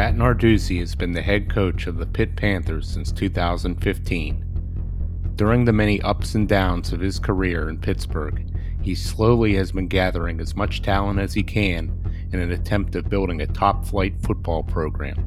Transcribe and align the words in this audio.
Pat 0.00 0.14
Narduzzi 0.14 0.80
has 0.80 0.94
been 0.94 1.12
the 1.12 1.20
head 1.20 1.52
coach 1.52 1.86
of 1.86 1.98
the 1.98 2.06
Pitt 2.06 2.34
Panthers 2.34 2.88
since 2.88 3.12
2015. 3.12 5.32
During 5.36 5.66
the 5.66 5.74
many 5.74 6.00
ups 6.00 6.34
and 6.34 6.48
downs 6.48 6.94
of 6.94 7.00
his 7.00 7.18
career 7.18 7.68
in 7.68 7.76
Pittsburgh, 7.76 8.50
he 8.80 8.94
slowly 8.94 9.54
has 9.56 9.72
been 9.72 9.88
gathering 9.88 10.40
as 10.40 10.56
much 10.56 10.80
talent 10.80 11.20
as 11.20 11.34
he 11.34 11.42
can 11.42 11.92
in 12.32 12.40
an 12.40 12.50
attempt 12.50 12.96
of 12.96 13.10
building 13.10 13.42
a 13.42 13.46
top 13.48 13.84
flight 13.84 14.14
football 14.22 14.62
program. 14.62 15.22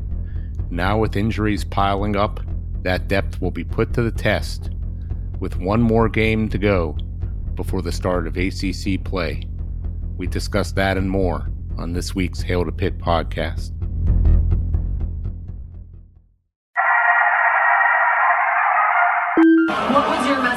Now, 0.72 0.98
with 0.98 1.18
injuries 1.18 1.64
piling 1.64 2.16
up, 2.16 2.40
that 2.82 3.08
depth 3.08 3.40
will 3.40 3.52
be 3.52 3.64
put 3.64 3.94
to 3.94 4.02
the 4.02 4.10
test 4.10 4.72
with 5.40 5.58
one 5.58 5.84
more 5.84 6.10
game 6.10 6.50
to 6.50 6.58
go 6.58 6.98
before 7.54 7.84
the 7.84 7.92
start 7.92 8.26
of 8.26 8.38
ACC 8.38 9.04
play. 9.04 9.48
We 10.18 10.26
discuss 10.26 10.72
that 10.72 10.98
and 10.98 11.12
more 11.12 11.52
on 11.78 11.94
this 11.94 12.16
week's 12.16 12.42
Hail 12.42 12.66
to 12.66 12.72
Pitt 12.72 12.98
podcast. 12.98 13.73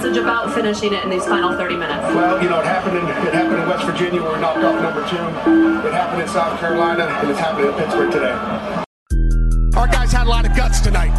Message 0.06 0.22
about 0.22 0.54
finishing 0.54 0.92
it 0.92 1.02
in 1.04 1.10
these 1.10 1.24
final 1.24 1.56
30 1.56 1.76
minutes? 1.76 2.02
Well, 2.14 2.42
you 2.42 2.48
know, 2.48 2.60
it 2.60 2.66
happened 2.66 2.96
in 2.96 3.04
it 3.04 3.34
happened 3.34 3.62
in 3.62 3.68
West 3.68 3.84
Virginia 3.84 4.22
where 4.22 4.34
we 4.34 4.40
knocked 4.40 4.58
off 4.58 4.80
number 4.80 5.02
two. 5.08 5.86
It 5.86 5.92
happened 5.92 6.22
in 6.22 6.28
South 6.28 6.58
Carolina, 6.60 7.04
and 7.04 7.30
it's 7.30 7.38
happening 7.38 7.68
in 7.68 7.74
Pittsburgh 7.74 8.12
today. 8.12 8.32
Our 9.76 9.88
guys 9.88 10.12
had 10.12 10.26
a 10.26 10.30
lot 10.30 10.46
of 10.48 10.56
guts 10.56 10.80
tonight. 10.80 11.18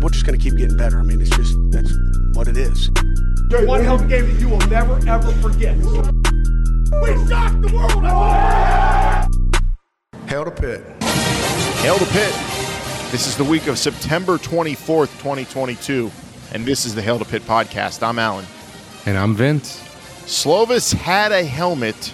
We're 0.00 0.10
just 0.10 0.26
going 0.26 0.38
to 0.38 0.42
keep 0.42 0.56
getting 0.56 0.76
better. 0.76 0.98
I 0.98 1.02
mean, 1.02 1.20
it's 1.20 1.30
just 1.30 1.56
that's 1.70 1.92
what 2.34 2.48
it 2.48 2.56
is. 2.56 2.90
One 3.50 3.82
hell 3.84 3.96
of 3.96 4.02
a 4.02 4.06
game 4.06 4.32
that 4.32 4.40
you 4.40 4.48
will 4.48 4.66
never 4.68 4.98
ever 5.08 5.32
forget. 5.42 5.76
We 5.76 7.28
shocked 7.28 7.62
the 7.62 7.72
world. 7.74 8.04
Hail 10.28 10.44
to 10.44 10.50
Pitt. 10.50 10.84
Hail 11.82 11.98
to 11.98 12.06
Pitt. 12.06 12.32
This 13.12 13.28
is 13.28 13.36
the 13.36 13.44
week 13.44 13.68
of 13.68 13.78
September 13.78 14.36
24th, 14.36 15.12
2022, 15.18 16.10
and 16.52 16.64
this 16.64 16.84
is 16.84 16.94
the 16.94 17.02
Hail 17.02 17.18
to 17.18 17.24
Pitt 17.24 17.42
podcast. 17.42 18.02
I'm 18.02 18.18
Alan. 18.18 18.44
And 19.04 19.16
I'm 19.16 19.34
Vince. 19.34 19.82
Slovis 20.24 20.92
had 20.92 21.32
a 21.32 21.44
helmet 21.44 22.12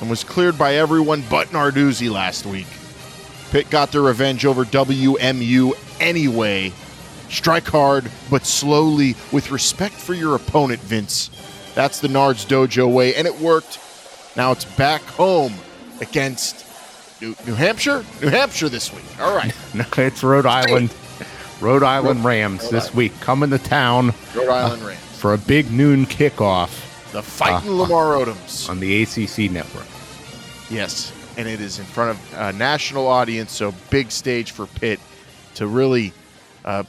and 0.00 0.08
was 0.08 0.24
cleared 0.24 0.56
by 0.56 0.74
everyone 0.74 1.22
but 1.28 1.48
Narduzzi 1.48 2.10
last 2.10 2.46
week. 2.46 2.66
Pitt 3.50 3.68
got 3.70 3.90
their 3.92 4.02
revenge 4.02 4.46
over 4.46 4.64
WMU 4.64 5.72
anyway. 6.00 6.72
Strike 7.28 7.68
hard, 7.68 8.10
but 8.30 8.46
slowly, 8.46 9.14
with 9.32 9.50
respect 9.50 9.94
for 9.94 10.14
your 10.14 10.36
opponent, 10.36 10.80
Vince. 10.80 11.30
That's 11.74 12.00
the 12.00 12.08
Nards 12.08 12.46
Dojo 12.46 12.92
way, 12.92 13.14
and 13.14 13.26
it 13.26 13.38
worked. 13.40 13.78
Now 14.36 14.52
it's 14.52 14.64
back 14.64 15.02
home 15.02 15.54
against 16.00 16.66
New, 17.20 17.34
New 17.46 17.54
Hampshire? 17.54 18.04
New 18.22 18.28
Hampshire 18.28 18.68
this 18.68 18.92
week. 18.92 19.04
All 19.20 19.36
right. 19.36 19.54
No, 19.74 19.84
it's 19.98 20.22
Rhode 20.22 20.46
Island. 20.46 20.92
Rhode 21.60 21.82
Island 21.82 22.24
Rams 22.24 22.62
Rhode 22.64 22.70
this 22.72 22.84
Island. 22.84 22.96
week 22.96 23.20
coming 23.20 23.50
to 23.50 23.58
town 23.58 24.14
Rhode 24.34 24.48
Island 24.48 24.82
Rams. 24.82 25.00
for 25.18 25.34
a 25.34 25.38
big 25.38 25.70
noon 25.70 26.06
kickoff 26.06 26.70
The 27.12 27.22
fighting 27.22 27.70
Uh, 27.70 27.74
Lamar 27.74 28.14
Odoms. 28.14 28.68
on 28.68 28.80
the 28.80 29.02
ACC 29.02 29.50
network. 29.50 29.86
Yes, 30.70 31.12
and 31.36 31.48
it 31.48 31.60
is 31.60 31.78
in 31.78 31.84
front 31.84 32.10
of 32.12 32.34
a 32.38 32.52
national 32.52 33.06
audience, 33.06 33.52
so 33.52 33.74
big 33.90 34.10
stage 34.10 34.52
for 34.52 34.66
Pitt 34.66 35.00
to 35.56 35.66
really. 35.66 36.12
Uh, 36.64 36.84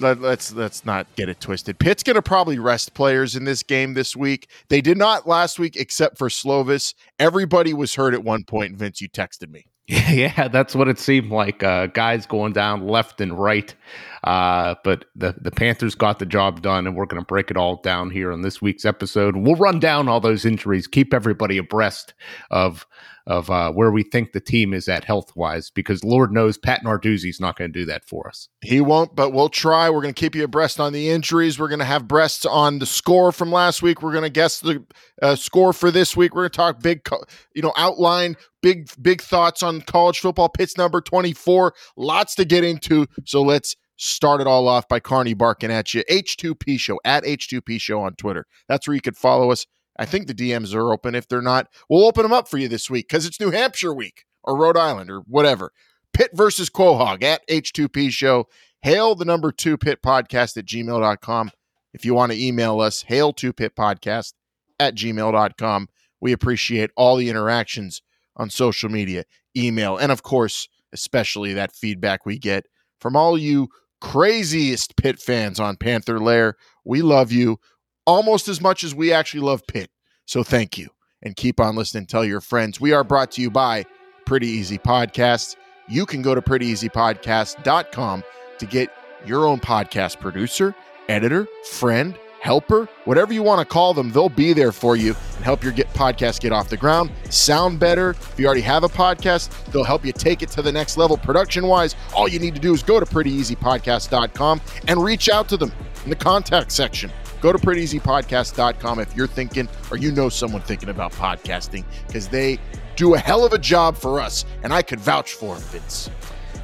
let, 0.00 0.18
let's 0.20 0.50
let's 0.54 0.86
not 0.86 1.06
get 1.14 1.28
it 1.28 1.40
twisted. 1.40 1.78
Pitt's 1.78 2.02
going 2.02 2.14
to 2.16 2.22
probably 2.22 2.58
rest 2.58 2.94
players 2.94 3.36
in 3.36 3.44
this 3.44 3.62
game 3.62 3.92
this 3.92 4.16
week. 4.16 4.48
They 4.70 4.80
did 4.80 4.96
not 4.96 5.26
last 5.28 5.58
week, 5.58 5.76
except 5.76 6.16
for 6.16 6.28
Slovis. 6.30 6.94
Everybody 7.18 7.74
was 7.74 7.94
hurt 7.94 8.14
at 8.14 8.24
one 8.24 8.44
point. 8.44 8.76
Vince, 8.76 9.02
you 9.02 9.10
texted 9.10 9.50
me. 9.50 9.66
Yeah, 10.14 10.48
that's 10.48 10.74
what 10.74 10.88
it 10.88 10.98
seemed 10.98 11.30
like. 11.30 11.62
Uh, 11.62 11.86
guys 11.86 12.26
going 12.26 12.52
down 12.52 12.86
left 12.86 13.20
and 13.20 13.38
right. 13.38 13.74
Uh, 14.22 14.76
but 14.82 15.04
the, 15.14 15.34
the 15.38 15.50
Panthers 15.50 15.94
got 15.94 16.18
the 16.18 16.26
job 16.26 16.62
done, 16.62 16.86
and 16.86 16.96
we're 16.96 17.04
going 17.04 17.20
to 17.20 17.26
break 17.26 17.50
it 17.50 17.56
all 17.56 17.76
down 17.82 18.10
here 18.10 18.32
on 18.32 18.40
this 18.40 18.62
week's 18.62 18.86
episode. 18.86 19.36
We'll 19.36 19.56
run 19.56 19.80
down 19.80 20.08
all 20.08 20.20
those 20.20 20.46
injuries, 20.46 20.86
keep 20.86 21.12
everybody 21.12 21.58
abreast 21.58 22.14
of 22.50 22.86
of 23.26 23.50
uh, 23.50 23.72
where 23.72 23.90
we 23.90 24.02
think 24.02 24.32
the 24.32 24.40
team 24.40 24.74
is 24.74 24.88
at 24.88 25.04
health 25.04 25.34
wise, 25.34 25.70
because 25.70 26.04
Lord 26.04 26.32
knows 26.32 26.58
Pat 26.58 26.82
Narduzzi's 26.84 27.40
not 27.40 27.56
going 27.56 27.72
to 27.72 27.78
do 27.78 27.86
that 27.86 28.04
for 28.04 28.28
us. 28.28 28.48
He 28.60 28.80
won't, 28.80 29.16
but 29.16 29.30
we'll 29.30 29.48
try. 29.48 29.88
We're 29.88 30.02
going 30.02 30.14
to 30.14 30.20
keep 30.20 30.34
you 30.34 30.44
abreast 30.44 30.78
on 30.78 30.92
the 30.92 31.08
injuries. 31.08 31.58
We're 31.58 31.68
going 31.68 31.78
to 31.78 31.84
have 31.84 32.06
breasts 32.06 32.44
on 32.44 32.78
the 32.78 32.86
score 32.86 33.32
from 33.32 33.50
last 33.50 33.82
week. 33.82 34.02
We're 34.02 34.12
going 34.12 34.24
to 34.24 34.30
guess 34.30 34.60
the 34.60 34.84
uh, 35.22 35.36
score 35.36 35.72
for 35.72 35.90
this 35.90 36.16
week. 36.16 36.34
We're 36.34 36.42
going 36.42 36.50
to 36.50 36.56
talk 36.56 36.82
big, 36.82 37.04
co- 37.04 37.24
you 37.54 37.62
know, 37.62 37.72
outline 37.76 38.36
big, 38.62 38.90
big 39.00 39.22
thoughts 39.22 39.62
on 39.62 39.80
college 39.82 40.20
football. 40.20 40.48
Pitt's 40.48 40.76
number 40.76 41.00
24. 41.00 41.74
Lots 41.96 42.34
to 42.36 42.44
get 42.44 42.64
into. 42.64 43.06
So 43.24 43.42
let's 43.42 43.76
start 43.96 44.40
it 44.40 44.46
all 44.46 44.68
off 44.68 44.88
by 44.88 45.00
Carney 45.00 45.34
barking 45.34 45.70
at 45.70 45.94
you. 45.94 46.02
H2P 46.10 46.78
Show 46.78 47.00
at 47.04 47.24
H2P 47.24 47.80
Show 47.80 48.00
on 48.00 48.14
Twitter. 48.14 48.46
That's 48.68 48.86
where 48.86 48.94
you 48.94 49.00
could 49.00 49.16
follow 49.16 49.50
us. 49.50 49.66
I 49.96 50.06
think 50.06 50.26
the 50.26 50.34
DMs 50.34 50.74
are 50.74 50.92
open. 50.92 51.14
If 51.14 51.28
they're 51.28 51.42
not, 51.42 51.68
we'll 51.88 52.06
open 52.06 52.22
them 52.22 52.32
up 52.32 52.48
for 52.48 52.58
you 52.58 52.68
this 52.68 52.90
week 52.90 53.08
because 53.08 53.26
it's 53.26 53.40
New 53.40 53.50
Hampshire 53.50 53.94
week 53.94 54.24
or 54.42 54.56
Rhode 54.56 54.76
Island 54.76 55.10
or 55.10 55.20
whatever. 55.20 55.72
Pitt 56.12 56.30
versus 56.34 56.70
Quahog 56.70 57.22
at 57.22 57.46
H2P 57.48 58.10
Show. 58.10 58.46
Hail 58.82 59.14
the 59.14 59.24
number 59.24 59.50
two 59.50 59.76
pit 59.76 60.02
podcast 60.02 60.56
at 60.56 60.66
gmail.com. 60.66 61.50
If 61.92 62.04
you 62.04 62.14
want 62.14 62.32
to 62.32 62.42
email 62.42 62.80
us, 62.80 63.02
hail 63.02 63.32
two 63.32 63.52
pit 63.52 63.74
podcast 63.76 64.34
at 64.78 64.94
gmail.com. 64.94 65.88
We 66.20 66.32
appreciate 66.32 66.90
all 66.96 67.16
the 67.16 67.30
interactions 67.30 68.02
on 68.36 68.50
social 68.50 68.88
media, 68.88 69.24
email, 69.56 69.96
and 69.96 70.10
of 70.10 70.22
course, 70.22 70.68
especially 70.92 71.54
that 71.54 71.74
feedback 71.74 72.26
we 72.26 72.38
get 72.38 72.66
from 73.00 73.16
all 73.16 73.38
you 73.38 73.68
craziest 74.00 74.96
Pitt 74.96 75.18
fans 75.18 75.58
on 75.58 75.76
Panther 75.76 76.20
Lair. 76.20 76.56
We 76.84 77.00
love 77.02 77.32
you 77.32 77.58
almost 78.06 78.48
as 78.48 78.60
much 78.60 78.84
as 78.84 78.94
we 78.94 79.12
actually 79.12 79.40
love 79.40 79.66
Pitt. 79.66 79.90
So 80.26 80.42
thank 80.42 80.78
you. 80.78 80.88
And 81.22 81.34
keep 81.36 81.58
on 81.58 81.74
listening. 81.74 82.06
Tell 82.06 82.24
your 82.24 82.40
friends. 82.40 82.80
We 82.80 82.92
are 82.92 83.04
brought 83.04 83.30
to 83.32 83.42
you 83.42 83.50
by 83.50 83.86
Pretty 84.26 84.46
Easy 84.46 84.78
Podcasts. 84.78 85.56
You 85.88 86.04
can 86.06 86.22
go 86.22 86.34
to 86.34 86.42
prettyeasypodcast.com 86.42 88.24
to 88.58 88.66
get 88.66 88.90
your 89.26 89.46
own 89.46 89.60
podcast 89.60 90.20
producer, 90.20 90.74
editor, 91.08 91.48
friend, 91.64 92.18
helper, 92.40 92.86
whatever 93.06 93.32
you 93.32 93.42
want 93.42 93.58
to 93.58 93.64
call 93.64 93.94
them. 93.94 94.12
They'll 94.12 94.28
be 94.28 94.52
there 94.52 94.70
for 94.70 94.96
you 94.96 95.16
and 95.36 95.44
help 95.44 95.62
your 95.62 95.72
get 95.72 95.88
podcast 95.94 96.40
get 96.40 96.52
off 96.52 96.68
the 96.68 96.76
ground, 96.76 97.10
sound 97.30 97.80
better. 97.80 98.10
If 98.10 98.34
you 98.38 98.44
already 98.44 98.60
have 98.60 98.84
a 98.84 98.88
podcast, 98.88 99.50
they'll 99.72 99.82
help 99.82 100.04
you 100.04 100.12
take 100.12 100.42
it 100.42 100.50
to 100.50 100.62
the 100.62 100.70
next 100.70 100.98
level 100.98 101.16
production 101.16 101.66
wise. 101.66 101.96
All 102.14 102.28
you 102.28 102.38
need 102.38 102.54
to 102.54 102.60
do 102.60 102.74
is 102.74 102.82
go 102.82 103.00
to 103.00 103.06
prettyeasypodcast.com 103.06 104.60
and 104.88 105.02
reach 105.02 105.30
out 105.30 105.48
to 105.48 105.56
them 105.56 105.72
in 106.04 106.10
the 106.10 106.16
contact 106.16 106.70
section. 106.70 107.10
Go 107.44 107.52
to 107.52 107.58
prettyeasypodcast.com 107.58 109.00
if 109.00 109.14
you're 109.14 109.26
thinking 109.26 109.68
or 109.90 109.98
you 109.98 110.10
know 110.10 110.30
someone 110.30 110.62
thinking 110.62 110.88
about 110.88 111.12
podcasting 111.12 111.84
because 112.06 112.26
they 112.26 112.58
do 112.96 113.12
a 113.12 113.18
hell 113.18 113.44
of 113.44 113.52
a 113.52 113.58
job 113.58 113.98
for 113.98 114.18
us 114.18 114.46
and 114.62 114.72
I 114.72 114.80
could 114.80 114.98
vouch 114.98 115.34
for 115.34 115.54
them, 115.56 115.62
Vince. 115.64 116.08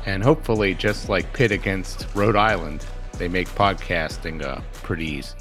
And 0.07 0.23
hopefully, 0.23 0.73
just 0.73 1.11
like 1.11 1.31
Pitt 1.35 1.53
against 1.53 2.07
Rhode 2.15 2.35
Island, 2.35 2.87
they 3.19 3.29
make 3.29 3.47
podcasting 3.51 4.43
uh, 4.43 4.63
pretty 4.73 5.05
easy. 5.05 5.37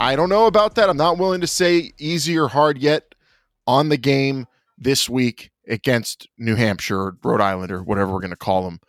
I 0.00 0.16
don't 0.16 0.30
know 0.30 0.46
about 0.46 0.74
that. 0.74 0.90
I'm 0.90 0.96
not 0.96 1.16
willing 1.16 1.40
to 1.42 1.46
say 1.46 1.92
easy 1.96 2.36
or 2.36 2.48
hard 2.48 2.78
yet 2.78 3.14
on 3.68 3.88
the 3.88 3.96
game 3.96 4.48
this 4.76 5.08
week 5.08 5.52
against 5.68 6.26
New 6.38 6.56
Hampshire 6.56 6.98
or 6.98 7.16
Rhode 7.22 7.40
Island 7.40 7.70
or 7.70 7.84
whatever 7.84 8.12
we're 8.12 8.18
going 8.18 8.30
to 8.30 8.36
call 8.36 8.64
them. 8.64 8.80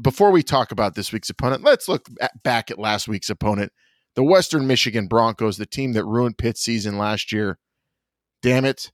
Before 0.00 0.30
we 0.30 0.42
talk 0.42 0.72
about 0.72 0.94
this 0.94 1.12
week's 1.12 1.28
opponent, 1.28 1.64
let's 1.64 1.86
look 1.86 2.08
at, 2.22 2.42
back 2.42 2.70
at 2.70 2.78
last 2.78 3.08
week's 3.08 3.28
opponent, 3.28 3.72
the 4.14 4.22
Western 4.24 4.66
Michigan 4.66 5.06
Broncos, 5.06 5.56
the 5.56 5.66
team 5.66 5.92
that 5.92 6.04
ruined 6.04 6.38
Pitt's 6.38 6.60
season 6.60 6.98
last 6.98 7.32
year. 7.32 7.58
Damn 8.42 8.64
it. 8.64 8.90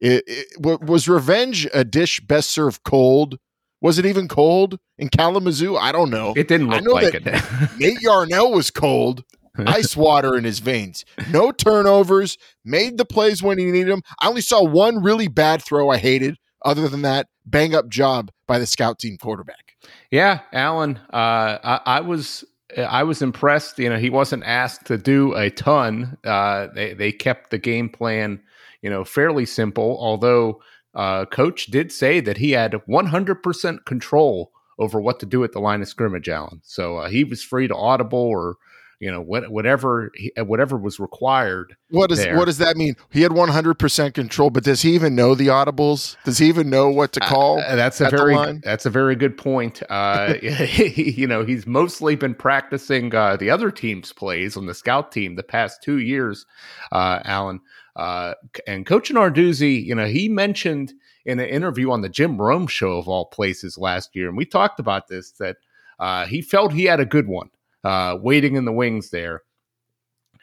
It, 0.00 0.24
it- 0.26 0.46
was 0.60 1.08
revenge 1.08 1.66
a 1.74 1.84
dish 1.84 2.20
best 2.20 2.50
served 2.50 2.82
cold? 2.84 3.38
Was 3.82 3.98
it 3.98 4.04
even 4.06 4.28
cold 4.28 4.78
in 4.98 5.08
Kalamazoo? 5.08 5.76
I 5.76 5.90
don't 5.92 6.10
know. 6.10 6.34
It 6.36 6.48
didn't 6.48 6.70
I 6.70 6.76
look 6.76 6.84
know 6.84 6.92
like 6.92 7.12
that 7.12 7.26
it. 7.26 7.70
Nate 7.78 8.00
Yarnell 8.02 8.52
was 8.52 8.70
cold, 8.70 9.24
ice 9.58 9.96
water 9.96 10.36
in 10.36 10.44
his 10.44 10.58
veins. 10.58 11.04
No 11.30 11.50
turnovers, 11.50 12.36
made 12.64 12.98
the 12.98 13.06
plays 13.06 13.42
when 13.42 13.58
he 13.58 13.64
needed 13.66 13.90
them. 13.90 14.02
I 14.20 14.28
only 14.28 14.42
saw 14.42 14.62
one 14.62 15.02
really 15.02 15.28
bad 15.28 15.62
throw 15.62 15.88
I 15.88 15.96
hated. 15.96 16.36
Other 16.62 16.88
than 16.88 17.00
that, 17.02 17.28
bang 17.46 17.74
up 17.74 17.88
job 17.88 18.30
by 18.46 18.58
the 18.58 18.66
scout 18.66 18.98
team 18.98 19.16
quarterback. 19.16 19.72
Yeah, 20.10 20.40
Alan. 20.52 20.98
Uh, 21.10 21.56
I, 21.64 21.80
I 21.86 22.00
was 22.00 22.44
I 22.78 23.02
was 23.02 23.22
impressed. 23.22 23.78
You 23.78 23.90
know, 23.90 23.98
he 23.98 24.10
wasn't 24.10 24.44
asked 24.44 24.86
to 24.86 24.98
do 24.98 25.34
a 25.34 25.50
ton. 25.50 26.18
Uh, 26.24 26.68
they 26.74 26.94
they 26.94 27.12
kept 27.12 27.50
the 27.50 27.58
game 27.58 27.88
plan, 27.88 28.40
you 28.82 28.90
know, 28.90 29.04
fairly 29.04 29.46
simple. 29.46 29.96
Although 30.00 30.62
uh, 30.94 31.26
coach 31.26 31.66
did 31.66 31.92
say 31.92 32.20
that 32.20 32.38
he 32.38 32.52
had 32.52 32.72
100% 32.72 33.84
control 33.84 34.52
over 34.78 35.00
what 35.00 35.20
to 35.20 35.26
do 35.26 35.44
at 35.44 35.52
the 35.52 35.60
line 35.60 35.82
of 35.82 35.88
scrimmage, 35.88 36.28
Alan. 36.28 36.60
So 36.64 36.98
uh, 36.98 37.08
he 37.08 37.22
was 37.22 37.42
free 37.42 37.68
to 37.68 37.76
audible 37.76 38.18
or 38.18 38.56
you 39.00 39.10
know 39.10 39.22
what 39.22 39.50
whatever 39.50 40.12
he, 40.14 40.30
whatever 40.36 40.76
was 40.76 41.00
required. 41.00 41.74
What 41.88 42.10
does 42.10 42.18
there. 42.18 42.36
what 42.36 42.44
does 42.44 42.58
that 42.58 42.76
mean? 42.76 42.94
He 43.10 43.22
had 43.22 43.32
100% 43.32 44.14
control, 44.14 44.50
but 44.50 44.62
does 44.62 44.82
he 44.82 44.94
even 44.94 45.14
know 45.14 45.34
the 45.34 45.48
audibles? 45.48 46.16
Does 46.24 46.38
he 46.38 46.46
even 46.46 46.68
know 46.68 46.90
what 46.90 47.12
to 47.14 47.20
call? 47.20 47.60
Uh, 47.60 47.76
that's 47.76 48.00
a 48.02 48.10
very 48.10 48.58
that's 48.62 48.84
a 48.84 48.90
very 48.90 49.16
good 49.16 49.38
point. 49.38 49.82
Uh, 49.88 50.34
you 50.42 51.26
know, 51.26 51.44
he's 51.44 51.66
mostly 51.66 52.14
been 52.14 52.34
practicing 52.34 53.12
uh, 53.14 53.36
the 53.36 53.50
other 53.50 53.70
team's 53.70 54.12
plays 54.12 54.56
on 54.56 54.66
the 54.66 54.74
scout 54.74 55.10
team 55.10 55.34
the 55.34 55.42
past 55.42 55.82
two 55.82 55.98
years, 55.98 56.44
uh, 56.92 57.20
Alan. 57.24 57.60
Uh, 57.96 58.34
and 58.66 58.86
Coach 58.86 59.10
Narduzzi, 59.10 59.84
you 59.84 59.94
know, 59.94 60.06
he 60.06 60.28
mentioned 60.28 60.92
in 61.24 61.40
an 61.40 61.48
interview 61.48 61.90
on 61.90 62.02
the 62.02 62.08
Jim 62.08 62.40
Rome 62.40 62.66
show 62.66 62.92
of 62.92 63.08
all 63.08 63.26
places 63.26 63.76
last 63.78 64.14
year, 64.14 64.28
and 64.28 64.36
we 64.36 64.44
talked 64.44 64.78
about 64.78 65.08
this 65.08 65.32
that 65.32 65.56
uh, 65.98 66.26
he 66.26 66.42
felt 66.42 66.72
he 66.72 66.84
had 66.84 67.00
a 67.00 67.06
good 67.06 67.26
one 67.26 67.50
uh, 67.84 68.16
waiting 68.20 68.56
in 68.56 68.64
the 68.64 68.72
wings 68.72 69.10
there, 69.10 69.42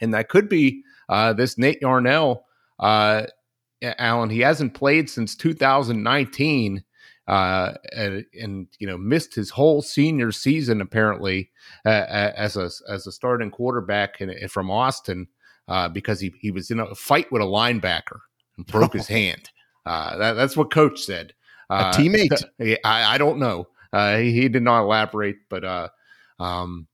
and 0.02 0.14
that 0.14 0.30
could 0.30 0.50
be 0.50 0.84
uh, 1.10 1.34
this 1.34 1.58
Nate 1.58 1.82
Yarnell. 1.82 2.46
Uh, 2.80 3.24
Alan, 3.82 4.30
he 4.30 4.40
hasn't 4.40 4.74
played 4.74 5.10
since 5.10 5.36
2019 5.36 6.84
uh, 7.28 7.74
and, 7.96 8.26
and 8.42 8.68
you 8.80 8.88
know 8.88 8.98
missed 8.98 9.36
his 9.36 9.50
whole 9.50 9.82
senior 9.82 10.32
season 10.32 10.82
apparently 10.82 11.52
uh, 11.86 11.90
as 12.36 12.56
a 12.56 12.70
as 12.90 13.06
a 13.06 13.12
starting 13.12 13.52
quarterback 13.52 14.22
in, 14.22 14.48
from 14.48 14.72
Austin 14.72 15.28
uh, 15.68 15.90
because 15.90 16.20
he 16.20 16.34
he 16.40 16.52
was 16.52 16.72
in 16.72 16.80
a 16.80 16.96
fight 16.96 17.32
with 17.32 17.42
a 17.42 17.46
linebacker 17.46 18.20
and 18.56 18.66
broke 18.66 18.94
his 18.94 19.08
hand. 19.20 19.50
Uh, 19.86 20.18
that, 20.18 20.34
that's 20.34 20.58
what 20.58 20.72
coach 20.72 21.02
said. 21.02 21.34
Uh, 21.70 21.92
teammate? 21.94 22.44
I, 22.84 23.16
I 23.16 23.18
don't 23.18 23.40
know. 23.40 23.68
Uh, 23.94 24.18
he, 24.18 24.34
he 24.34 24.50
did 24.50 24.64
not 24.64 24.82
elaborate, 24.82 25.38
but 25.50 25.64
uh, 25.64 25.88
um, 26.40 26.88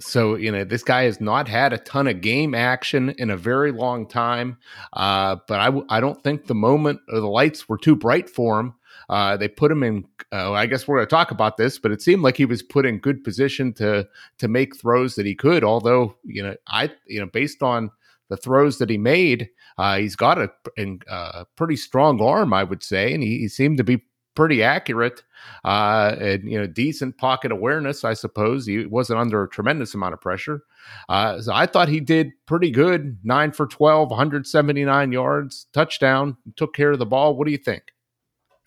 so 0.00 0.34
you 0.36 0.52
know 0.52 0.64
this 0.64 0.82
guy 0.82 1.04
has 1.04 1.20
not 1.20 1.48
had 1.48 1.72
a 1.72 1.78
ton 1.78 2.06
of 2.06 2.20
game 2.20 2.54
action 2.54 3.10
in 3.18 3.30
a 3.30 3.36
very 3.36 3.72
long 3.72 4.06
time. 4.06 4.58
Uh, 4.92 5.36
but 5.48 5.60
I 5.88 6.00
don't 6.00 6.22
think 6.22 6.46
the 6.46 6.54
moment 6.54 7.00
or 7.12 7.20
the 7.20 7.28
lights 7.28 7.68
were 7.68 7.78
too 7.78 7.96
bright 7.96 8.28
for 8.28 8.60
him. 8.60 8.74
Uh, 9.08 9.36
they 9.36 9.48
put 9.48 9.70
him 9.72 9.82
in. 9.82 10.04
Uh, 10.32 10.52
I 10.52 10.66
guess 10.66 10.86
we're 10.86 10.96
going 10.96 11.06
to 11.06 11.10
talk 11.10 11.30
about 11.30 11.56
this, 11.56 11.78
but 11.78 11.92
it 11.92 12.00
seemed 12.00 12.22
like 12.22 12.36
he 12.36 12.44
was 12.44 12.62
put 12.62 12.86
in 12.86 12.98
good 12.98 13.24
position 13.24 13.72
to 13.74 14.08
to 14.38 14.48
make 14.48 14.76
throws 14.76 15.14
that 15.16 15.26
he 15.26 15.34
could. 15.34 15.64
Although 15.64 16.16
you 16.24 16.42
know, 16.42 16.54
I 16.68 16.90
you 17.06 17.20
know, 17.20 17.26
based 17.26 17.62
on 17.62 17.90
the 18.28 18.36
throws 18.36 18.78
that 18.78 18.88
he 18.88 18.98
made, 18.98 19.50
uh, 19.76 19.98
he's 19.98 20.16
got 20.16 20.38
a, 20.38 20.50
in- 20.76 21.02
uh, 21.10 21.44
pretty 21.56 21.76
strong 21.76 22.20
arm, 22.22 22.54
I 22.54 22.64
would 22.64 22.82
say, 22.82 23.12
and 23.12 23.22
he, 23.22 23.38
he 23.38 23.48
seemed 23.48 23.76
to 23.78 23.84
be 23.84 24.02
pretty 24.34 24.62
accurate 24.62 25.22
uh, 25.64 26.16
and 26.18 26.50
you 26.50 26.58
know 26.58 26.66
decent 26.66 27.18
pocket 27.18 27.52
awareness. 27.52 28.04
I 28.04 28.14
suppose 28.14 28.66
he 28.66 28.86
wasn't 28.86 29.18
under 29.20 29.42
a 29.42 29.48
tremendous 29.48 29.94
amount 29.94 30.14
of 30.14 30.20
pressure. 30.20 30.62
Uh, 31.08 31.40
so 31.40 31.52
I 31.52 31.66
thought 31.66 31.88
he 31.88 32.00
did 32.00 32.30
pretty 32.46 32.70
good. 32.70 33.18
Nine 33.24 33.52
for 33.52 33.66
12, 33.66 34.10
179 34.10 35.12
yards, 35.12 35.66
touchdown, 35.72 36.36
took 36.56 36.74
care 36.74 36.92
of 36.92 36.98
the 36.98 37.06
ball. 37.06 37.36
What 37.36 37.46
do 37.46 37.52
you 37.52 37.58
think? 37.58 37.82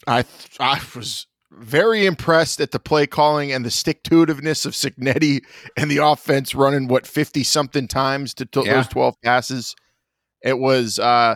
I 0.08 0.22
th- 0.24 0.58
I 0.60 0.80
was 0.96 1.28
very 1.52 2.06
impressed 2.06 2.60
at 2.60 2.72
the 2.72 2.80
play 2.80 3.08
calling 3.08 3.52
and 3.52 3.64
the 3.64 3.72
stick 3.72 4.04
to 4.04 4.26
itiveness 4.26 4.66
of 4.66 4.74
Cignetti 4.74 5.42
and 5.78 5.90
the 5.90 5.98
offense 5.98 6.54
running 6.54 6.88
what 6.88 7.08
fifty 7.08 7.44
something 7.44 7.88
times 7.88 8.34
to, 8.36 8.46
to 8.48 8.64
Yeah. 8.66 8.74
those 8.76 8.88
twelve 8.88 9.16
passes. 9.24 9.76
It 10.42 10.60
was 10.60 11.00
uh, 11.00 11.36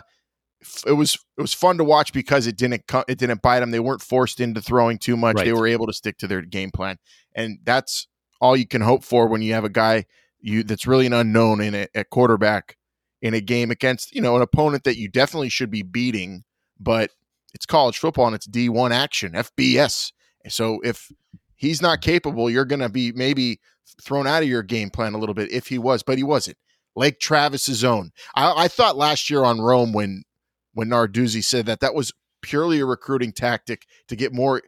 it 0.86 0.92
was 0.92 1.16
it 1.38 1.40
was 1.40 1.54
fun 1.54 1.78
to 1.78 1.84
watch 1.84 2.12
because 2.12 2.46
it 2.46 2.56
didn't 2.56 2.86
co- 2.86 3.04
it 3.08 3.18
didn't 3.18 3.42
bite 3.42 3.60
them. 3.60 3.70
They 3.70 3.80
weren't 3.80 4.02
forced 4.02 4.40
into 4.40 4.60
throwing 4.60 4.98
too 4.98 5.16
much. 5.16 5.36
They 5.36 5.52
were 5.52 5.66
able 5.66 5.86
to 5.86 5.92
stick 5.92 6.18
to 6.18 6.26
their 6.26 6.42
game 6.42 6.70
plan, 6.70 6.98
and 7.34 7.58
that's 7.64 8.06
all 8.40 8.56
you 8.56 8.66
can 8.66 8.82
hope 8.82 9.04
for 9.04 9.26
when 9.26 9.42
you 9.42 9.54
have 9.54 9.64
a 9.64 9.70
guy 9.70 10.06
you 10.40 10.62
that's 10.62 10.86
really 10.86 11.06
an 11.06 11.12
unknown 11.12 11.60
in 11.60 11.74
a, 11.74 11.86
at 11.94 12.10
quarterback 12.10 12.76
in 13.22 13.34
a 13.34 13.40
game 13.40 13.70
against 13.70 14.14
you 14.14 14.20
know 14.20 14.36
an 14.36 14.42
opponent 14.42 14.84
that 14.84 14.96
you 14.96 15.08
definitely 15.08 15.48
should 15.48 15.70
be 15.70 15.82
beating, 15.82 16.44
but 16.78 17.10
it's 17.54 17.66
college 17.66 17.98
football 17.98 18.26
and 18.26 18.36
it's 18.36 18.46
D1 18.46 18.92
action, 18.92 19.32
FBS. 19.32 20.12
So 20.48 20.80
if 20.84 21.10
he's 21.56 21.82
not 21.82 22.00
capable, 22.00 22.48
you're 22.48 22.64
going 22.64 22.80
to 22.80 22.88
be 22.88 23.12
maybe 23.12 23.60
thrown 24.00 24.26
out 24.26 24.42
of 24.42 24.48
your 24.48 24.62
game 24.62 24.90
plan 24.90 25.14
a 25.14 25.18
little 25.18 25.34
bit 25.34 25.52
if 25.52 25.66
he 25.66 25.78
was, 25.78 26.02
but 26.02 26.16
he 26.16 26.24
wasn't. 26.24 26.56
Lake 26.96 27.20
Travis's 27.20 27.84
own. 27.84 28.10
I, 28.34 28.64
I 28.64 28.68
thought 28.68 28.96
last 28.96 29.30
year 29.30 29.44
on 29.44 29.60
Rome 29.60 29.92
when 29.92 30.22
when 30.72 30.88
Narduzzi 30.88 31.42
said 31.42 31.66
that 31.66 31.80
that 31.80 31.94
was 31.94 32.12
purely 32.42 32.80
a 32.80 32.86
recruiting 32.86 33.32
tactic 33.32 33.86
to 34.08 34.16
get 34.16 34.32
more 34.32 34.62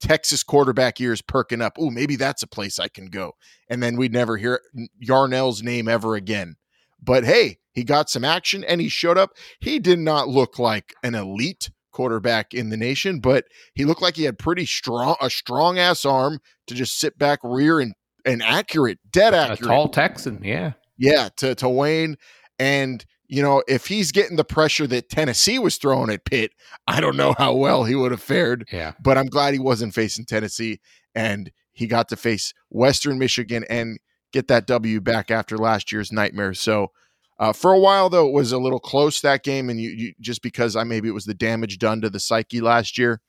Texas 0.00 0.42
quarterback 0.42 1.00
ears 1.00 1.22
perking 1.22 1.62
up. 1.62 1.78
Ooh, 1.78 1.90
maybe 1.90 2.16
that's 2.16 2.42
a 2.42 2.48
place 2.48 2.78
I 2.78 2.88
can 2.88 3.06
go. 3.06 3.32
And 3.68 3.82
then 3.82 3.96
we'd 3.96 4.12
never 4.12 4.36
hear 4.36 4.60
Yarnell's 5.02 5.62
name 5.62 5.88
ever 5.88 6.14
again. 6.14 6.56
But 7.02 7.24
hey, 7.24 7.58
he 7.72 7.84
got 7.84 8.10
some 8.10 8.24
action 8.24 8.64
and 8.64 8.80
he 8.80 8.88
showed 8.88 9.18
up. 9.18 9.30
He 9.60 9.78
did 9.78 9.98
not 9.98 10.28
look 10.28 10.58
like 10.58 10.94
an 11.02 11.14
elite 11.14 11.70
quarterback 11.92 12.52
in 12.52 12.70
the 12.70 12.76
nation, 12.76 13.20
but 13.20 13.44
he 13.74 13.84
looked 13.84 14.02
like 14.02 14.16
he 14.16 14.24
had 14.24 14.38
pretty 14.38 14.66
strong 14.66 15.16
a 15.20 15.30
strong 15.30 15.78
ass 15.78 16.04
arm 16.04 16.40
to 16.66 16.74
just 16.74 16.98
sit 16.98 17.16
back 17.18 17.38
rear 17.42 17.80
and 17.80 17.94
and 18.26 18.42
accurate, 18.42 18.98
dead 19.10 19.34
A 19.34 19.38
accurate. 19.38 19.68
tall 19.68 19.88
Texan, 19.88 20.40
yeah. 20.42 20.72
Yeah, 20.96 21.28
to 21.36 21.54
to 21.56 21.68
Wayne 21.68 22.16
and 22.58 23.04
you 23.34 23.42
know, 23.42 23.62
if 23.66 23.86
he's 23.86 24.12
getting 24.12 24.36
the 24.36 24.44
pressure 24.44 24.86
that 24.86 25.08
Tennessee 25.08 25.58
was 25.58 25.76
throwing 25.76 26.10
at 26.10 26.24
Pitt, 26.24 26.52
I 26.86 27.00
don't 27.00 27.16
know 27.16 27.34
how 27.36 27.54
well 27.54 27.84
he 27.84 27.94
would 27.94 28.12
have 28.12 28.22
fared 28.22 28.68
Yeah. 28.72 28.92
but 29.02 29.18
I'm 29.18 29.26
glad 29.26 29.54
he 29.54 29.60
wasn't 29.60 29.94
facing 29.94 30.24
Tennessee 30.24 30.80
and 31.14 31.50
he 31.72 31.86
got 31.86 32.08
to 32.10 32.16
face 32.16 32.54
Western 32.70 33.18
Michigan 33.18 33.64
and 33.68 33.98
get 34.32 34.48
that 34.48 34.66
W 34.66 35.00
back 35.00 35.30
after 35.30 35.58
last 35.58 35.90
year's 35.92 36.12
nightmare. 36.12 36.54
So 36.54 36.92
uh, 37.38 37.52
for 37.52 37.72
a 37.72 37.78
while 37.78 38.08
though, 38.08 38.28
it 38.28 38.32
was 38.32 38.52
a 38.52 38.58
little 38.58 38.78
close 38.78 39.20
that 39.20 39.42
game, 39.42 39.68
and 39.68 39.80
you, 39.80 39.90
you 39.90 40.12
just 40.20 40.40
because 40.40 40.76
I 40.76 40.84
maybe 40.84 41.08
it 41.08 41.12
was 41.14 41.24
the 41.24 41.34
damage 41.34 41.78
done 41.78 42.00
to 42.02 42.10
the 42.10 42.20
psyche 42.20 42.60
last 42.60 42.96
year, 42.96 43.20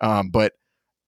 um, 0.00 0.30
but 0.30 0.54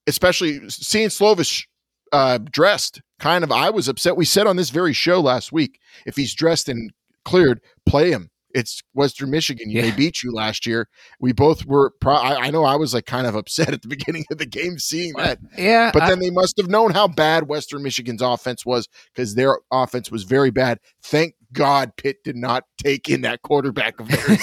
especially 0.06 0.68
seeing 0.68 1.08
Slovis 1.08 1.64
uh, 2.12 2.38
dressed, 2.38 3.00
kind 3.18 3.42
of 3.42 3.50
I 3.50 3.70
was 3.70 3.88
upset. 3.88 4.16
We 4.18 4.26
said 4.26 4.46
on 4.46 4.56
this 4.56 4.68
very 4.68 4.92
show 4.92 5.20
last 5.20 5.50
week, 5.52 5.78
if 6.04 6.16
he's 6.16 6.34
dressed 6.34 6.68
and 6.68 6.92
cleared, 7.24 7.60
play 7.86 8.10
him. 8.10 8.28
It's 8.54 8.82
Western 8.94 9.30
Michigan. 9.30 9.72
They 9.72 9.90
beat 9.92 10.22
you 10.22 10.32
last 10.32 10.66
year. 10.66 10.88
We 11.20 11.32
both 11.32 11.64
were. 11.66 11.92
Pro- 12.00 12.14
I, 12.16 12.46
I 12.46 12.50
know 12.50 12.64
I 12.64 12.76
was 12.76 12.92
like 12.94 13.06
kind 13.06 13.26
of 13.26 13.34
upset 13.34 13.72
at 13.72 13.82
the 13.82 13.88
beginning 13.96 14.24
of 14.30 14.38
the 14.38 14.46
game 14.46 14.78
seeing 14.78 15.12
that, 15.14 15.38
Yeah. 15.56 15.90
but 15.92 16.02
I- 16.02 16.08
then 16.10 16.18
they 16.20 16.30
must 16.30 16.56
have 16.58 16.68
known 16.68 16.92
how 16.92 17.08
bad 17.08 17.48
Western 17.48 17.82
Michigan's 17.82 18.22
offense 18.22 18.64
was 18.66 18.88
because 19.14 19.34
their 19.34 19.58
offense 19.72 20.10
was 20.10 20.24
very 20.24 20.50
bad. 20.50 20.78
Thank 21.02 21.34
God 21.52 21.92
Pitt 21.96 22.24
did 22.24 22.36
not 22.36 22.64
take 22.82 23.08
in 23.08 23.20
that 23.22 23.42
quarterback 23.42 24.00
of 24.00 24.08
theirs 24.08 24.40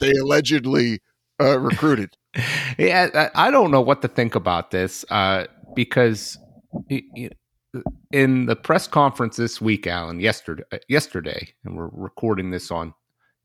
they 0.00 0.10
allegedly 0.20 1.00
uh, 1.40 1.58
recruited. 1.58 2.16
yeah, 2.78 3.30
I 3.34 3.48
I 3.48 3.50
don't 3.50 3.70
know 3.70 3.80
what 3.80 4.02
to 4.02 4.08
think 4.08 4.34
about 4.34 4.70
this 4.70 5.04
uh, 5.10 5.46
because 5.74 6.36
in 8.12 8.46
the 8.46 8.56
press 8.56 8.86
conference 8.86 9.36
this 9.36 9.60
week, 9.60 9.86
Alan, 9.86 10.20
yesterday, 10.20 10.62
uh, 10.72 10.78
yesterday, 10.88 11.48
and 11.64 11.76
we're 11.76 11.88
recording 11.92 12.50
this 12.50 12.70
on 12.70 12.92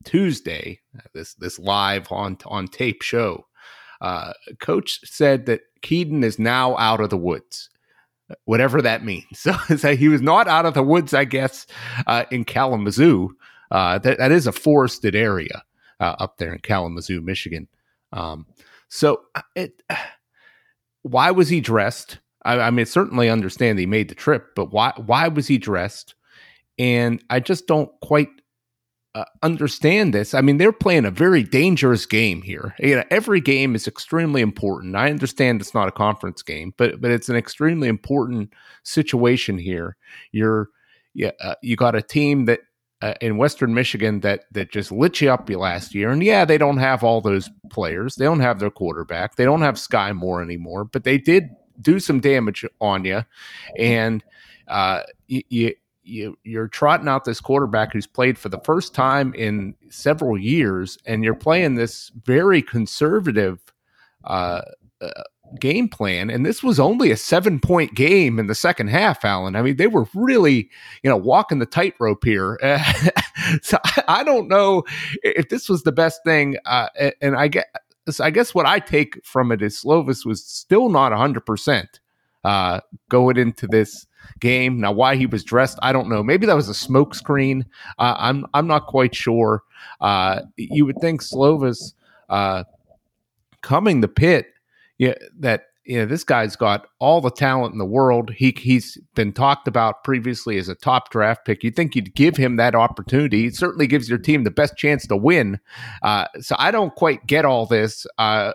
Tuesday, 0.04 0.80
uh, 0.98 1.02
this 1.14 1.34
this 1.34 1.58
live 1.58 2.10
on 2.10 2.38
on 2.46 2.68
tape 2.68 3.02
show. 3.02 3.46
Uh, 4.00 4.32
Coach 4.60 5.00
said 5.04 5.46
that 5.46 5.62
Kedon 5.82 6.22
is 6.22 6.38
now 6.38 6.76
out 6.76 7.00
of 7.00 7.10
the 7.10 7.16
woods, 7.16 7.70
whatever 8.44 8.82
that 8.82 9.04
means. 9.04 9.24
So, 9.34 9.52
so 9.76 9.96
he 9.96 10.08
was 10.08 10.20
not 10.22 10.48
out 10.48 10.66
of 10.66 10.74
the 10.74 10.82
woods, 10.82 11.14
I 11.14 11.24
guess, 11.24 11.66
uh, 12.06 12.24
in 12.30 12.44
Kalamazoo. 12.44 13.30
Uh, 13.70 13.98
that 13.98 14.18
that 14.18 14.30
is 14.30 14.46
a 14.46 14.52
forested 14.52 15.16
area 15.16 15.62
uh, 15.98 16.14
up 16.18 16.38
there 16.38 16.52
in 16.52 16.60
Kalamazoo, 16.60 17.20
Michigan. 17.20 17.68
Um, 18.12 18.46
so 18.88 19.22
uh, 19.34 19.42
it, 19.54 19.82
why 21.02 21.30
was 21.30 21.48
he 21.48 21.60
dressed? 21.60 22.18
I, 22.44 22.60
I 22.60 22.70
mean, 22.70 22.86
certainly 22.86 23.28
understand 23.28 23.78
he 23.78 23.86
made 23.86 24.08
the 24.08 24.14
trip, 24.14 24.54
but 24.54 24.72
why 24.72 24.92
why 24.96 25.28
was 25.28 25.46
he 25.46 25.58
dressed? 25.58 26.14
And 26.78 27.22
I 27.30 27.40
just 27.40 27.66
don't 27.66 27.90
quite 28.02 28.28
uh, 29.16 29.24
understand 29.42 30.12
this. 30.12 30.34
I 30.34 30.42
mean, 30.42 30.58
they're 30.58 30.72
playing 30.72 31.06
a 31.06 31.10
very 31.10 31.42
dangerous 31.42 32.04
game 32.04 32.42
here. 32.42 32.74
You 32.78 32.96
know, 32.96 33.04
every 33.10 33.40
game 33.40 33.74
is 33.74 33.88
extremely 33.88 34.42
important. 34.42 34.94
I 34.94 35.08
understand 35.08 35.62
it's 35.62 35.72
not 35.72 35.88
a 35.88 35.92
conference 35.92 36.42
game, 36.42 36.74
but 36.76 37.00
but 37.00 37.10
it's 37.10 37.30
an 37.30 37.36
extremely 37.36 37.88
important 37.88 38.52
situation 38.82 39.56
here. 39.56 39.96
You're 40.32 40.68
yeah, 41.14 41.30
uh, 41.40 41.54
you 41.62 41.76
got 41.76 41.94
a 41.94 42.02
team 42.02 42.44
that 42.44 42.60
uh, 43.00 43.14
in 43.22 43.38
Western 43.38 43.72
Michigan 43.72 44.20
that 44.20 44.44
that 44.52 44.70
just 44.70 44.92
lit 44.92 45.18
you 45.22 45.30
up 45.30 45.48
last 45.48 45.94
year. 45.94 46.10
And 46.10 46.22
yeah, 46.22 46.44
they 46.44 46.58
don't 46.58 46.76
have 46.76 47.02
all 47.02 47.22
those 47.22 47.48
players. 47.70 48.16
They 48.16 48.26
don't 48.26 48.40
have 48.40 48.58
their 48.58 48.70
quarterback. 48.70 49.36
They 49.36 49.46
don't 49.46 49.62
have 49.62 49.76
Skyy 49.76 50.14
Moore 50.14 50.42
anymore. 50.42 50.84
But 50.84 51.04
they 51.04 51.16
did 51.16 51.48
do 51.80 52.00
some 52.00 52.20
damage 52.20 52.66
on 52.82 53.06
you, 53.06 53.22
and 53.78 54.22
uh, 54.68 55.04
you. 55.26 55.42
you 55.48 55.74
you, 56.06 56.38
you're 56.44 56.68
trotting 56.68 57.08
out 57.08 57.24
this 57.24 57.40
quarterback 57.40 57.92
who's 57.92 58.06
played 58.06 58.38
for 58.38 58.48
the 58.48 58.60
first 58.60 58.94
time 58.94 59.34
in 59.34 59.74
several 59.90 60.38
years, 60.38 60.98
and 61.06 61.24
you're 61.24 61.34
playing 61.34 61.74
this 61.74 62.10
very 62.24 62.62
conservative 62.62 63.60
uh, 64.24 64.62
uh, 65.00 65.22
game 65.60 65.88
plan. 65.88 66.30
And 66.30 66.44
this 66.44 66.62
was 66.62 66.80
only 66.80 67.10
a 67.10 67.16
seven 67.16 67.60
point 67.60 67.94
game 67.94 68.38
in 68.38 68.46
the 68.46 68.54
second 68.54 68.88
half, 68.88 69.24
Alan. 69.24 69.56
I 69.56 69.62
mean, 69.62 69.76
they 69.76 69.86
were 69.86 70.06
really, 70.14 70.70
you 71.02 71.10
know, 71.10 71.16
walking 71.16 71.58
the 71.58 71.66
tightrope 71.66 72.24
here. 72.24 72.58
so 73.62 73.78
I, 74.08 74.24
don't 74.24 74.48
know 74.48 74.84
if 75.22 75.48
this 75.48 75.68
was 75.68 75.82
the 75.82 75.92
best 75.92 76.22
thing. 76.24 76.56
Uh, 76.64 76.88
and 77.20 77.36
I 77.36 77.48
get, 77.48 77.66
I 78.20 78.30
guess 78.30 78.54
what 78.54 78.66
I 78.66 78.78
take 78.78 79.24
from 79.24 79.52
it 79.52 79.62
is 79.62 79.82
Slovis 79.82 80.24
was 80.24 80.44
still 80.44 80.88
not 80.88 81.12
100% 81.12 81.86
uh, 82.44 82.80
going 83.08 83.36
into 83.36 83.66
this 83.66 84.06
game. 84.40 84.80
Now, 84.80 84.92
why 84.92 85.16
he 85.16 85.26
was 85.26 85.44
dressed, 85.44 85.78
I 85.82 85.92
don't 85.92 86.08
know. 86.08 86.22
Maybe 86.22 86.46
that 86.46 86.56
was 86.56 86.68
a 86.68 86.72
smokescreen. 86.72 87.64
Uh, 87.98 88.14
I'm 88.18 88.46
I'm 88.54 88.66
not 88.66 88.86
quite 88.86 89.14
sure. 89.14 89.62
Uh, 90.00 90.42
you 90.56 90.84
would 90.86 90.98
think 91.00 91.22
Slovis 91.22 91.94
uh, 92.28 92.64
coming 93.62 94.00
the 94.00 94.08
pit, 94.08 94.46
yeah, 94.98 95.14
that 95.38 95.66
you 95.84 95.98
know 95.98 96.06
this 96.06 96.24
guy's 96.24 96.56
got 96.56 96.88
all 96.98 97.20
the 97.20 97.30
talent 97.30 97.72
in 97.72 97.78
the 97.78 97.84
world. 97.84 98.30
He 98.30 98.54
he's 98.56 98.98
been 99.14 99.32
talked 99.32 99.68
about 99.68 100.02
previously 100.04 100.58
as 100.58 100.68
a 100.68 100.74
top 100.74 101.10
draft 101.10 101.44
pick. 101.44 101.62
You 101.62 101.70
think 101.70 101.94
you'd 101.94 102.14
give 102.14 102.36
him 102.36 102.56
that 102.56 102.74
opportunity? 102.74 103.46
It 103.46 103.56
certainly 103.56 103.86
gives 103.86 104.08
your 104.08 104.18
team 104.18 104.44
the 104.44 104.50
best 104.50 104.76
chance 104.76 105.06
to 105.06 105.16
win. 105.16 105.60
Uh, 106.02 106.26
so 106.40 106.56
I 106.58 106.70
don't 106.70 106.94
quite 106.94 107.26
get 107.26 107.44
all 107.44 107.66
this. 107.66 108.06
Uh, 108.18 108.52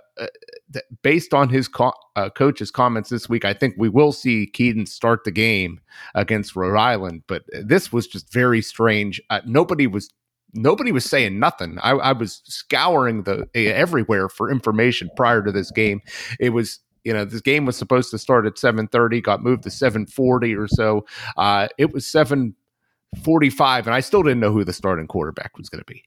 uh 0.76 0.80
based 1.02 1.34
on 1.34 1.50
his 1.50 1.68
co- 1.68 1.94
uh, 2.16 2.30
coach's 2.30 2.72
comments 2.72 3.10
this 3.10 3.30
week, 3.30 3.46
I 3.46 3.54
think 3.54 3.76
we 3.78 3.90
will 3.90 4.12
see 4.12 4.48
Kedon 4.48 4.86
start 4.86 5.24
the 5.24 5.32
game 5.32 5.80
against 6.16 6.56
Rhode 6.56 6.78
Island. 6.78 7.24
But 7.28 7.44
this 7.64 7.92
was 7.92 8.08
just 8.08 8.32
very 8.32 8.62
strange. 8.62 9.22
Uh, 9.30 9.42
nobody 9.46 9.88
was 9.88 10.10
nobody 10.54 10.92
was 10.92 11.06
saying 11.06 11.40
nothing. 11.40 11.78
I, 11.82 11.92
I 11.92 12.12
was 12.12 12.42
scouring 12.46 13.24
the 13.24 13.48
everywhere 13.56 14.30
for 14.30 14.52
information 14.52 15.10
prior 15.16 15.42
to 15.44 15.52
this 15.52 15.72
game. 15.72 16.02
It 16.40 16.50
was 16.50 16.80
you 17.04 17.14
know 17.14 17.26
this 17.26 17.42
game 17.42 17.66
was 17.66 17.78
supposed 17.78 18.12
to 18.12 18.18
start 18.18 18.46
at 18.46 18.56
7.30 18.56 19.24
got 19.24 19.42
moved 19.42 19.64
to 19.64 19.70
7.40 19.70 20.58
or 20.58 20.68
so 20.68 21.06
uh, 21.38 21.68
it 21.78 21.92
was 21.94 22.06
7.45 22.06 23.86
and 23.86 23.94
i 23.94 24.00
still 24.00 24.24
didn't 24.24 24.40
know 24.40 24.52
who 24.52 24.64
the 24.64 24.74
starting 24.74 25.08
quarterback 25.08 25.58
was 25.58 25.70
going 25.70 25.84
to 25.84 25.86
be 25.86 26.04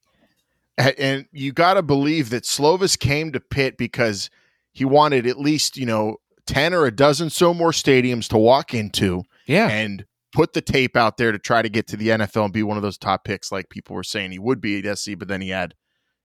and 0.99 1.27
you 1.33 1.53
got 1.53 1.75
to 1.75 1.83
believe 1.83 2.31
that 2.31 2.45
slovis 2.45 2.99
came 2.99 3.33
to 3.33 3.41
pitt 3.41 3.77
because 3.77 4.31
he 4.75 4.85
wanted 4.85 5.27
at 5.27 5.39
least 5.39 5.77
you 5.79 5.87
know 5.87 6.17
10 6.47 6.75
or 6.75 6.85
a 6.85 6.95
dozen 6.95 7.31
so 7.31 7.55
more 7.55 7.71
stadiums 7.71 8.29
to 8.29 8.37
walk 8.37 8.75
into 8.75 9.23
yeah 9.47 9.69
and 9.69 10.05
put 10.33 10.53
the 10.53 10.61
tape 10.61 10.97
out 10.97 11.17
there 11.17 11.33
to 11.33 11.39
try 11.39 11.63
to 11.63 11.71
get 11.71 11.87
to 11.87 11.97
the 11.97 12.09
nfl 12.09 12.45
and 12.45 12.53
be 12.53 12.63
one 12.63 12.77
of 12.77 12.83
those 12.83 12.99
top 12.99 13.25
picks 13.25 13.51
like 13.51 13.71
people 13.71 13.97
were 13.97 14.03
saying 14.03 14.31
he 14.31 14.39
would 14.39 14.61
be 14.61 14.87
at 14.87 14.99
sc 14.99 15.13
but 15.19 15.29
then 15.29 15.41
he 15.41 15.49
had 15.49 15.75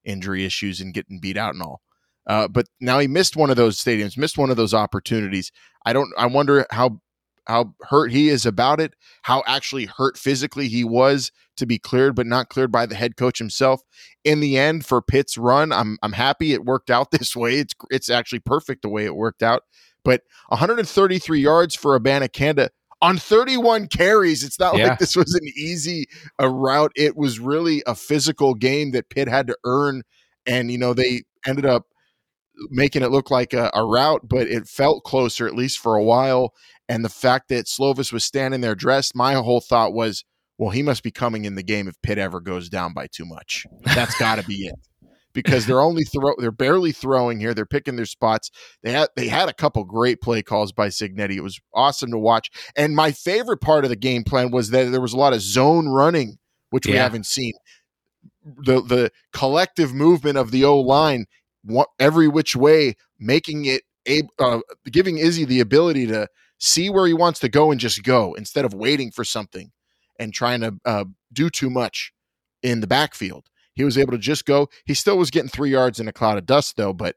injury 0.04 0.44
issues 0.44 0.82
and 0.82 0.94
getting 0.94 1.20
beat 1.20 1.38
out 1.38 1.54
and 1.54 1.64
all 1.64 1.82
uh, 2.30 2.48
but 2.48 2.68
now 2.80 3.00
he 3.00 3.08
missed 3.08 3.36
one 3.36 3.50
of 3.50 3.56
those 3.56 3.84
stadiums, 3.84 4.16
missed 4.16 4.38
one 4.38 4.52
of 4.52 4.56
those 4.56 4.74
opportunities. 4.74 5.52
I 5.84 5.94
don't. 5.94 6.14
I 6.16 6.28
wonder 6.28 6.64
how 6.70 7.02
how 7.50 7.74
hurt 7.82 8.12
he 8.12 8.30
is 8.30 8.46
about 8.46 8.80
it, 8.80 8.94
how 9.24 9.44
actually 9.48 9.86
hurt 9.86 10.18
physically 10.18 10.68
he 10.68 10.84
was 10.84 11.32
to 11.58 11.66
be 11.66 11.80
cleared, 11.80 12.16
but 12.16 12.28
not 12.28 12.50
cleared 12.50 12.72
by 12.72 12.86
the 12.86 12.94
head 12.94 13.18
coach 13.18 13.40
himself. 13.40 13.82
In 14.24 14.40
the 14.40 14.58
end, 14.58 14.86
for 14.86 15.02
Pitt's 15.02 15.36
run, 15.38 15.72
I'm 15.72 15.98
I'm 16.04 16.14
happy 16.14 16.54
it 16.54 16.64
worked 16.64 16.92
out 16.92 17.12
this 17.12 17.36
way. 17.36 17.56
It's 17.56 17.74
it's 17.90 18.10
actually 18.10 18.40
perfect 18.40 18.84
the 18.84 18.90
way 18.90 19.06
it 19.06 19.16
worked 19.16 19.44
out. 19.44 19.64
But 20.06 20.22
133 20.50 21.42
yards 21.42 21.76
for 21.76 22.00
Abanikanda 22.00 22.70
on 23.02 23.18
31 23.18 23.88
carries. 23.88 24.44
It's 24.44 24.60
not 24.60 24.78
yeah. 24.78 24.90
like 24.90 25.00
this 25.00 25.16
was 25.16 25.34
an 25.34 25.48
easy 25.58 26.06
a 26.38 26.50
route. 26.50 26.92
It 26.96 27.18
was 27.18 27.40
really 27.40 27.82
a 27.88 27.96
physical 27.96 28.54
game 28.54 28.92
that 28.92 29.10
Pitt 29.10 29.28
had 29.28 29.48
to 29.48 29.58
earn, 29.66 30.04
and 30.46 30.72
you 30.72 30.78
know 30.78 30.94
they 30.94 31.24
ended 31.48 31.66
up 31.66 31.88
making 32.70 33.04
it 33.04 33.12
look 33.12 33.32
like 33.32 33.54
a, 33.54 33.72
a, 33.74 33.86
route, 33.86 34.28
but 34.28 34.48
it 34.48 34.68
felt 34.68 35.04
closer 35.04 35.48
at 35.48 35.56
least 35.56 35.80
for 35.80 35.96
a 35.96 36.04
while. 36.04 36.54
And 36.88 37.06
the 37.06 37.10
fact 37.10 37.50
that 37.50 37.66
Slovis 37.66 38.12
was 38.12 38.26
standing 38.26 38.62
there 38.62 38.76
dressed, 38.76 39.16
my 39.16 39.34
whole 39.36 39.62
thought 39.62 39.94
was, 39.94 40.26
well, 40.58 40.72
he 40.72 40.84
must 40.84 41.04
be 41.04 41.12
coming 41.12 41.46
in 41.46 41.56
the 41.56 41.64
game 41.64 41.88
if 41.88 42.02
Pitt 42.02 42.18
ever 42.18 42.42
goes 42.42 42.68
down 42.68 42.94
by 42.94 43.08
too 43.08 43.26
much. 43.26 43.66
That's 43.96 44.18
got 44.20 44.36
to 44.36 44.44
be 44.44 44.68
it. 44.68 44.76
Because 45.32 45.68
they're 45.68 45.80
only 45.80 46.04
throw 46.04 46.34
they're 46.40 46.52
barely 46.52 46.92
throwing 46.92 47.40
here. 47.40 47.54
They're 47.54 47.66
picking 47.66 47.96
their 47.96 48.08
spots. 48.08 48.50
They 48.82 48.92
had 48.92 49.10
they 49.16 49.28
had 49.28 49.48
a 49.48 49.54
couple 49.54 49.86
great 49.86 50.22
play 50.22 50.42
calls 50.42 50.72
by 50.72 50.88
Cignetti. 50.88 51.36
It 51.36 51.44
was 51.44 51.62
awesome 51.74 52.10
to 52.12 52.18
watch. 52.18 52.50
And 52.76 52.96
my 52.96 53.12
favorite 53.12 53.62
part 53.62 53.86
of 53.86 53.90
the 53.90 53.96
game 53.96 54.24
plan 54.24 54.50
was 54.50 54.72
that 54.72 54.90
there 54.92 55.00
was 55.00 55.14
a 55.14 55.18
lot 55.18 55.34
of 55.34 55.42
zone 55.42 55.88
running, 55.88 56.40
which 56.72 56.88
we 56.88 56.94
haven't 56.94 57.28
seen. 57.28 57.54
The 58.44 58.82
the 58.82 59.12
collective 59.32 59.94
movement 59.94 60.38
of 60.40 60.50
the 60.50 60.66
O 60.66 60.80
line 60.80 61.26
every 62.00 62.28
which 62.28 62.56
way, 62.56 62.96
making 63.20 63.66
it 63.66 63.84
uh, 64.40 64.60
giving 64.86 65.18
Izzy 65.18 65.46
the 65.46 65.60
ability 65.60 66.08
to 66.08 66.28
see 66.58 66.90
where 66.90 67.08
he 67.08 67.14
wants 67.14 67.40
to 67.40 67.50
go 67.50 67.72
and 67.72 67.80
just 67.80 68.04
go 68.04 68.34
instead 68.34 68.66
of 68.66 68.74
waiting 68.74 69.12
for 69.12 69.24
something 69.24 69.72
and 70.20 70.34
trying 70.34 70.62
to 70.62 70.76
uh, 70.86 71.06
do 71.32 71.50
too 71.50 71.70
much 71.70 72.12
in 72.62 72.82
the 72.82 72.88
backfield. 72.88 73.46
He 73.74 73.84
was 73.84 73.98
able 73.98 74.12
to 74.12 74.18
just 74.18 74.46
go. 74.46 74.68
He 74.86 74.94
still 74.94 75.18
was 75.18 75.32
getting 75.32 75.50
three 75.50 75.72
yards 75.72 76.00
in 76.00 76.08
a 76.08 76.14
cloud 76.14 76.38
of 76.38 76.46
dust, 76.46 76.76
though. 76.76 76.94
But 76.94 77.16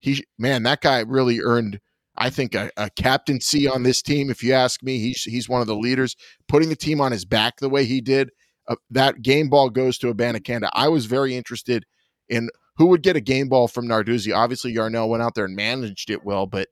he, 0.00 0.24
man, 0.38 0.62
that 0.64 0.82
guy 0.82 1.00
really 1.00 1.40
earned, 1.40 1.80
I 2.16 2.28
think, 2.28 2.54
a, 2.54 2.70
a 2.76 2.90
captaincy 2.90 3.66
on 3.66 3.82
this 3.82 4.02
team. 4.02 4.28
If 4.28 4.42
you 4.42 4.52
ask 4.52 4.82
me, 4.82 4.98
he's 4.98 5.22
he's 5.22 5.48
one 5.48 5.62
of 5.62 5.66
the 5.66 5.76
leaders. 5.76 6.14
Putting 6.48 6.68
the 6.68 6.76
team 6.76 7.00
on 7.00 7.12
his 7.12 7.24
back 7.24 7.58
the 7.58 7.70
way 7.70 7.86
he 7.86 8.02
did, 8.02 8.30
uh, 8.68 8.76
that 8.90 9.22
game 9.22 9.48
ball 9.48 9.70
goes 9.70 9.96
to 9.98 10.12
Abanikanda. 10.12 10.68
I 10.74 10.88
was 10.88 11.06
very 11.06 11.34
interested 11.34 11.86
in 12.28 12.50
who 12.76 12.86
would 12.86 13.02
get 13.02 13.16
a 13.16 13.20
game 13.20 13.48
ball 13.48 13.68
from 13.68 13.86
Narduzzi? 13.86 14.34
Obviously, 14.34 14.72
Yarnell 14.72 15.08
went 15.08 15.22
out 15.22 15.34
there 15.34 15.44
and 15.44 15.56
managed 15.56 16.10
it 16.10 16.24
well, 16.24 16.46
but 16.46 16.68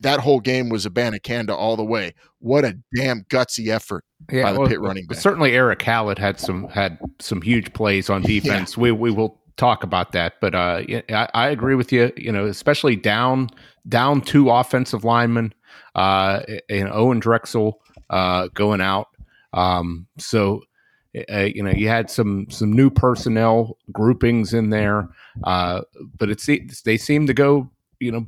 that 0.00 0.20
whole 0.20 0.40
game 0.40 0.68
was 0.68 0.86
a 0.86 0.90
Abanikanda 0.90 1.50
all 1.50 1.76
the 1.76 1.84
way. 1.84 2.14
What 2.38 2.64
a 2.64 2.78
damn 2.96 3.22
gutsy 3.24 3.68
effort 3.68 4.04
yeah, 4.30 4.44
by 4.44 4.52
the 4.52 4.60
well, 4.60 4.68
Pitt 4.68 4.80
running 4.80 5.06
back. 5.06 5.18
Certainly, 5.18 5.52
Eric 5.52 5.82
Hallett 5.82 6.18
had 6.18 6.40
some 6.40 6.68
had 6.68 6.98
some 7.18 7.42
huge 7.42 7.72
plays 7.72 8.10
on 8.10 8.22
defense. 8.22 8.76
Yeah. 8.76 8.82
We 8.82 8.92
we 8.92 9.10
will 9.10 9.38
talk 9.56 9.84
about 9.84 10.12
that, 10.12 10.34
but 10.40 10.54
uh, 10.54 10.82
I, 11.10 11.28
I, 11.34 11.48
agree 11.48 11.74
with 11.74 11.92
you. 11.92 12.10
You 12.16 12.32
know, 12.32 12.46
especially 12.46 12.96
down 12.96 13.50
down 13.88 14.22
two 14.22 14.50
offensive 14.50 15.04
linemen. 15.04 15.52
Uh, 15.94 16.42
and 16.68 16.88
Owen 16.88 17.18
Drexel 17.18 17.80
uh, 18.10 18.48
going 18.54 18.80
out. 18.80 19.08
Um, 19.52 20.06
so 20.18 20.62
uh, 21.32 21.48
you 21.54 21.62
know, 21.62 21.70
you 21.70 21.88
had 21.88 22.10
some 22.10 22.46
some 22.50 22.72
new 22.72 22.90
personnel 22.90 23.76
groupings 23.92 24.54
in 24.54 24.70
there, 24.70 25.08
uh, 25.44 25.82
but 26.18 26.30
it's 26.30 26.46
they 26.82 26.96
seem 26.96 27.26
to 27.26 27.34
go, 27.34 27.70
you 27.98 28.12
know, 28.12 28.26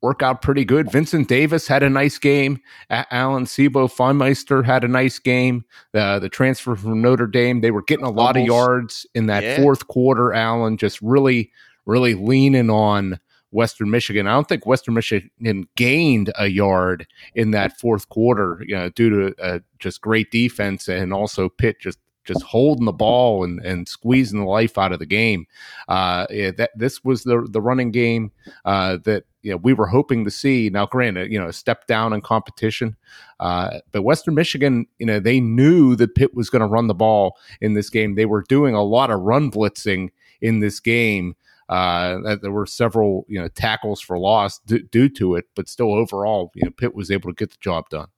work 0.00 0.22
out 0.22 0.40
pretty 0.40 0.64
good. 0.64 0.90
Vincent 0.90 1.28
Davis 1.28 1.66
had 1.66 1.82
a 1.82 1.90
nice 1.90 2.18
game. 2.18 2.60
Alan 2.88 3.46
C'Bo 3.46 3.88
Flemister 3.88 4.64
had 4.64 4.84
a 4.84 4.88
nice 4.88 5.18
game. 5.18 5.64
The 5.92 6.18
the 6.20 6.28
transfer 6.28 6.76
from 6.76 7.02
Notre 7.02 7.26
Dame, 7.26 7.60
they 7.60 7.70
were 7.70 7.82
getting 7.82 8.06
a 8.06 8.10
lot 8.10 8.36
Almost. 8.36 8.42
of 8.42 8.46
yards 8.46 9.06
in 9.14 9.26
that 9.26 9.42
yeah. 9.42 9.56
fourth 9.56 9.88
quarter. 9.88 10.32
Alan 10.32 10.76
just 10.76 11.02
really, 11.02 11.50
really 11.84 12.14
leaning 12.14 12.70
on 12.70 13.18
Western 13.50 13.90
Michigan. 13.90 14.26
I 14.26 14.32
don't 14.32 14.48
think 14.48 14.66
Western 14.66 14.94
Michigan 14.94 15.66
gained 15.76 16.32
a 16.38 16.46
yard 16.46 17.06
in 17.34 17.50
that 17.50 17.78
fourth 17.78 18.08
quarter, 18.08 18.62
you 18.66 18.76
know, 18.76 18.88
due 18.90 19.10
to 19.10 19.42
uh, 19.42 19.58
just 19.78 20.00
great 20.00 20.30
defense 20.30 20.88
and 20.88 21.12
also 21.12 21.48
Pitt 21.48 21.80
just 21.80 21.98
just 22.24 22.42
holding 22.42 22.84
the 22.84 22.92
ball 22.92 23.44
and, 23.44 23.60
and 23.64 23.88
squeezing 23.88 24.40
the 24.40 24.46
life 24.46 24.78
out 24.78 24.92
of 24.92 24.98
the 24.98 25.06
game. 25.06 25.46
Uh, 25.88 26.26
yeah, 26.30 26.50
that 26.52 26.70
this 26.76 27.02
was 27.04 27.24
the 27.24 27.46
the 27.50 27.60
running 27.60 27.90
game 27.90 28.32
uh, 28.64 28.98
that 29.04 29.24
you 29.42 29.50
know, 29.52 29.56
we 29.56 29.72
were 29.72 29.86
hoping 29.86 30.24
to 30.24 30.30
see. 30.30 30.68
Now, 30.70 30.86
granted, 30.86 31.32
you 31.32 31.38
know, 31.38 31.48
a 31.48 31.52
step 31.52 31.86
down 31.86 32.12
in 32.12 32.20
competition, 32.20 32.96
uh, 33.38 33.78
but 33.92 34.02
Western 34.02 34.34
Michigan, 34.34 34.86
you 34.98 35.06
know, 35.06 35.18
they 35.18 35.40
knew 35.40 35.96
that 35.96 36.14
Pitt 36.14 36.34
was 36.34 36.50
going 36.50 36.60
to 36.60 36.66
run 36.66 36.88
the 36.88 36.94
ball 36.94 37.36
in 37.60 37.74
this 37.74 37.90
game. 37.90 38.14
They 38.14 38.26
were 38.26 38.44
doing 38.48 38.74
a 38.74 38.82
lot 38.82 39.10
of 39.10 39.20
run 39.20 39.50
blitzing 39.50 40.10
in 40.40 40.60
this 40.60 40.80
game. 40.80 41.36
Uh, 41.68 42.36
there 42.42 42.50
were 42.50 42.66
several, 42.66 43.24
you 43.28 43.40
know, 43.40 43.48
tackles 43.48 44.00
for 44.00 44.18
loss 44.18 44.58
d- 44.66 44.82
due 44.90 45.08
to 45.08 45.36
it, 45.36 45.44
but 45.54 45.68
still, 45.68 45.94
overall, 45.94 46.50
you 46.54 46.64
know, 46.64 46.70
Pitt 46.70 46.94
was 46.94 47.10
able 47.10 47.30
to 47.30 47.34
get 47.34 47.50
the 47.50 47.56
job 47.60 47.88
done. 47.88 48.08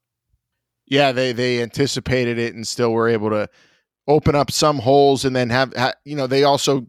Yeah, 0.86 1.12
they 1.12 1.32
they 1.32 1.62
anticipated 1.62 2.38
it 2.38 2.54
and 2.54 2.66
still 2.66 2.92
were 2.92 3.08
able 3.08 3.30
to 3.30 3.48
open 4.08 4.34
up 4.34 4.50
some 4.50 4.78
holes 4.78 5.24
and 5.24 5.34
then 5.34 5.50
have, 5.50 5.72
you 6.04 6.16
know, 6.16 6.26
they 6.26 6.44
also 6.44 6.86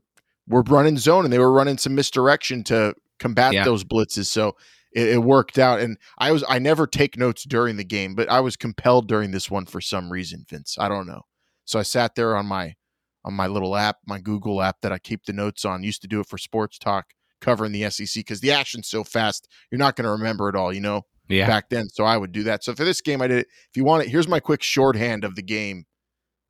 were 0.48 0.64
running 0.64 0.98
zone 0.98 1.24
and 1.24 1.34
they 1.34 1.40
were 1.40 1.52
running 1.52 1.78
some 1.78 1.96
misdirection 1.96 2.64
to 2.66 2.96
combat 3.20 3.54
yeah. 3.54 3.64
those 3.64 3.84
blitzes. 3.84 4.26
So 4.26 4.56
it, 4.94 5.10
it, 5.10 5.24
worked 5.24 5.58
out. 5.58 5.80
And 5.80 5.98
I 6.18 6.32
was, 6.32 6.44
I 6.48 6.60
never 6.60 6.86
take 6.88 7.18
notes 7.18 7.44
during 7.44 7.78
the 7.78 7.84
game, 7.84 8.16
but 8.16 8.30
I 8.30 8.40
was 8.42 8.56
compelled 8.56 9.08
during 9.08 9.32
this 9.32 9.50
one 9.50 9.66
for 9.66 9.82
some 9.82 10.12
reason, 10.12 10.46
Vince. 10.50 10.76
I 10.80 10.90
don't 10.90 11.08
know. 11.08 11.22
So 11.66 11.80
I 11.80 11.84
sat 11.84 12.16
there 12.16 12.36
on 12.36 12.46
my, 12.46 12.76
on 13.24 13.34
my 13.34 13.48
little 13.48 13.76
app, 13.76 13.98
my 14.06 14.20
Google 14.20 14.62
app 14.62 14.82
that 14.82 14.92
I 14.92 15.00
keep 15.00 15.26
the 15.26 15.34
notes 15.34 15.66
on. 15.66 15.84
Used 15.84 16.02
to 16.02 16.08
do 16.08 16.20
it 16.20 16.28
for 16.28 16.38
sports 16.38 16.78
talk 16.78 17.14
covering 17.42 17.72
the 17.72 17.90
SEC 17.90 18.16
because 18.16 18.42
the 18.42 18.52
action's 18.52 18.88
so 18.88 19.04
fast, 19.04 19.48
you're 19.72 19.80
not 19.80 19.96
going 19.96 20.06
to 20.06 20.12
remember 20.12 20.50
it 20.50 20.56
all, 20.56 20.74
you 20.74 20.82
know. 20.82 21.04
Yeah. 21.30 21.48
Back 21.48 21.70
then, 21.70 21.88
so 21.88 22.04
I 22.04 22.18
would 22.18 22.34
do 22.34 22.44
that. 22.44 22.66
So 22.66 22.76
for 22.76 22.84
this 22.84 23.00
game, 23.00 23.22
I 23.22 23.28
did 23.28 23.40
it. 23.40 23.48
If 23.70 23.78
you 23.78 23.86
want 23.86 24.04
it, 24.04 24.10
here's 24.10 24.28
my 24.28 24.42
quick 24.42 24.62
shorthand 24.62 25.24
of 25.24 25.36
the 25.36 25.42
game 25.42 25.86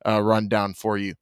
uh, 0.06 0.22
rundown 0.22 0.74
for 0.74 0.96
you. 0.96 1.14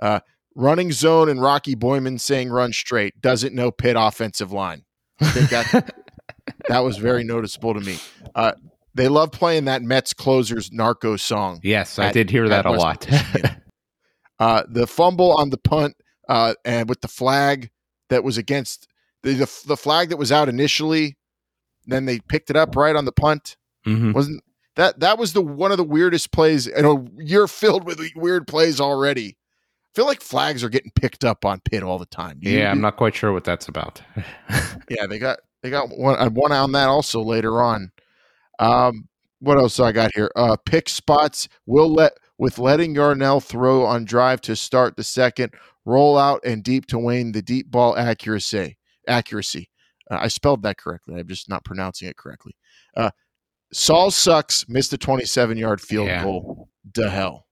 Uh, 0.00 0.20
running 0.54 0.92
zone 0.92 1.28
and 1.28 1.40
Rocky 1.40 1.76
Boiman 1.76 2.18
saying 2.18 2.50
run 2.50 2.72
straight 2.72 3.20
doesn't 3.20 3.54
know 3.54 3.70
Pitt 3.70 3.96
offensive 3.98 4.52
line. 4.52 4.84
That 5.18 5.94
that 6.68 6.80
was 6.80 6.96
very 6.96 7.24
noticeable 7.24 7.74
to 7.74 7.80
me. 7.80 7.98
Uh, 8.34 8.52
they 8.94 9.08
love 9.08 9.30
playing 9.32 9.66
that 9.66 9.82
Mets 9.82 10.12
closers 10.12 10.72
narco 10.72 11.16
song. 11.16 11.60
Yes, 11.62 11.98
I 11.98 12.12
did 12.12 12.30
hear 12.30 12.48
that 12.48 12.66
a 12.66 12.70
West 12.72 13.10
lot. 13.10 13.50
Uh, 14.38 14.62
the 14.70 14.86
fumble 14.86 15.34
on 15.36 15.50
the 15.50 15.58
punt 15.58 15.94
uh, 16.26 16.54
and 16.64 16.88
with 16.88 17.02
the 17.02 17.08
flag 17.08 17.68
that 18.08 18.24
was 18.24 18.38
against 18.38 18.88
the, 19.22 19.34
the 19.34 19.62
the 19.66 19.76
flag 19.76 20.08
that 20.08 20.16
was 20.16 20.32
out 20.32 20.48
initially, 20.48 21.18
then 21.84 22.06
they 22.06 22.20
picked 22.20 22.48
it 22.48 22.56
up 22.56 22.74
right 22.74 22.96
on 22.96 23.04
the 23.04 23.12
punt. 23.12 23.58
Mhm. 23.86 24.14
Wasn't 24.14 24.42
that 24.80 25.00
that 25.00 25.18
was 25.18 25.32
the 25.32 25.42
one 25.42 25.70
of 25.70 25.76
the 25.76 25.84
weirdest 25.84 26.32
plays 26.32 26.66
in 26.66 26.84
a 26.84 27.04
year 27.22 27.46
filled 27.46 27.84
with 27.84 28.00
weird 28.16 28.46
plays 28.46 28.80
already? 28.80 29.36
I 29.36 29.90
feel 29.94 30.06
like 30.06 30.20
flags 30.20 30.62
are 30.64 30.68
getting 30.68 30.92
picked 30.94 31.24
up 31.24 31.44
on 31.44 31.60
Pitt 31.60 31.82
all 31.82 31.98
the 31.98 32.06
time. 32.06 32.38
You- 32.42 32.58
Yeah, 32.58 32.70
I'm 32.70 32.80
not 32.80 32.96
quite 32.96 33.14
sure 33.14 33.32
what 33.32 33.44
that's 33.44 33.68
about. 33.68 34.00
yeah, 34.88 35.06
they 35.08 35.18
got 35.18 35.40
they 35.62 35.70
got 35.70 35.88
one 35.90 36.16
uh, 36.18 36.30
one 36.30 36.52
on 36.52 36.72
that 36.72 36.88
also 36.88 37.20
later 37.22 37.60
on. 37.62 37.92
Um, 38.58 39.08
what 39.40 39.56
else 39.58 39.80
I 39.80 39.92
got 39.92 40.10
here? 40.14 40.30
Uh, 40.36 40.56
pick 40.66 40.88
spots 40.88 41.48
will 41.66 41.92
let 41.92 42.12
with 42.38 42.58
letting 42.58 42.94
Yarnell 42.94 43.40
throw 43.40 43.84
on 43.84 44.04
drive 44.04 44.40
to 44.42 44.54
start 44.56 44.96
the 44.96 45.04
second, 45.04 45.52
roll 45.84 46.16
out 46.18 46.40
and 46.44 46.62
deep 46.62 46.86
to 46.86 46.98
Wayne 46.98 47.32
the 47.32 47.42
deep 47.42 47.70
ball 47.70 47.96
accuracy 47.96 48.76
accuracy. 49.08 49.68
Uh, 50.10 50.18
I 50.20 50.28
spelled 50.28 50.62
that 50.62 50.76
correctly. 50.78 51.18
I'm 51.18 51.26
just 51.28 51.48
not 51.48 51.64
pronouncing 51.64 52.08
it 52.08 52.16
correctly. 52.16 52.54
Uh, 52.96 53.10
Saul 53.72 54.10
sucks. 54.10 54.68
Missed 54.68 54.92
a 54.92 54.98
27 54.98 55.56
yard 55.56 55.80
field 55.80 56.06
Yeah. 56.08 56.22
goal. 56.24 56.68
To 56.94 57.08
hell. 57.10 57.46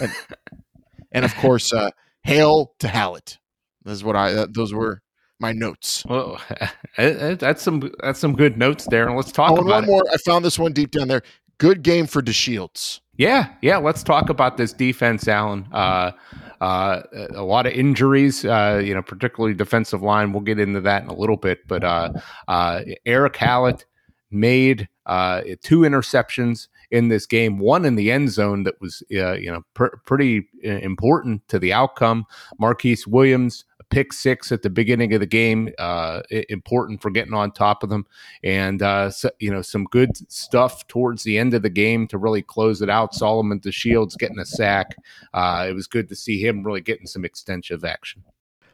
and, 0.00 0.12
and 1.12 1.24
of 1.24 1.34
course, 1.36 1.72
uh, 1.72 1.90
hail 2.24 2.74
to 2.80 2.88
Hallett. 2.88 3.38
That's 3.84 4.02
what 4.02 4.16
I. 4.16 4.32
Uh, 4.34 4.46
those 4.50 4.74
were 4.74 5.00
my 5.40 5.52
notes. 5.52 6.04
Well, 6.06 6.40
that's 6.98 7.62
some 7.62 7.90
that's 8.02 8.18
some 8.18 8.34
good 8.34 8.58
notes 8.58 8.86
there, 8.90 9.06
and 9.06 9.16
let's 9.16 9.32
talk 9.32 9.52
Oh, 9.52 9.56
and 9.56 9.66
about 9.66 9.74
one 9.74 9.84
it. 9.84 9.86
more. 9.86 10.04
I 10.12 10.16
found 10.18 10.44
this 10.44 10.58
one 10.58 10.72
deep 10.72 10.90
down 10.90 11.08
there. 11.08 11.22
Good 11.58 11.82
game 11.82 12.06
for 12.06 12.20
DeShields. 12.22 13.00
Yeah, 13.16 13.52
yeah. 13.62 13.78
Let's 13.78 14.02
talk 14.02 14.28
about 14.30 14.56
this 14.58 14.72
defense, 14.72 15.26
Alan. 15.26 15.66
Uh, 15.72 16.12
uh, 16.60 17.02
a 17.34 17.42
lot 17.42 17.66
of 17.66 17.72
injuries, 17.72 18.44
uh, 18.44 18.80
you 18.84 18.94
know, 18.94 19.02
particularly 19.02 19.54
defensive 19.54 20.02
line. 20.02 20.32
We'll 20.32 20.42
get 20.42 20.60
into 20.60 20.80
that 20.82 21.02
in 21.02 21.08
a 21.08 21.14
little 21.14 21.36
bit. 21.36 21.66
But 21.66 21.82
uh, 21.82 22.12
uh, 22.46 22.82
Eric 23.06 23.36
Hallett 23.36 23.86
made 24.30 24.88
uh, 25.08 25.42
two 25.62 25.80
interceptions 25.80 26.68
in 26.90 27.08
this 27.08 27.26
game. 27.26 27.58
One 27.58 27.84
in 27.84 27.96
the 27.96 28.12
end 28.12 28.30
zone 28.30 28.62
that 28.62 28.80
was, 28.80 29.02
uh, 29.12 29.32
you 29.32 29.50
know, 29.50 29.62
pr- 29.74 29.96
pretty 30.06 30.48
uh, 30.64 30.68
important 30.68 31.46
to 31.48 31.58
the 31.58 31.72
outcome. 31.72 32.26
Marquis 32.58 32.98
Williams. 33.06 33.64
Pick 33.90 34.12
six 34.12 34.52
at 34.52 34.60
the 34.60 34.68
beginning 34.68 35.14
of 35.14 35.20
the 35.20 35.26
game, 35.26 35.70
uh, 35.78 36.20
important 36.50 37.00
for 37.00 37.08
getting 37.08 37.32
on 37.32 37.50
top 37.52 37.82
of 37.82 37.88
them, 37.88 38.04
and 38.44 38.82
uh, 38.82 39.10
so, 39.10 39.30
you 39.38 39.50
know 39.50 39.62
some 39.62 39.84
good 39.84 40.10
stuff 40.30 40.86
towards 40.88 41.22
the 41.22 41.38
end 41.38 41.54
of 41.54 41.62
the 41.62 41.70
game 41.70 42.06
to 42.08 42.18
really 42.18 42.42
close 42.42 42.82
it 42.82 42.90
out. 42.90 43.14
Solomon 43.14 43.60
DeShields 43.60 44.18
getting 44.18 44.40
a 44.40 44.44
sack. 44.44 44.94
Uh, 45.32 45.64
it 45.70 45.72
was 45.72 45.86
good 45.86 46.06
to 46.10 46.14
see 46.14 46.38
him 46.38 46.62
really 46.62 46.82
getting 46.82 47.06
some 47.06 47.24
extensive 47.24 47.82
action. 47.82 48.22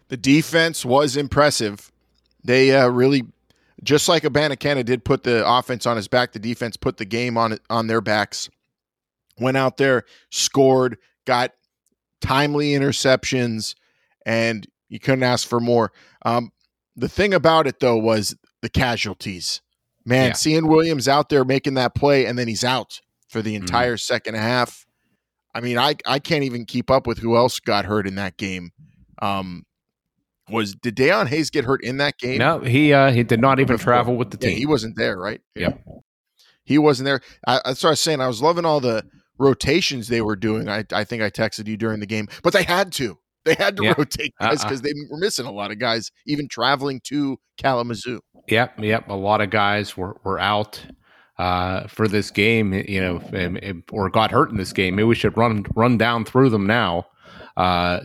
The 0.09 0.17
defense 0.17 0.85
was 0.85 1.17
impressive. 1.17 1.93
They 2.43 2.75
uh, 2.75 2.89
really, 2.89 3.23
just 3.85 4.09
like 4.09 4.23
Abanikanda 4.25 4.85
did, 4.85 5.05
put 5.05 5.23
the 5.23 5.47
offense 5.49 5.87
on 5.87 5.97
his 5.97 6.09
back. 6.09 6.33
The 6.33 6.39
defense 6.39 6.77
put 6.77 6.97
the 6.97 7.05
game 7.05 7.37
on 7.39 7.59
on 7.71 7.87
their 7.87 8.01
backs. 8.01 8.49
Went 9.39 9.57
out 9.57 9.77
there, 9.77 10.05
scored, 10.31 10.97
got 11.27 11.53
timely 12.21 12.71
interceptions, 12.71 13.75
and 14.25 14.67
you 14.89 14.99
couldn't 15.01 15.25
ask 15.25 15.47
for 15.47 15.61
more. 15.61 15.93
Um, 16.25 16.53
the 16.97 17.09
thing 17.09 17.35
about 17.35 17.67
it 17.67 17.81
though 17.81 17.97
was 17.99 18.37
the 18.63 18.69
casualties. 18.69 19.61
Man, 20.05 20.29
Yeah. 20.29 20.33
seeing 20.35 20.67
Williams 20.69 21.09
out 21.09 21.29
there 21.31 21.45
making 21.45 21.75
that 21.75 21.95
play 21.95 22.27
and 22.27 22.39
then 22.39 22.47
he's 22.47 22.63
out 22.65 23.01
for 23.29 23.43
the 23.43 23.55
Mhm. 23.55 23.61
entire 23.61 23.97
second 23.97 24.35
half. 24.35 24.87
I 25.55 25.61
mean, 25.61 25.79
I 25.79 25.97
I 26.07 26.19
can't 26.19 26.45
even 26.45 26.65
keep 26.67 26.91
up 26.91 27.07
with 27.07 27.19
who 27.19 27.37
else 27.37 27.59
got 27.61 27.85
hurt 27.87 28.07
in 28.07 28.15
that 28.17 28.37
game. 28.37 28.71
Um, 29.21 29.65
was 30.51 30.75
did 30.75 30.97
Dayon 30.97 31.27
Hayes 31.29 31.51
get 31.51 31.65
hurt 31.65 31.83
in 31.85 31.97
that 31.99 32.19
game? 32.19 32.39
No, 32.39 32.61
he 32.61 32.93
uh, 32.93 33.11
he 33.13 33.23
did 33.23 33.41
not 33.41 33.61
even 33.61 33.79
travel 33.79 34.17
with 34.17 34.31
the 34.31 34.39
Yeah, 34.41 34.51
team. 34.51 34.59
he 34.59 34.67
wasn't 34.67 34.97
there, 34.97 35.17
right? 35.19 35.41
Yep. 35.55 35.83
He 36.65 36.79
wasn't 36.79 37.07
there. 37.07 37.21
I, 37.47 37.61
that's 37.65 37.83
what 37.83 37.91
I 37.91 37.93
was 37.93 38.01
saying. 38.01 38.21
I 38.21 38.27
was 38.27 38.41
loving 38.43 38.65
all 38.65 38.81
the 38.81 39.05
rotations 39.39 40.09
they 40.09 40.21
were 40.23 40.37
doing. 40.37 40.69
I, 40.69 40.85
I 40.93 41.05
think 41.05 41.23
I 41.23 41.29
texted 41.31 41.67
you 41.67 41.77
during 41.77 42.01
the 42.01 42.07
game, 42.07 42.29
but 42.43 42.53
they 42.53 42.63
had 42.63 42.93
to. 42.93 43.19
They 43.45 43.55
had 43.55 43.77
to 43.77 43.85
Yeah. 43.85 43.95
rotate 43.99 44.33
guys 44.41 44.61
Uh-uh. 44.61 44.69
because 44.69 44.81
they 44.81 44.93
were 45.11 45.19
missing 45.19 45.45
a 45.45 45.53
lot 45.53 45.71
of 45.71 45.79
guys, 45.79 46.11
even 46.27 46.49
traveling 46.49 47.01
to 47.05 47.37
Kalamazoo. 47.59 48.21
Yep, 48.49 48.79
yep. 48.81 49.07
A 49.11 49.15
lot 49.15 49.43
of 49.43 49.51
guys 49.51 49.99
were, 49.99 50.17
were 50.25 50.39
out 50.39 50.81
uh, 51.39 51.87
for 51.89 52.09
this 52.09 52.31
game, 52.31 52.73
you 52.73 53.03
know, 53.03 53.21
and- 53.35 53.59
and- 53.59 53.83
or 53.93 54.09
got 54.09 54.31
hurt 54.31 54.51
in 54.51 54.57
this 54.57 54.73
game. 54.73 54.97
Maybe 54.97 55.05
we 55.05 55.15
should 55.15 55.37
run 55.37 55.67
run 55.75 55.99
down 55.99 56.25
through 56.25 56.49
them 56.49 56.67
now. 56.67 57.07
Uh, 57.57 58.01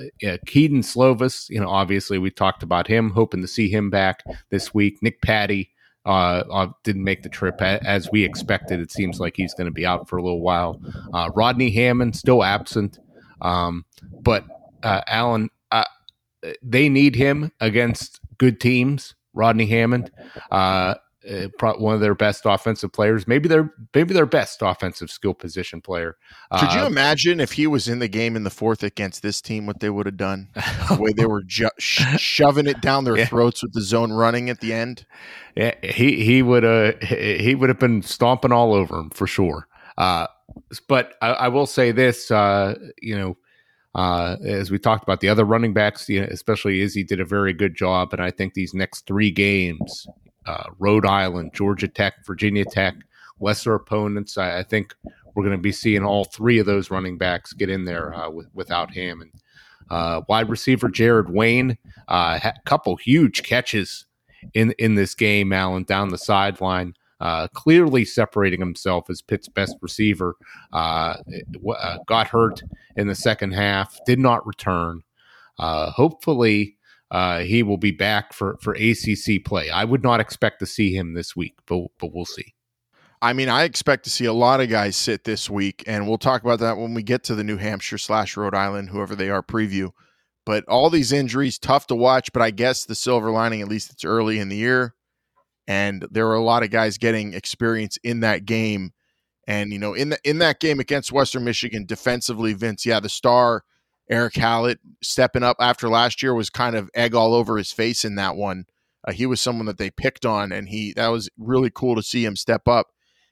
Kedon 0.46 0.82
Slovis, 0.82 1.50
you 1.50 1.60
know, 1.60 1.70
obviously 1.70 2.18
we 2.18 2.32
talked 2.32 2.64
about 2.64 2.88
him, 2.88 3.10
hoping 3.10 3.42
to 3.42 3.48
see 3.48 3.70
him 3.70 3.90
back 3.90 4.24
this 4.50 4.74
week. 4.74 5.00
Nick 5.02 5.22
Patti 5.22 5.72
uh, 6.06 6.44
uh, 6.52 6.68
didn't 6.84 7.04
make 7.04 7.24
the 7.24 7.30
trip 7.30 7.62
as 7.62 8.10
we 8.12 8.24
expected. 8.24 8.80
It 8.80 8.92
seems 8.92 9.20
like 9.20 9.36
he's 9.36 9.54
going 9.54 9.66
to 9.66 9.72
be 9.72 9.86
out 9.86 10.08
for 10.08 10.18
a 10.18 10.24
little 10.24 10.42
while. 10.42 10.82
Uh, 11.14 11.30
Rodney 11.36 11.72
Hammond 11.72 12.16
still 12.16 12.44
absent, 12.44 13.00
um, 13.42 13.86
but 14.22 14.46
uh, 14.84 15.02
uh, 15.72 15.84
they 16.64 16.90
need 16.90 17.16
him 17.16 17.52
against 17.60 18.20
good 18.38 18.60
teams. 18.60 19.16
Rodney 19.34 19.68
Hammond, 19.68 20.12
uh, 20.52 20.96
uh, 21.30 21.74
one 21.74 21.96
of 21.96 22.02
their 22.02 22.16
best 22.16 22.44
offensive 22.46 22.94
players, 22.94 23.28
maybe 23.28 23.50
their 23.50 23.74
maybe 23.94 24.14
their 24.14 24.26
best 24.26 24.60
offensive 24.62 25.10
skill 25.10 25.34
position 25.34 25.82
player. 25.82 26.16
Could 26.60 26.72
you 26.74 26.82
Uh, 26.82 26.88
imagine 26.88 27.40
if 27.40 27.54
he 27.54 27.68
was 27.68 27.88
in 27.88 28.00
the 28.00 28.08
game 28.08 28.36
in 28.36 28.44
the 28.44 28.50
fourth 28.50 28.84
against 28.84 29.22
this 29.22 29.42
team, 29.42 29.66
what 29.66 29.80
they 29.80 29.90
would 29.90 30.06
have 30.06 30.18
done? 30.18 30.50
The 30.56 30.98
way 31.00 31.12
they 31.16 31.26
were 31.26 31.44
ju- 31.44 31.70
sh- 31.78 32.18
shoving 32.18 32.68
it 32.68 32.82
down 32.82 33.04
their 33.04 33.18
Yeah. 33.20 33.26
throats 33.26 33.62
with 33.64 33.74
the 33.74 33.82
zone 33.82 34.12
running 34.14 34.50
at 34.50 34.62
the 34.62 34.72
end. 34.74 35.06
Yeah, 35.56 35.74
he 35.84 36.24
he 36.24 36.42
would 36.42 36.64
uh 36.64 36.94
he 37.06 37.56
would 37.56 37.70
have 37.70 37.80
been 37.80 38.02
stomping 38.02 38.52
all 38.52 38.74
over 38.74 38.98
him 38.98 39.10
for 39.10 39.28
sure. 39.28 39.68
Uh, 39.98 40.28
but 40.88 41.16
I, 41.22 41.28
I 41.32 41.48
will 41.50 41.66
say 41.66 41.92
this, 41.92 42.32
uh, 42.32 42.76
you 43.02 43.18
know, 43.18 43.38
uh, 43.96 44.38
as 44.46 44.72
we 44.72 44.80
talked 44.80 45.04
about 45.04 45.20
the 45.20 45.28
other 45.28 45.44
running 45.44 45.74
backs, 45.74 46.08
you 46.08 46.22
know, 46.22 46.28
especially 46.32 46.80
Izzy 46.82 47.04
did 47.04 47.20
a 47.20 47.26
very 47.26 47.54
good 47.54 47.76
job, 47.76 48.14
and 48.14 48.22
I 48.22 48.32
think 48.32 48.54
these 48.54 48.74
next 48.74 49.06
three 49.06 49.32
games, 49.32 50.08
uh, 50.50 50.64
Rhode 50.80 51.06
Island, 51.06 51.52
Georgia 51.54 51.88
Tech, 51.88 52.26
Virginia 52.26 52.66
Tech, 52.66 52.96
lesser 53.40 53.76
opponents, 53.76 54.38
I, 54.38 54.60
I 54.60 54.64
think 54.64 54.96
we're 55.36 55.44
going 55.44 55.58
to 55.58 55.62
be 55.62 55.72
seeing 55.72 56.04
all 56.04 56.26
three 56.26 56.60
of 56.60 56.66
those 56.66 56.92
running 56.92 57.18
backs 57.18 57.54
get 57.54 57.70
in 57.70 57.86
there 57.86 58.14
uh, 58.14 58.30
with, 58.30 58.48
without 58.54 58.92
him 58.92 59.22
and. 59.22 59.32
Uh, 59.92 60.22
wide 60.30 60.48
receiver 60.50 60.88
Jared 60.88 61.32
Wayne, 61.32 61.76
a 62.10 62.14
uh, 62.14 62.52
couple 62.66 62.96
huge 62.96 63.42
catches 63.42 64.06
in 64.54 64.72
in 64.78 64.94
this 64.94 65.16
game, 65.16 65.52
Alan 65.52 65.84
down 65.84 66.10
the 66.10 66.18
sideline, 66.20 66.94
uh, 67.20 67.48
clearly 67.56 68.06
separating 68.06 68.60
himself 68.60 69.10
as 69.10 69.24
Pitt's 69.24 69.48
best 69.48 69.76
receiver. 69.82 70.36
Uh, 70.72 71.16
uh, 71.68 71.98
got 72.06 72.28
hurt 72.28 72.62
in 72.98 73.08
the 73.08 73.16
second 73.16 73.54
half, 73.54 73.98
did 74.06 74.20
not 74.20 74.46
return. 74.46 75.02
Hopefully, 75.58 76.78
uh, 77.12 77.40
he 77.40 77.64
will 77.64 77.78
be 77.78 77.92
back 77.92 78.34
for 78.34 78.58
for 78.62 78.74
ACC 78.74 79.44
play. 79.44 79.70
I 79.70 79.84
would 79.84 80.04
not 80.04 80.20
expect 80.20 80.60
to 80.60 80.66
see 80.66 80.96
him 80.96 81.14
this 81.14 81.36
week, 81.36 81.56
but 81.66 81.88
but 82.00 82.14
we'll 82.14 82.26
see. 82.26 82.54
I 83.22 83.34
mean, 83.34 83.50
I 83.50 83.64
expect 83.64 84.06
to 84.06 84.10
see 84.10 84.26
a 84.26 84.34
lot 84.34 84.62
of 84.62 84.70
guys 84.70 84.96
sit 84.96 85.26
this 85.26 85.50
week, 85.50 85.84
and 85.86 86.08
we'll 86.08 86.18
talk 86.18 86.42
about 86.42 86.60
that 86.60 86.78
when 86.78 86.94
we 86.94 87.04
get 87.04 87.24
to 87.26 87.36
the 87.36 87.44
New 87.44 87.58
Hampshire 87.58 87.98
slash 87.98 88.38
Rhode 88.38 88.56
Island, 88.56 88.90
whoever 88.90 89.16
they 89.16 89.30
are, 89.30 89.44
preview. 89.44 89.92
But 90.46 90.64
all 90.68 90.90
these 90.90 91.12
injuries, 91.12 91.60
tough 91.60 91.88
to 91.88 91.96
watch. 91.96 92.32
But 92.32 92.42
I 92.42 92.52
guess 92.52 92.86
the 92.86 92.96
silver 92.96 93.30
lining, 93.30 93.62
at 93.62 93.68
least 93.68 93.92
it's 93.92 94.06
early 94.06 94.40
in 94.40 94.48
the 94.48 94.56
year, 94.56 94.96
and 95.68 96.08
there 96.12 96.28
were 96.28 96.36
a 96.36 96.44
lot 96.44 96.64
of 96.64 96.70
guys 96.70 96.98
getting 96.98 97.34
experience 97.34 97.98
in 98.04 98.22
that 98.22 98.46
game. 98.46 98.92
And 99.48 99.74
you 99.74 99.80
know, 99.80 99.94
in 99.94 100.10
the 100.10 100.20
in 100.24 100.38
that 100.40 100.60
game 100.60 100.80
against 100.80 101.12
Western 101.12 101.44
Michigan, 101.44 101.86
defensively, 101.86 102.54
Vince, 102.54 102.86
yeah, 102.86 103.00
the 103.00 103.10
star 103.10 103.64
Eric 104.10 104.36
Hallett 104.36 104.80
stepping 105.04 105.44
up 105.44 105.58
after 105.60 105.88
last 105.88 106.24
year 106.24 106.34
was 106.34 106.50
kind 106.50 106.76
of 106.76 106.90
egg 106.94 107.14
all 107.14 107.34
over 107.34 107.58
his 107.58 107.72
face 107.72 108.04
in 108.04 108.16
that 108.16 108.36
one. 108.36 108.66
Uh, 109.08 109.12
he 109.12 109.26
was 109.26 109.40
someone 109.40 109.66
that 109.68 109.78
they 109.78 109.90
picked 109.90 110.26
on, 110.26 110.52
and 110.52 110.68
he 110.70 110.94
that 110.94 111.08
was 111.08 111.30
really 111.38 111.72
cool 111.74 111.96
to 111.96 112.04
see 112.04 112.26
him 112.26 112.36
step 112.36 112.68
up. 112.68 112.88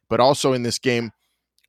But 0.09 0.19
also 0.19 0.53
in 0.53 0.63
this 0.63 0.79
game, 0.79 1.11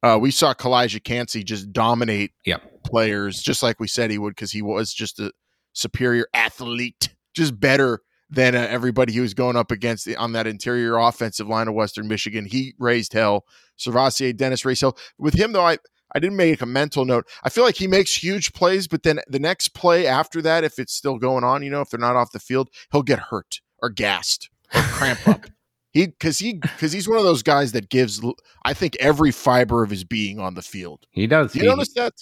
uh, 0.02 0.18
we 0.20 0.30
saw 0.30 0.54
Calijah 0.54 1.02
Kancey 1.02 1.42
just 1.42 1.72
dominate 1.72 2.32
Yep. 2.44 2.84
players, 2.84 3.42
just 3.42 3.62
like 3.62 3.80
we 3.80 3.88
said 3.88 4.10
he 4.10 4.18
would, 4.18 4.36
because 4.36 4.52
he 4.52 4.62
was 4.62 4.92
just 4.92 5.18
a 5.18 5.32
superior 5.72 6.26
athlete, 6.32 7.08
just 7.34 7.58
better 7.58 8.00
than 8.30 8.54
uh, 8.54 8.66
everybody 8.70 9.12
he 9.12 9.20
was 9.20 9.34
going 9.34 9.56
up 9.56 9.70
against 9.70 10.06
on 10.16 10.32
that 10.32 10.46
interior 10.46 10.96
offensive 10.98 11.48
line 11.48 11.66
of 11.66 11.74
Western 11.74 12.06
Michigan. 12.06 12.44
He 12.44 12.74
raised 12.78 13.14
hell. 13.14 13.46
SirVocea 13.78 14.36
Dennis 14.36 14.64
raised 14.64 14.82
hell. 14.82 14.96
With 15.18 15.34
him, 15.34 15.52
though, 15.52 15.64
I, 15.64 15.78
I 16.14 16.18
didn't 16.18 16.36
make 16.36 16.60
a 16.62 16.66
mental 16.66 17.04
note. 17.04 17.28
I 17.42 17.50
feel 17.50 17.64
like 17.64 17.76
he 17.76 17.86
makes 17.86 18.14
huge 18.14 18.52
plays, 18.52 18.88
but 18.88 19.02
then 19.02 19.20
the 19.28 19.38
next 19.38 19.68
play 19.68 20.06
after 20.06 20.40
that, 20.42 20.64
if 20.64 20.78
it's 20.78 20.94
still 20.94 21.18
going 21.18 21.44
on, 21.44 21.62
you 21.62 21.70
know, 21.70 21.80
if 21.80 21.90
they're 21.90 22.00
not 22.00 22.16
off 22.16 22.32
the 22.32 22.40
field, 22.40 22.70
he'll 22.90 23.02
get 23.02 23.18
hurt 23.18 23.60
or 23.78 23.90
gassed 23.90 24.50
or 24.74 24.82
cramp 24.82 25.26
up. 25.28 25.46
He 25.92 26.06
because 26.06 26.38
he 26.38 26.52
because 26.52 26.92
he's 26.92 27.08
one 27.08 27.16
of 27.16 27.24
those 27.24 27.42
guys 27.42 27.72
that 27.72 27.88
gives 27.88 28.20
I 28.62 28.74
think 28.74 28.94
every 29.00 29.32
fiber 29.32 29.82
of 29.82 29.88
his 29.88 30.04
being 30.04 30.38
on 30.38 30.52
the 30.54 30.60
field. 30.62 31.06
He 31.10 31.26
does. 31.26 31.54
You 31.54 31.62
he, 31.62 31.66
notice 31.66 31.94
that? 31.94 32.12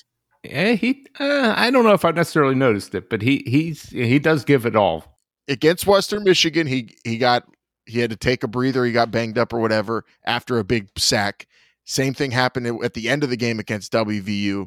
Yeah, 0.44 0.72
he. 0.72 1.04
Uh, 1.18 1.52
I 1.56 1.70
don't 1.72 1.84
know 1.84 1.92
if 1.92 2.04
I 2.04 2.12
necessarily 2.12 2.54
noticed 2.54 2.94
it, 2.94 3.10
but 3.10 3.22
he 3.22 3.42
he's 3.44 3.90
he 3.90 4.20
does 4.20 4.44
give 4.44 4.66
it 4.66 4.76
all. 4.76 5.18
Against 5.48 5.86
Western 5.86 6.22
Michigan, 6.22 6.68
he 6.68 6.96
he 7.04 7.18
got 7.18 7.44
he 7.86 7.98
had 7.98 8.10
to 8.10 8.16
take 8.16 8.44
a 8.44 8.48
breather. 8.48 8.84
He 8.84 8.92
got 8.92 9.10
banged 9.10 9.36
up 9.36 9.52
or 9.52 9.58
whatever 9.58 10.04
after 10.24 10.58
a 10.58 10.64
big 10.64 10.88
sack. 10.96 11.46
Same 11.86 12.14
thing 12.14 12.32
happened 12.32 12.82
at 12.84 12.94
the 12.94 13.08
end 13.08 13.24
of 13.24 13.30
the 13.30 13.36
game 13.36 13.58
against 13.58 13.92
WVU. 13.92 14.66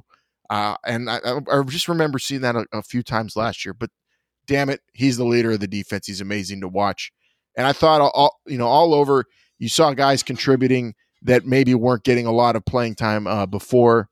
Uh, 0.50 0.76
and 0.86 1.10
I, 1.10 1.20
I, 1.52 1.62
just 1.64 1.88
remember 1.88 2.18
seeing 2.18 2.42
that 2.42 2.56
a, 2.56 2.66
a, 2.74 2.82
few 2.82 3.04
times 3.04 3.36
last 3.36 3.64
year. 3.64 3.74
But 3.74 3.92
damn 4.48 4.70
it, 4.70 4.82
he's 4.94 5.18
the 5.18 5.26
leader 5.26 5.52
of 5.52 5.60
the 5.60 5.68
defense. 5.68 6.08
He's 6.08 6.22
amazing 6.22 6.62
to 6.62 6.68
watch. 6.68 7.12
And 7.56 7.68
I 7.68 7.74
thought 7.74 8.02
all 8.02 8.40
you 8.48 8.58
know 8.58 8.68
all 8.68 8.96
over 8.96 9.26
you 9.60 9.70
saw 9.70 9.94
guys 9.94 10.24
contributing 10.24 10.96
that 11.22 11.46
maybe 11.46 11.76
weren't 11.76 12.04
getting 12.04 12.26
a 12.26 12.32
lot 12.32 12.56
of 12.56 12.66
playing 12.66 12.96
time 12.96 13.28
uh, 13.28 13.46
before, 13.46 14.10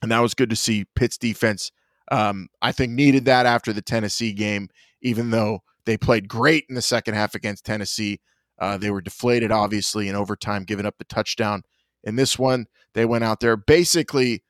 and 0.00 0.10
that 0.10 0.20
was 0.20 0.32
good 0.32 0.48
to 0.50 0.56
see. 0.56 0.86
Pitt's 0.94 1.18
defense, 1.18 1.70
um, 2.10 2.48
I 2.62 2.72
think, 2.72 2.92
needed 2.92 3.24
that 3.24 3.44
after 3.44 3.72
the 3.74 3.82
Tennessee 3.82 4.32
game, 4.32 4.68
even 5.02 5.30
though 5.30 5.60
they 5.84 5.96
played 5.96 6.28
great 6.28 6.64
in 6.68 6.74
the 6.74 6.82
second 6.82 7.14
half 7.14 7.34
against 7.34 7.64
Tennessee. 7.64 8.20
Uh, 8.58 8.76
they 8.76 8.90
were 8.90 9.00
deflated, 9.00 9.50
obviously, 9.50 10.08
in 10.08 10.14
overtime, 10.14 10.64
giving 10.64 10.86
up 10.86 10.96
the 10.98 11.04
touchdown. 11.04 11.62
In 12.04 12.16
this 12.16 12.38
one, 12.38 12.66
they 12.94 13.04
went 13.04 13.24
out 13.24 13.40
there 13.40 13.56
basically 13.56 14.42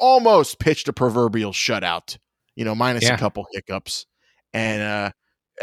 almost 0.00 0.58
pitched 0.58 0.88
a 0.88 0.92
proverbial 0.92 1.52
shutout, 1.52 2.18
you 2.56 2.64
know, 2.64 2.74
minus 2.74 3.04
yeah. 3.04 3.14
a 3.14 3.18
couple 3.18 3.46
hiccups, 3.52 4.06
and 4.52 4.82
uh, 4.82 5.10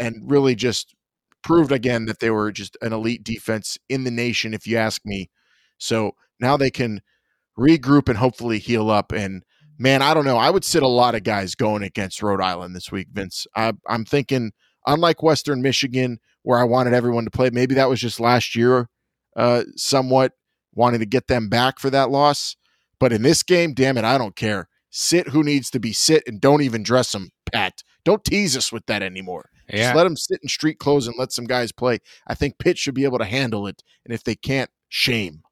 and 0.00 0.30
really 0.30 0.54
just 0.54 0.94
proved 1.42 1.72
again 1.72 2.06
that 2.06 2.20
they 2.20 2.30
were 2.30 2.50
just 2.50 2.76
an 2.82 2.92
elite 2.92 3.22
defense 3.22 3.78
in 3.88 4.04
the 4.04 4.10
nation, 4.10 4.52
if 4.52 4.66
you 4.66 4.76
ask 4.76 5.02
me. 5.04 5.30
So 5.78 6.12
now 6.40 6.56
they 6.56 6.70
can 6.70 7.00
regroup 7.58 8.08
and 8.08 8.18
hopefully 8.18 8.58
heal 8.58 8.90
up. 8.90 9.12
And 9.12 9.42
man, 9.78 10.02
I 10.02 10.14
don't 10.14 10.24
know. 10.24 10.38
I 10.38 10.50
would 10.50 10.64
sit 10.64 10.82
a 10.82 10.88
lot 10.88 11.14
of 11.14 11.22
guys 11.22 11.54
going 11.54 11.82
against 11.82 12.22
Rhode 12.22 12.40
Island 12.40 12.74
this 12.74 12.90
week, 12.90 13.08
Vince. 13.12 13.46
I, 13.54 13.72
I'm 13.88 14.04
thinking, 14.04 14.52
unlike 14.86 15.22
Western 15.22 15.62
Michigan, 15.62 16.18
where 16.42 16.58
I 16.58 16.64
wanted 16.64 16.94
everyone 16.94 17.24
to 17.24 17.30
play, 17.30 17.50
maybe 17.50 17.74
that 17.76 17.88
was 17.88 18.00
just 18.00 18.20
last 18.20 18.56
year, 18.56 18.88
uh, 19.36 19.64
somewhat 19.76 20.32
wanting 20.76 21.00
to 21.00 21.06
get 21.06 21.26
them 21.26 21.48
back 21.48 21.80
for 21.80 21.90
that 21.90 22.10
loss. 22.10 22.54
But 23.00 23.12
in 23.12 23.22
this 23.22 23.42
game, 23.42 23.74
damn 23.74 23.98
it, 23.98 24.04
I 24.04 24.18
don't 24.18 24.36
care. 24.36 24.68
Sit 24.90 25.28
who 25.28 25.42
needs 25.42 25.70
to 25.70 25.80
be 25.80 25.92
sit 25.92 26.22
and 26.26 26.40
don't 26.40 26.62
even 26.62 26.82
dress 26.82 27.12
them, 27.12 27.30
Pat. 27.52 27.82
Don't 28.04 28.24
tease 28.24 28.56
us 28.56 28.72
with 28.72 28.86
that 28.86 29.02
anymore. 29.02 29.50
Yeah. 29.68 29.78
Just 29.78 29.96
let 29.96 30.04
them 30.04 30.16
sit 30.16 30.38
in 30.42 30.48
street 30.48 30.78
clothes 30.78 31.06
and 31.06 31.16
let 31.18 31.32
some 31.32 31.44
guys 31.44 31.72
play. 31.72 31.98
I 32.26 32.34
think 32.34 32.58
Pitt 32.58 32.78
should 32.78 32.94
be 32.94 33.04
able 33.04 33.18
to 33.18 33.24
handle 33.24 33.66
it. 33.66 33.82
And 34.04 34.14
if 34.14 34.22
they 34.22 34.36
can't, 34.36 34.70
shame. 34.88 35.42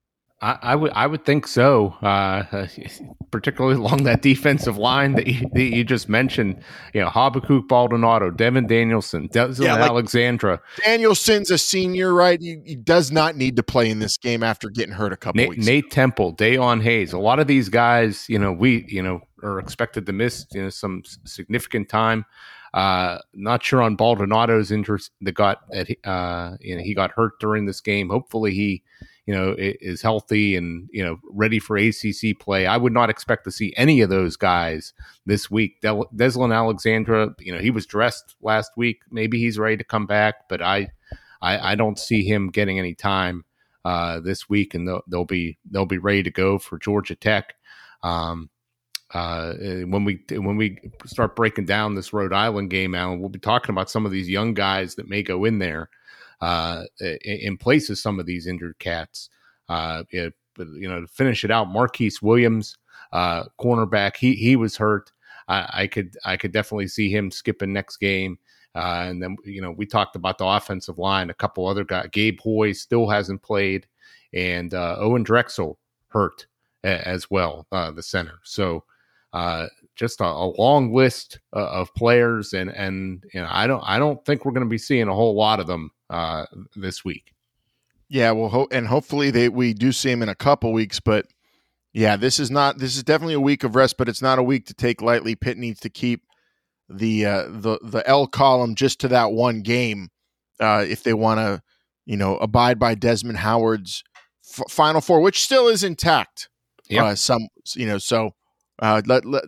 I, 0.44 0.58
I 0.60 0.76
would 0.76 0.92
I 0.94 1.06
would 1.06 1.24
think 1.24 1.46
so, 1.46 1.96
uh, 2.02 2.66
particularly 3.30 3.76
along 3.76 4.02
that 4.02 4.20
defensive 4.20 4.76
line 4.76 5.14
that 5.14 5.26
you, 5.26 5.48
that 5.54 5.62
you, 5.62 5.84
just 5.84 6.06
mentioned. 6.06 6.62
You 6.92 7.00
know, 7.00 7.08
Habakkuk 7.08 7.66
Baldonado, 7.66 8.30
Devin 8.30 8.66
Danielson, 8.66 9.28
Desmond 9.28 9.72
yeah, 9.72 9.80
like 9.80 9.88
Alexandre. 9.88 10.60
Danielson's 10.84 11.50
a 11.50 11.56
senior, 11.56 12.12
right? 12.12 12.38
He, 12.38 12.58
he, 12.62 12.76
does 12.76 13.10
not 13.10 13.36
need 13.36 13.56
to 13.56 13.62
play 13.62 13.88
in 13.88 14.00
this 14.00 14.18
game 14.18 14.42
after 14.42 14.68
getting 14.68 14.92
hurt 14.92 15.14
a 15.14 15.16
couple 15.16 15.38
Nate, 15.38 15.48
weeks. 15.48 15.64
Nate 15.64 15.90
Temple, 15.90 16.34
Dayon 16.34 16.82
Hayes. 16.82 17.14
A 17.14 17.18
lot 17.18 17.38
of 17.38 17.46
these 17.46 17.70
guys, 17.70 18.26
you 18.28 18.38
know, 18.38 18.52
we 18.52 18.84
you 18.86 19.02
know 19.02 19.22
are 19.42 19.58
expected 19.58 20.04
to 20.04 20.12
miss 20.12 20.46
you 20.52 20.64
know 20.64 20.68
some 20.68 21.02
significant 21.24 21.88
time. 21.88 22.26
Uh, 22.74 23.18
not 23.32 23.62
sure 23.62 23.80
on 23.80 23.96
Baldonado's 23.96 24.70
interest 24.70 25.10
that 25.22 25.32
got 25.32 25.60
at 25.72 25.88
uh, 26.04 26.58
you 26.60 26.76
know 26.76 26.82
he 26.82 26.94
got 26.94 27.12
hurt 27.12 27.40
during 27.40 27.64
this 27.64 27.80
game. 27.80 28.10
Hopefully 28.10 28.52
he 28.52 28.82
you 29.26 29.34
know, 29.34 29.54
is 29.58 30.02
healthy 30.02 30.54
and, 30.54 30.88
you 30.92 31.02
know, 31.02 31.18
ready 31.30 31.58
for 31.58 31.76
ACC 31.76 32.38
play. 32.38 32.66
I 32.66 32.76
would 32.76 32.92
not 32.92 33.08
expect 33.08 33.44
to 33.44 33.50
see 33.50 33.72
any 33.76 34.02
of 34.02 34.10
those 34.10 34.36
guys 34.36 34.92
this 35.24 35.50
week. 35.50 35.80
Del- 35.80 36.10
Deslin 36.14 36.54
Alexandre, 36.54 37.34
you 37.38 37.52
know, 37.52 37.58
he 37.58 37.70
was 37.70 37.86
dressed 37.86 38.36
last 38.42 38.72
week. 38.76 39.00
Maybe 39.10 39.38
he's 39.38 39.58
ready 39.58 39.78
to 39.78 39.84
come 39.84 40.06
back, 40.06 40.48
but 40.48 40.60
I, 40.60 40.88
I, 41.40 41.72
I 41.72 41.74
don't 41.74 41.98
see 41.98 42.22
him 42.22 42.50
getting 42.50 42.78
any 42.78 42.94
time 42.94 43.44
uh, 43.84 44.20
this 44.20 44.48
week, 44.48 44.74
and 44.74 44.86
they'll, 44.86 45.02
they'll 45.08 45.24
be 45.24 45.58
they'll 45.70 45.86
be 45.86 45.98
ready 45.98 46.22
to 46.22 46.30
go 46.30 46.58
for 46.58 46.78
Georgia 46.78 47.14
Tech. 47.14 47.54
Um, 48.02 48.50
uh, 49.12 49.54
when 49.54 50.04
we 50.04 50.20
when 50.30 50.56
we 50.56 50.78
start 51.06 51.36
breaking 51.36 51.66
down 51.66 51.94
this 51.94 52.12
Rhode 52.12 52.32
Island 52.32 52.70
game, 52.70 52.94
Alan, 52.94 53.20
we'll 53.20 53.28
be 53.28 53.38
talking 53.38 53.74
about 53.74 53.90
some 53.90 54.04
of 54.04 54.12
these 54.12 54.28
young 54.28 54.54
guys 54.54 54.96
that 54.96 55.08
may 55.08 55.22
go 55.22 55.44
in 55.44 55.58
there 55.58 55.88
uh, 56.40 56.84
in 57.00 57.56
place 57.56 57.90
of 57.90 57.98
some 57.98 58.20
of 58.20 58.26
these 58.26 58.46
injured 58.46 58.78
cats. 58.78 59.30
Uh, 59.68 60.04
it, 60.10 60.34
you 60.58 60.88
know, 60.88 61.00
to 61.00 61.06
finish 61.08 61.44
it 61.44 61.50
out, 61.50 61.68
Marquis 61.68 62.12
Williams, 62.22 62.76
uh, 63.12 63.44
cornerback, 63.60 64.16
he 64.16 64.34
he 64.34 64.56
was 64.56 64.76
hurt. 64.76 65.10
I, 65.48 65.68
I, 65.72 65.86
could 65.86 66.16
I 66.24 66.36
could 66.36 66.52
definitely 66.52 66.88
see 66.88 67.10
him 67.10 67.30
skipping 67.30 67.72
next 67.72 67.98
game. 67.98 68.38
Uh, 68.74 69.06
and 69.08 69.22
then 69.22 69.36
you 69.44 69.60
know 69.60 69.70
we 69.70 69.86
talked 69.86 70.16
about 70.16 70.38
the 70.38 70.46
offensive 70.46 70.98
line. 70.98 71.30
A 71.30 71.34
couple 71.34 71.66
other 71.66 71.84
guys, 71.84 72.08
Gabe 72.12 72.40
Hoy 72.40 72.72
still 72.72 73.08
hasn't 73.08 73.42
played, 73.42 73.86
and 74.32 74.74
uh, 74.74 74.96
Owen 74.98 75.22
Drexel 75.22 75.78
hurt 76.08 76.46
a- 76.82 77.06
as 77.06 77.30
well, 77.30 77.66
uh, 77.70 77.92
the 77.92 78.02
center. 78.02 78.40
So 78.42 78.84
uh, 79.32 79.66
just 79.96 80.20
a, 80.20 80.24
a, 80.24 80.52
long 80.58 80.92
list 80.92 81.40
uh, 81.54 81.66
of 81.66 81.94
players, 81.94 82.52
and 82.52 82.70
and 82.70 83.24
you 83.32 83.40
know 83.40 83.48
I 83.50 83.66
don't 83.66 83.82
I 83.86 83.98
don't 83.98 84.24
think 84.24 84.44
we're 84.44 84.52
going 84.52 84.66
to 84.66 84.70
be 84.70 84.78
seeing 84.78 85.08
a 85.08 85.14
whole 85.14 85.34
lot 85.34 85.60
of 85.60 85.66
them 85.66 85.90
uh, 86.10 86.46
this 86.76 87.04
week. 87.04 87.32
Yeah, 88.08 88.32
well, 88.32 88.48
ho- 88.48 88.68
and 88.70 88.86
hopefully 88.86 89.30
they 89.30 89.48
we 89.48 89.74
do 89.74 89.92
see 89.92 90.10
them 90.10 90.22
in 90.22 90.28
a 90.28 90.34
couple 90.34 90.72
weeks, 90.72 91.00
but 91.00 91.26
yeah, 91.92 92.16
this 92.16 92.38
is 92.38 92.50
not 92.50 92.78
this 92.78 92.96
is 92.96 93.02
definitely 93.02 93.34
a 93.34 93.40
week 93.40 93.64
of 93.64 93.76
rest, 93.76 93.96
but 93.96 94.08
it's 94.08 94.22
not 94.22 94.38
a 94.38 94.42
week 94.42 94.66
to 94.66 94.74
take 94.74 95.00
lightly. 95.00 95.34
Pitt 95.34 95.56
needs 95.56 95.80
to 95.80 95.88
keep 95.88 96.22
the 96.88 97.24
uh, 97.24 97.44
the 97.48 97.78
the 97.82 98.02
L 98.06 98.26
column 98.26 98.74
just 98.74 99.00
to 99.00 99.08
that 99.08 99.32
one 99.32 99.62
game 99.62 100.08
uh, 100.60 100.84
if 100.86 101.02
they 101.02 101.14
want 101.14 101.38
to, 101.38 101.62
you 102.04 102.16
know, 102.16 102.36
abide 102.38 102.78
by 102.78 102.94
Desmond 102.94 103.38
Howard's 103.38 104.02
f- 104.44 104.70
Final 104.70 105.00
Four, 105.00 105.20
which 105.20 105.42
still 105.42 105.68
is 105.68 105.84
intact. 105.84 106.48
Yeah, 106.88 107.04
uh, 107.04 107.14
some 107.14 107.48
you 107.74 107.86
know 107.86 107.98
so 107.98 108.34
uh, 108.80 109.02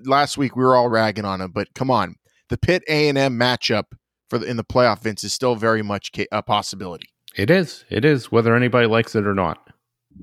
last 0.04 0.38
week 0.38 0.56
we 0.56 0.64
were 0.64 0.76
all 0.76 0.88
ragging 0.88 1.24
on 1.24 1.40
him, 1.40 1.50
but 1.52 1.74
come 1.74 1.90
on, 1.90 2.16
the 2.48 2.58
Pitt 2.58 2.82
A 2.88 3.08
and 3.08 3.18
M 3.18 3.38
matchup 3.38 3.84
for 4.28 4.38
the, 4.38 4.46
in 4.46 4.56
the 4.56 4.64
playoff, 4.64 5.02
Vince, 5.02 5.24
is 5.24 5.32
still 5.32 5.56
very 5.56 5.82
much 5.82 6.10
a 6.32 6.42
possibility. 6.42 7.08
It 7.36 7.50
is. 7.50 7.84
It 7.90 8.04
is, 8.04 8.32
whether 8.32 8.54
anybody 8.56 8.86
likes 8.86 9.14
it 9.14 9.26
or 9.26 9.34
not. 9.34 9.58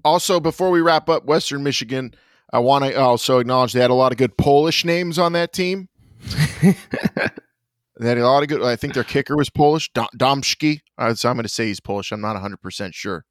Also, 0.04 0.40
before 0.40 0.72
we 0.72 0.82
wrap 0.82 1.10
up 1.10 1.26
Western 1.26 1.64
Michigan, 1.64 2.14
I 2.52 2.60
want 2.60 2.86
to 2.86 3.00
also 3.00 3.40
acknowledge 3.40 3.74
they 3.74 3.82
had 3.82 3.92
a 3.92 3.96
lot 3.96 4.12
of 4.12 4.18
good 4.18 4.38
Polish 4.38 4.84
names 4.84 5.20
on 5.20 5.34
that 5.34 5.54
team. 5.54 5.90
they 6.62 6.74
had 8.00 8.18
a 8.18 8.28
lot 8.28 8.44
of 8.44 8.50
good. 8.50 8.64
I 8.64 8.76
think 8.76 8.94
their 8.94 9.04
kicker 9.04 9.38
was 9.38 9.50
Polish, 9.50 9.92
Domski. 10.18 10.82
Uh, 10.98 11.14
so 11.14 11.30
I'm 11.30 11.36
going 11.36 11.44
to 11.44 11.50
say 11.50 11.68
he's 11.68 11.80
Polish. 11.80 12.12
I'm 12.12 12.22
not 12.22 12.34
100 12.34 12.62
percent 12.62 12.96
sure. 12.96 13.26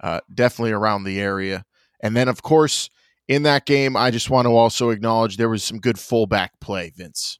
Uh, 0.00 0.20
definitely 0.32 0.72
around 0.72 1.04
the 1.04 1.20
area. 1.20 1.64
And 2.00 2.16
then, 2.16 2.28
of 2.28 2.42
course, 2.42 2.88
in 3.28 3.42
that 3.42 3.66
game, 3.66 3.96
I 3.96 4.10
just 4.10 4.30
want 4.30 4.46
to 4.46 4.56
also 4.56 4.90
acknowledge 4.90 5.36
there 5.36 5.50
was 5.50 5.62
some 5.62 5.78
good 5.78 5.98
fullback 5.98 6.58
play, 6.60 6.92
Vince. 6.96 7.38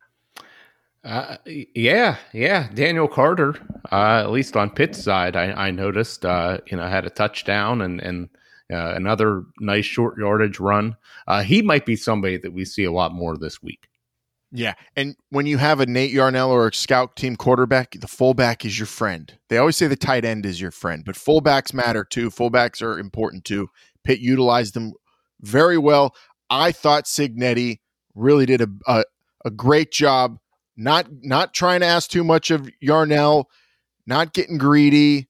Uh, 1.03 1.37
yeah, 1.46 2.16
yeah. 2.33 2.68
Daniel 2.74 3.09
Carter, 3.09 3.55
uh, 3.90 4.20
at 4.20 4.31
least 4.31 4.57
on 4.57 4.68
Pitt's 4.68 5.03
side, 5.03 5.37
I, 5.37 5.53
I 5.53 5.70
noticed, 5.70 6.24
uh, 6.24 6.59
you 6.66 6.77
know, 6.77 6.87
had 6.87 7.07
a 7.07 7.11
touchdown 7.11 7.81
and 7.81 8.01
and 8.01 8.29
uh, 8.70 8.92
another 8.94 9.44
nice 9.61 9.87
short 9.87 10.18
yardage 10.18 10.61
run. 10.61 10.96
Uh, 11.27 11.42
he 11.42 11.62
might 11.62 11.87
be 11.87 11.96
somebody 11.96 12.37
that 12.37 12.53
we 12.53 12.66
see 12.66 12.85
a 12.85 12.92
lot 12.92 13.12
more 13.12 13.37
this 13.38 13.62
week. 13.62 13.88
Yeah, 14.51 14.74
and 14.96 15.14
when 15.31 15.46
you 15.46 15.59
have 15.59 15.81
a 15.81 15.87
Nate 15.87 16.11
Yarnell 16.11 16.51
or 16.51 16.68
a 16.68 16.74
scout 16.74 17.16
team 17.16 17.37
quarterback, 17.37 17.92
the 17.98 18.09
fullback 18.09 18.64
is 18.64 18.79
your 18.79 18.87
friend. 18.87 19.33
They 19.48 19.59
always 19.59 19.77
say 19.77 19.87
the 19.87 19.96
tight 19.96 20.24
end 20.24 20.44
is 20.44 20.61
your 20.61 20.70
friend, 20.70 21.05
but 21.05 21.14
fullbacks 21.16 21.72
matter 21.72 22.05
too. 22.05 22.31
Fullbacks 22.31 22.83
are 22.83 22.98
important 22.98 23.44
too. 23.44 23.68
Pitt 24.05 24.20
utilized 24.20 24.74
them 24.74 24.92
very 25.40 25.79
well. 25.79 26.14
I 26.51 26.72
thought 26.72 27.05
Cignetti 27.05 27.79
really 28.14 28.46
did 28.46 28.61
a, 28.61 28.68
a, 28.87 29.05
a 29.44 29.51
great 29.51 29.92
job, 29.92 30.38
not 30.77 31.07
not 31.22 31.55
trying 31.55 31.81
to 31.81 31.87
ask 31.87 32.11
too 32.11 32.24
much 32.24 32.51
of 32.51 32.68
Yarnell, 32.81 33.48
not 34.07 34.33
getting 34.33 34.59
greedy, 34.59 35.29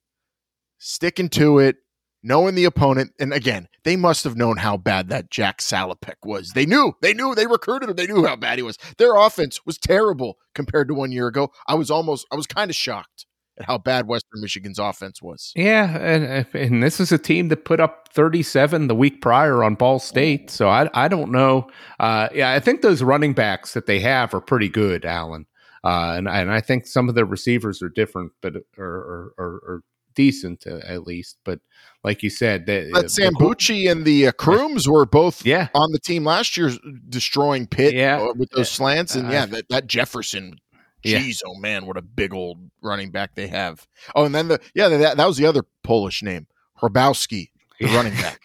sticking 0.77 1.29
to 1.29 1.59
it, 1.59 1.77
knowing 2.23 2.55
the 2.55 2.65
opponent. 2.65 3.11
And 3.19 3.33
again, 3.33 3.67
they 3.83 3.95
must 3.95 4.23
have 4.23 4.37
known 4.37 4.57
how 4.57 4.77
bad 4.77 5.09
that 5.09 5.29
Jack 5.29 5.59
Salopek 5.59 6.15
was. 6.23 6.51
They 6.51 6.65
knew, 6.65 6.93
they 7.01 7.13
knew, 7.13 7.35
they 7.35 7.47
recruited 7.47 7.89
him. 7.89 7.95
They 7.95 8.07
knew 8.07 8.25
how 8.25 8.35
bad 8.35 8.57
he 8.57 8.63
was. 8.63 8.77
Their 8.97 9.15
offense 9.15 9.65
was 9.65 9.77
terrible 9.77 10.37
compared 10.53 10.87
to 10.89 10.93
one 10.93 11.11
year 11.11 11.27
ago. 11.27 11.51
I 11.67 11.75
was 11.75 11.91
almost, 11.91 12.25
I 12.31 12.35
was 12.35 12.47
kind 12.47 12.69
of 12.69 12.75
shocked 12.75 13.25
at 13.59 13.65
how 13.65 13.77
bad 13.77 14.07
Western 14.07 14.41
Michigan's 14.41 14.79
offense 14.79 15.21
was. 15.21 15.51
Yeah, 15.55 15.97
and 15.97 16.45
and 16.53 16.83
this 16.83 16.99
is 16.99 17.11
a 17.11 17.17
team 17.17 17.49
that 17.49 17.65
put 17.65 17.79
up 17.79 18.09
37 18.13 18.87
the 18.87 18.95
week 18.95 19.21
prior 19.21 19.63
on 19.63 19.75
Ball 19.75 19.99
State. 19.99 20.49
So 20.49 20.69
I 20.69 20.89
I 20.93 21.07
don't 21.07 21.31
know. 21.31 21.67
Uh, 21.99 22.29
yeah, 22.33 22.51
I 22.51 22.59
think 22.59 22.81
those 22.81 23.03
running 23.03 23.33
backs 23.33 23.73
that 23.73 23.85
they 23.85 23.99
have 23.99 24.33
are 24.33 24.41
pretty 24.41 24.69
good, 24.69 25.05
Alan. 25.05 25.45
Uh, 25.83 26.15
and 26.17 26.27
and 26.27 26.51
I 26.51 26.61
think 26.61 26.87
some 26.87 27.07
of 27.09 27.15
the 27.15 27.25
receivers 27.25 27.81
are 27.81 27.89
different, 27.89 28.31
but 28.41 28.55
are, 28.77 29.33
are, 29.37 29.53
are 29.67 29.83
decent 30.15 30.65
uh, 30.67 30.79
at 30.85 31.07
least. 31.07 31.37
But 31.45 31.59
like 32.03 32.23
you 32.23 32.29
said, 32.29 32.65
that 32.65 32.89
But 32.91 33.05
Sambucci 33.05 33.89
and 33.89 34.03
the 34.03 34.27
uh, 34.27 34.31
Crooms 34.33 34.89
were 34.89 35.05
both 35.05 35.45
Yeah. 35.45 35.69
on 35.73 35.91
the 35.93 35.99
team 35.99 36.25
last 36.25 36.57
year, 36.57 36.71
destroying 37.07 37.67
Pitt 37.67 37.93
Yeah. 37.93 38.19
uh, 38.19 38.33
with 38.35 38.49
those 38.49 38.69
slants. 38.69 39.15
And 39.15 39.27
Uh, 39.27 39.31
yeah, 39.31 39.45
that, 39.45 39.69
that 39.69 39.87
Jefferson, 39.87 40.55
Yeah. 41.03 41.19
jeez, 41.19 41.39
oh 41.45 41.55
man, 41.55 41.85
what 41.85 41.97
a 41.97 42.01
big 42.01 42.33
old 42.33 42.57
running 42.81 43.11
back 43.11 43.35
they 43.35 43.47
have. 43.47 43.87
Oh, 44.15 44.25
and 44.25 44.35
then 44.35 44.47
the 44.49 44.59
yeah, 44.75 44.89
that, 44.89 45.17
that 45.17 45.27
was 45.27 45.37
the 45.37 45.45
other 45.45 45.63
Polish 45.83 46.21
name, 46.23 46.47
Herbowski, 46.81 47.49
the 47.79 47.87
running 47.95 48.13
back. 48.13 48.41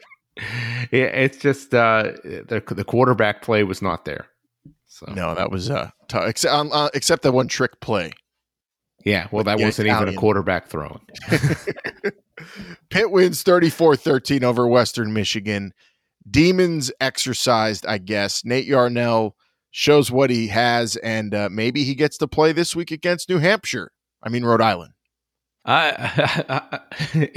yeah, 0.93 1.07
it's 1.07 1.39
just 1.39 1.75
uh, 1.75 2.13
the 2.25 2.63
the 2.67 2.85
quarterback 2.85 3.43
play 3.43 3.65
was 3.65 3.83
not 3.83 4.05
there. 4.05 4.27
So 4.87 5.07
No, 5.13 5.35
that 5.35 5.51
was 5.51 5.71
uh, 5.71 5.91
t- 6.09 6.19
except 6.23 6.55
um, 6.55 6.71
uh, 6.73 6.89
except 6.95 7.23
that 7.25 7.33
one 7.33 7.49
trick 7.49 7.81
play. 7.81 8.13
yeah, 9.05 9.27
well, 9.33 9.43
that 9.45 9.59
wasn't 9.59 9.89
even 9.89 10.09
a 10.09 10.15
quarterback 10.15 10.69
throwing. 10.69 11.01
Pitt 12.91 13.11
wins 13.11 13.43
34-13 13.45 14.43
over 14.43 14.67
Western 14.67 15.13
Michigan. 15.13 15.73
Demons 16.31 16.91
exercised, 17.01 17.87
I 17.87 17.99
guess. 17.99 18.45
Nate 18.45 18.67
Yarnell 18.67 19.37
shows 19.77 20.09
what 20.09 20.31
he 20.31 20.47
has, 20.47 20.95
and 20.99 21.35
uh, 21.35 21.49
maybe 21.51 21.83
he 21.83 21.97
gets 21.97 22.17
to 22.17 22.29
play 22.29 22.53
this 22.53 22.77
week 22.77 22.93
against 22.93 23.29
New 23.29 23.39
Hampshire. 23.39 23.91
I 24.23 24.29
mean, 24.29 24.45
Rhode 24.45 24.61
Island. 24.61 24.93
I, 25.65 26.71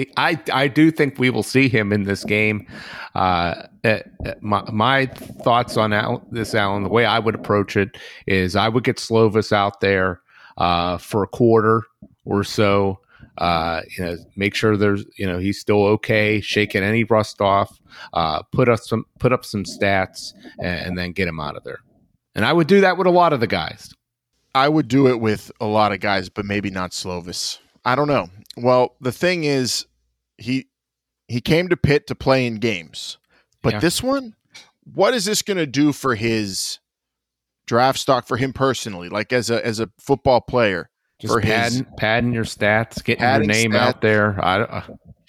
I 0.17 0.39
I 0.53 0.67
do 0.67 0.91
think 0.91 1.17
we 1.17 1.31
will 1.31 1.41
see 1.41 1.67
him 1.67 1.91
in 1.91 2.03
this 2.03 2.23
game. 2.23 2.67
Uh, 3.15 3.63
uh, 3.83 3.99
my, 4.41 4.61
my 4.71 5.07
thoughts 5.07 5.77
on 5.77 5.93
Al, 5.93 6.23
this, 6.29 6.53
Alan, 6.53 6.83
the 6.83 6.89
way 6.89 7.05
I 7.05 7.17
would 7.17 7.33
approach 7.33 7.75
it 7.75 7.97
is 8.27 8.55
I 8.55 8.69
would 8.69 8.83
get 8.83 8.97
Slovis 8.97 9.51
out 9.51 9.81
there 9.81 10.21
uh, 10.57 10.99
for 10.99 11.23
a 11.23 11.27
quarter 11.27 11.81
or 12.23 12.43
so. 12.43 12.99
Uh, 13.39 13.81
you 13.97 14.05
know, 14.05 14.17
make 14.35 14.53
sure 14.53 14.77
there's 14.77 15.05
you 15.17 15.25
know 15.25 15.39
he's 15.39 15.59
still 15.59 15.85
okay, 15.85 16.39
shaking 16.39 16.83
any 16.83 17.03
rust 17.03 17.41
off. 17.41 17.79
Uh, 18.13 18.43
put 18.51 18.69
up 18.69 18.79
some 18.79 19.05
put 19.17 19.33
up 19.33 19.43
some 19.43 19.63
stats, 19.63 20.33
and, 20.59 20.85
and 20.85 20.97
then 20.99 21.13
get 21.13 21.27
him 21.27 21.39
out 21.39 21.55
of 21.55 21.63
there. 21.63 21.79
And 22.37 22.45
I 22.45 22.53
would 22.53 22.67
do 22.67 22.79
that 22.81 22.97
with 22.97 23.07
a 23.07 23.11
lot 23.11 23.33
of 23.33 23.39
the 23.41 23.47
guys. 23.47 23.93
I 24.55 24.69
would 24.69 24.87
do 24.87 25.07
it 25.07 25.19
with 25.19 25.51
a 25.59 25.65
lot 25.65 25.91
of 25.91 25.99
guys, 25.99 26.29
but 26.29 26.45
maybe 26.45 26.69
not 26.69 26.91
Slovis. 26.91 27.59
I 27.83 27.95
don't 27.95 28.07
know. 28.07 28.29
Well, 28.55 28.95
the 29.01 29.11
thing 29.11 29.43
is, 29.43 29.85
he 30.37 30.67
he 31.27 31.41
came 31.41 31.67
to 31.69 31.75
Pitt 31.77 32.07
to 32.07 32.15
play 32.15 32.47
in 32.47 32.55
games, 32.55 33.17
but 33.61 33.73
Yeah. 33.73 33.79
this 33.79 34.01
one, 34.01 34.35
what 34.93 35.13
is 35.13 35.25
this 35.25 35.41
going 35.41 35.57
to 35.57 35.67
do 35.67 35.91
for 35.91 36.15
his 36.15 36.79
draft 37.65 37.99
stock 37.99 38.25
for 38.27 38.37
him 38.37 38.53
personally, 38.53 39.09
like 39.09 39.33
as 39.33 39.49
a 39.49 39.63
as 39.65 39.79
a 39.81 39.89
football 39.99 40.39
player? 40.41 40.89
Just 41.19 41.33
For 41.33 41.39
his- 41.39 41.49
padding, 41.51 41.85
padding 41.97 42.33
your 42.33 42.43
stats, 42.45 43.03
getting 43.03 43.23
your 43.23 43.39
name 43.39 43.71
stats. 43.71 43.77
out 43.79 44.01
there. 44.01 44.39
I, 44.43 44.61
uh, 44.61 44.81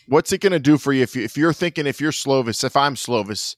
What's 0.06 0.32
it 0.32 0.40
going 0.42 0.52
to 0.52 0.58
do 0.58 0.78
for 0.78 0.92
you 0.92 1.02
if 1.02 1.14
you, 1.16 1.22
if 1.22 1.36
you're 1.36 1.52
thinking 1.52 1.86
if 1.86 2.00
you're 2.00 2.12
Slovis, 2.12 2.62
if 2.64 2.76
I'm 2.76 2.94
Slovis, 2.94 3.56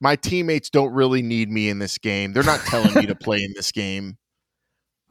my 0.00 0.16
teammates 0.16 0.70
don't 0.70 0.92
really 0.92 1.22
need 1.22 1.50
me 1.50 1.68
in 1.68 1.78
this 1.78 1.98
game. 1.98 2.32
They're 2.32 2.42
not 2.42 2.60
telling 2.60 2.94
me 2.94 3.06
to 3.06 3.14
play 3.20 3.38
in 3.42 3.52
this 3.54 3.70
game. 3.72 4.16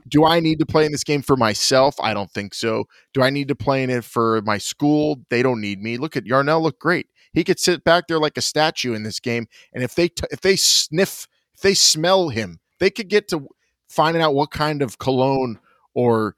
Do 0.07 0.25
I 0.25 0.39
need 0.39 0.59
to 0.59 0.65
play 0.65 0.85
in 0.85 0.91
this 0.91 1.03
game 1.03 1.21
for 1.21 1.35
myself? 1.35 1.95
I 2.01 2.13
don't 2.13 2.31
think 2.31 2.53
so. 2.53 2.85
Do 3.13 3.21
I 3.21 3.29
need 3.29 3.47
to 3.49 3.55
play 3.55 3.83
in 3.83 3.89
it 3.89 4.03
for 4.03 4.41
my 4.41 4.57
school? 4.57 5.21
They 5.29 5.43
don't 5.43 5.61
need 5.61 5.81
me. 5.81 5.97
Look 5.97 6.17
at 6.17 6.25
Yarnell 6.25 6.61
look 6.61 6.79
great. 6.79 7.07
He 7.33 7.43
could 7.43 7.59
sit 7.59 7.83
back 7.83 8.07
there 8.07 8.17
like 8.17 8.37
a 8.37 8.41
statue 8.41 8.93
in 8.93 9.03
this 9.03 9.19
game 9.19 9.47
and 9.73 9.83
if 9.83 9.93
they 9.93 10.07
t- 10.07 10.27
if 10.31 10.41
they 10.41 10.55
sniff, 10.55 11.27
if 11.53 11.61
they 11.61 11.75
smell 11.75 12.29
him, 12.29 12.59
they 12.79 12.89
could 12.89 13.07
get 13.07 13.27
to 13.27 13.47
finding 13.87 14.23
out 14.23 14.33
what 14.33 14.49
kind 14.49 14.81
of 14.81 14.97
cologne 14.97 15.59
or 15.93 16.35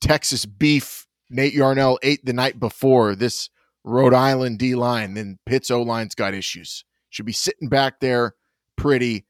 Texas 0.00 0.46
beef 0.46 1.06
Nate 1.28 1.54
Yarnell 1.54 1.98
ate 2.02 2.24
the 2.24 2.32
night 2.32 2.60
before 2.60 3.14
this 3.14 3.50
Rhode 3.84 4.14
Island 4.14 4.58
D 4.58 4.74
line, 4.74 5.14
then 5.14 5.38
Pitt's 5.46 5.70
O 5.70 5.82
line's 5.82 6.14
got 6.14 6.34
issues. 6.34 6.84
Should 7.10 7.26
be 7.26 7.32
sitting 7.32 7.68
back 7.68 8.00
there 8.00 8.34
pretty, 8.76 9.24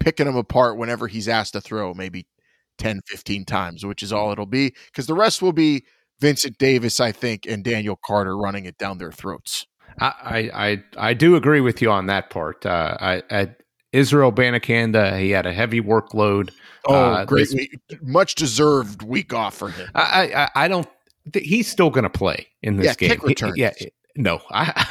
picking 0.00 0.26
him 0.26 0.36
apart 0.36 0.76
whenever 0.78 1.06
he's 1.06 1.28
asked 1.28 1.52
to 1.54 1.60
throw, 1.60 1.94
maybe 1.94 2.26
10, 2.78 3.00
15 3.06 3.44
times, 3.44 3.84
which 3.86 4.02
is 4.02 4.12
all 4.12 4.32
it'll 4.32 4.46
be. 4.46 4.74
Because 4.86 5.06
the 5.06 5.14
rest 5.14 5.42
will 5.42 5.52
be 5.52 5.84
Vincent 6.20 6.58
Davis, 6.58 6.98
I 7.00 7.12
think, 7.12 7.46
and 7.46 7.62
Daniel 7.62 7.98
Carter 8.04 8.36
running 8.36 8.64
it 8.64 8.78
down 8.78 8.98
their 8.98 9.12
throats. 9.12 9.66
I, 10.00 10.50
I, 10.54 10.82
I, 11.10 11.14
do 11.14 11.36
agree 11.36 11.60
with 11.60 11.80
you 11.80 11.90
on 11.90 12.06
that 12.06 12.28
part. 12.28 12.66
Uh, 12.66 12.96
I, 13.00 13.22
I, 13.30 13.54
Israel 13.92 14.30
Abanikanda, 14.30 15.18
he 15.18 15.30
had 15.30 15.46
a 15.46 15.52
heavy 15.54 15.80
workload. 15.80 16.50
Oh, 16.86 16.94
Uh, 16.94 17.24
great. 17.24 17.48
this- 17.48 17.54
week. 17.54 17.78
Much 18.02 18.34
deserved 18.34 19.02
week 19.02 19.32
off 19.32 19.54
for 19.56 19.70
him. 19.70 19.88
I, 19.94 20.32
I, 20.54 20.64
I 20.64 20.68
don't. 20.68 20.86
th- 21.32 21.46
He's 21.46 21.70
still 21.70 21.88
going 21.90 22.04
to 22.04 22.10
play 22.10 22.46
in 22.62 22.76
this 22.76 22.86
Yeah, 22.86 22.94
game. 22.94 23.20
kick 23.20 23.38
He- 23.38 23.60
yeah, 23.60 23.72
no. 24.16 24.40
I, 24.50 24.86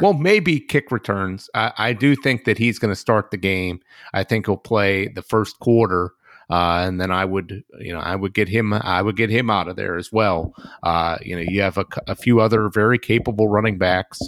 well, 0.00 0.14
maybe 0.14 0.60
kick 0.60 0.90
returns. 0.90 1.48
I, 1.54 1.72
I 1.78 1.92
do 1.92 2.16
think 2.16 2.44
that 2.44 2.58
he's 2.58 2.78
going 2.78 2.92
to 2.92 2.96
start 2.96 3.30
the 3.30 3.36
game. 3.36 3.80
I 4.12 4.24
think 4.24 4.46
he'll 4.46 4.56
play 4.56 5.08
the 5.08 5.22
first 5.22 5.58
quarter, 5.60 6.12
uh, 6.50 6.84
and 6.86 7.00
then 7.00 7.10
I 7.10 7.24
would, 7.24 7.62
you 7.78 7.92
know, 7.92 8.00
I 8.00 8.16
would 8.16 8.34
get 8.34 8.48
him. 8.48 8.72
I 8.72 9.02
would 9.02 9.16
get 9.16 9.30
him 9.30 9.50
out 9.50 9.68
of 9.68 9.76
there 9.76 9.96
as 9.96 10.12
well. 10.12 10.54
Uh, 10.82 11.18
you 11.22 11.36
know, 11.36 11.42
you 11.42 11.60
have 11.62 11.78
a, 11.78 11.86
a 12.06 12.14
few 12.14 12.40
other 12.40 12.68
very 12.68 12.98
capable 12.98 13.48
running 13.48 13.78
backs. 13.78 14.20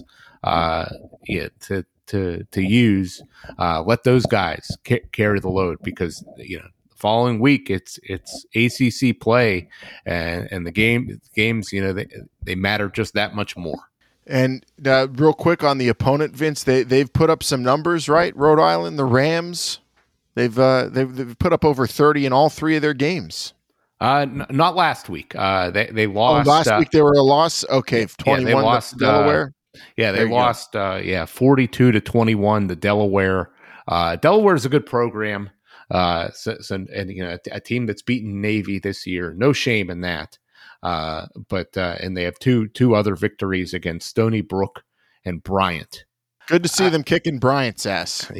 Uh, 0.44 0.88
yeah, 1.26 1.48
to 1.60 1.84
to 2.06 2.44
to 2.52 2.62
use. 2.62 3.22
Uh, 3.58 3.82
let 3.82 4.04
those 4.04 4.26
guys 4.26 4.68
ca- 4.84 5.04
carry 5.12 5.40
the 5.40 5.50
load 5.50 5.78
because 5.82 6.24
you 6.38 6.58
know. 6.58 6.68
the 6.90 6.96
Following 6.96 7.40
week, 7.40 7.68
it's 7.68 7.98
it's 8.02 8.46
ACC 8.54 9.20
play, 9.20 9.68
and 10.06 10.48
and 10.50 10.66
the 10.66 10.72
game 10.72 11.20
games, 11.34 11.70
you 11.70 11.82
know, 11.82 11.92
they 11.92 12.06
they 12.42 12.54
matter 12.54 12.88
just 12.88 13.12
that 13.14 13.34
much 13.34 13.54
more. 13.56 13.80
And 14.26 14.66
uh, 14.84 15.06
real 15.12 15.32
quick 15.32 15.62
on 15.62 15.78
the 15.78 15.88
opponent, 15.88 16.34
Vince, 16.34 16.64
they 16.64 16.82
they've 16.82 17.12
put 17.12 17.30
up 17.30 17.42
some 17.42 17.62
numbers, 17.62 18.08
right? 18.08 18.36
Rhode 18.36 18.60
Island, 18.60 18.98
the 18.98 19.04
Rams, 19.04 19.78
they've 20.34 20.58
uh, 20.58 20.88
they've, 20.88 21.14
they've 21.14 21.38
put 21.38 21.52
up 21.52 21.64
over 21.64 21.86
thirty 21.86 22.26
in 22.26 22.32
all 22.32 22.48
three 22.48 22.74
of 22.76 22.82
their 22.82 22.94
games. 22.94 23.52
Uh, 24.00 24.26
n- 24.28 24.46
not 24.50 24.74
last 24.74 25.08
week. 25.08 25.34
Uh, 25.36 25.70
they 25.70 25.86
they 25.86 26.06
Oh, 26.06 26.10
lost 26.12 26.46
last 26.48 26.66
uh, 26.68 26.76
week 26.78 26.90
they 26.90 27.02
were 27.02 27.12
a 27.14 27.22
loss. 27.22 27.64
Okay, 27.68 28.06
twenty 28.18 28.42
one. 28.42 28.44
they 28.44 28.54
one 28.54 28.64
lost, 28.64 28.94
uh, 28.94 28.98
Delaware. 28.98 29.52
Yeah, 29.96 30.12
they 30.12 30.26
lost. 30.28 30.74
Uh, 30.74 31.00
yeah, 31.02 31.24
forty-two 31.24 31.92
to 31.92 32.00
twenty-one 32.00 32.66
to 32.68 32.76
Delaware. 32.76 33.50
Uh, 33.86 34.16
Delaware 34.16 34.54
is 34.54 34.64
a 34.64 34.68
good 34.68 34.86
program. 34.86 35.50
Uh, 35.90 36.30
so, 36.32 36.56
so 36.60 36.84
and 36.92 37.10
you 37.10 37.22
know 37.22 37.38
a, 37.52 37.60
team 37.60 37.86
that's 37.86 38.02
beaten 38.02 38.40
Navy 38.40 38.80
this 38.80 39.06
year. 39.06 39.34
No 39.36 39.52
shame 39.52 39.88
in 39.88 40.00
that. 40.00 40.38
Uh, 40.86 41.26
but 41.48 41.76
uh, 41.76 41.96
and 41.98 42.16
they 42.16 42.22
have 42.22 42.38
two 42.38 42.68
two 42.68 42.94
other 42.94 43.16
victories 43.16 43.74
against 43.74 44.08
Stony 44.08 44.40
Brook 44.40 44.84
and 45.24 45.42
Bryant. 45.42 46.04
Good 46.46 46.62
to 46.62 46.68
see 46.68 46.88
them 46.88 47.02
kicking 47.02 47.40
Bryant's 47.40 47.86
ass. 47.86 48.30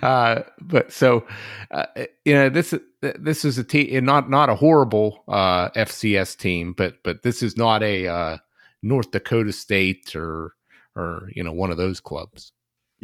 uh, 0.00 0.42
but 0.60 0.92
so 0.92 1.26
uh, 1.72 1.86
you 2.24 2.34
know 2.34 2.48
this 2.50 2.72
this 3.00 3.44
is 3.44 3.58
a 3.58 3.64
team 3.64 4.04
not 4.04 4.30
not 4.30 4.48
a 4.48 4.54
horrible 4.54 5.24
uh, 5.26 5.70
FCS 5.70 6.38
team, 6.38 6.72
but 6.72 7.02
but 7.02 7.24
this 7.24 7.42
is 7.42 7.56
not 7.56 7.82
a 7.82 8.06
uh, 8.06 8.36
North 8.80 9.10
Dakota 9.10 9.52
State 9.52 10.14
or 10.14 10.54
or 10.94 11.28
you 11.34 11.42
know 11.42 11.52
one 11.52 11.72
of 11.72 11.78
those 11.78 11.98
clubs. 11.98 12.52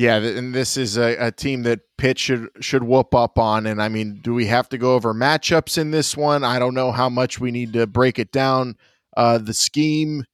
Yeah, 0.00 0.16
and 0.16 0.54
this 0.54 0.78
is 0.78 0.96
a, 0.96 1.14
a 1.26 1.30
team 1.30 1.62
that 1.64 1.80
Pitt 1.98 2.18
should 2.18 2.48
should 2.60 2.84
whoop 2.84 3.14
up 3.14 3.38
on. 3.38 3.66
And 3.66 3.82
I 3.82 3.90
mean, 3.90 4.20
do 4.22 4.32
we 4.32 4.46
have 4.46 4.66
to 4.70 4.78
go 4.78 4.94
over 4.94 5.12
matchups 5.12 5.76
in 5.76 5.90
this 5.90 6.16
one? 6.16 6.42
I 6.42 6.58
don't 6.58 6.72
know 6.72 6.90
how 6.90 7.10
much 7.10 7.38
we 7.38 7.50
need 7.50 7.74
to 7.74 7.86
break 7.86 8.18
it 8.18 8.32
down. 8.32 8.76
Uh, 9.14 9.36
the 9.36 9.52
scheme 9.52 10.24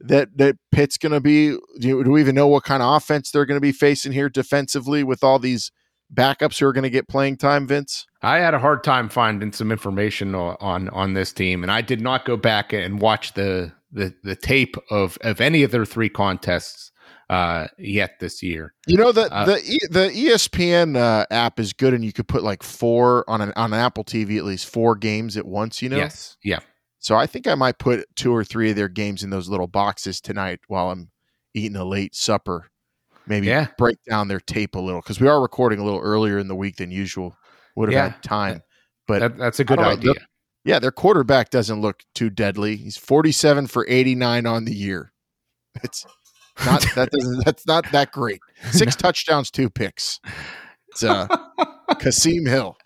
that 0.00 0.36
that 0.38 0.56
Pitt's 0.72 0.98
going 0.98 1.12
to 1.12 1.20
be. 1.20 1.56
Do, 1.78 2.02
do 2.02 2.10
we 2.10 2.20
even 2.20 2.34
know 2.34 2.48
what 2.48 2.64
kind 2.64 2.82
of 2.82 2.96
offense 2.96 3.30
they're 3.30 3.46
going 3.46 3.58
to 3.58 3.60
be 3.60 3.70
facing 3.70 4.10
here 4.10 4.28
defensively 4.28 5.04
with 5.04 5.22
all 5.22 5.38
these 5.38 5.70
backups 6.12 6.58
who 6.58 6.66
are 6.66 6.72
going 6.72 6.82
to 6.82 6.90
get 6.90 7.06
playing 7.06 7.36
time? 7.36 7.68
Vince. 7.68 8.08
I 8.22 8.38
had 8.38 8.54
a 8.54 8.58
hard 8.58 8.82
time 8.82 9.08
finding 9.08 9.52
some 9.52 9.70
information 9.70 10.34
on 10.34 10.88
on 10.88 11.14
this 11.14 11.32
team, 11.32 11.62
and 11.62 11.70
I 11.70 11.80
did 11.80 12.00
not 12.00 12.24
go 12.24 12.36
back 12.36 12.72
and 12.72 13.00
watch 13.00 13.34
the 13.34 13.72
the, 13.92 14.12
the 14.24 14.34
tape 14.34 14.74
of 14.90 15.16
of 15.20 15.40
any 15.40 15.62
of 15.62 15.70
their 15.70 15.84
three 15.84 16.08
contests 16.08 16.91
uh, 17.32 17.66
yet 17.78 18.18
this 18.20 18.42
year. 18.42 18.74
You 18.86 18.96
know 18.98 19.12
the 19.12 19.32
Uh, 19.32 19.44
the 19.46 19.62
E- 19.64 19.86
the 19.90 20.10
ESPN 20.10 20.96
uh, 20.96 21.26
app 21.30 21.58
is 21.58 21.72
good, 21.72 21.94
and 21.94 22.04
you 22.04 22.12
could 22.12 22.28
put 22.28 22.42
like 22.42 22.62
four 22.62 23.24
on 23.28 23.40
an 23.40 23.52
on 23.56 23.72
Apple 23.72 24.04
TV 24.04 24.36
at 24.38 24.44
least 24.44 24.66
four 24.68 24.94
games 24.96 25.36
at 25.36 25.46
once. 25.46 25.80
You 25.82 25.88
know. 25.88 25.96
Yes, 25.96 26.36
yeah. 26.44 26.60
So 26.98 27.16
I 27.16 27.26
think 27.26 27.46
I 27.48 27.54
might 27.54 27.78
put 27.78 28.04
two 28.14 28.32
or 28.34 28.44
three 28.44 28.70
of 28.70 28.76
their 28.76 28.88
games 28.88 29.22
in 29.24 29.30
those 29.30 29.48
little 29.48 29.66
boxes 29.66 30.20
tonight 30.20 30.60
while 30.68 30.90
I'm 30.90 31.10
eating 31.54 31.76
a 31.76 31.84
late 31.84 32.14
supper. 32.14 32.68
Maybe 33.26 33.46
Yeah. 33.48 33.68
break 33.78 33.98
down 34.08 34.28
their 34.28 34.40
tape 34.40 34.74
a 34.74 34.80
little 34.80 35.00
because 35.00 35.20
we 35.20 35.26
are 35.28 35.40
recording 35.40 35.78
a 35.80 35.84
little 35.84 36.00
earlier 36.00 36.38
in 36.38 36.48
the 36.48 36.54
week 36.56 36.76
than 36.76 36.90
usual. 36.90 37.36
Would 37.76 37.88
have 37.88 37.94
Yeah. 37.94 38.08
had 38.12 38.22
time, 38.22 38.62
but 39.08 39.20
That, 39.20 39.38
that's 39.38 39.58
a 39.60 39.64
good 39.64 39.76
don't 39.76 39.84
know. 40.04 40.10
idea. 40.12 40.26
yeah, 40.64 40.78
their 40.78 40.90
quarterback 40.92 41.50
doesn't 41.50 41.80
look 41.80 42.02
too 42.14 42.30
deadly. 42.30 42.76
He's 42.76 42.96
47 42.96 43.66
for 43.68 43.86
89 43.88 44.44
on 44.46 44.64
the 44.64 44.74
year. 44.74 45.12
It's 45.82 46.04
not 46.64 46.82
that 46.94 47.10
doesn't 47.10 47.44
that's 47.44 47.66
not 47.66 47.90
that 47.92 48.12
great. 48.12 48.40
Six 48.70 48.96
touchdowns, 48.96 49.50
two 49.50 49.70
picks. 49.70 50.20
It's 50.88 51.02
uh 51.02 51.26
Kasim 51.98 52.46
Hill. 52.46 52.76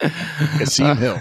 Kasim 0.00 0.96
Hill. 0.96 1.20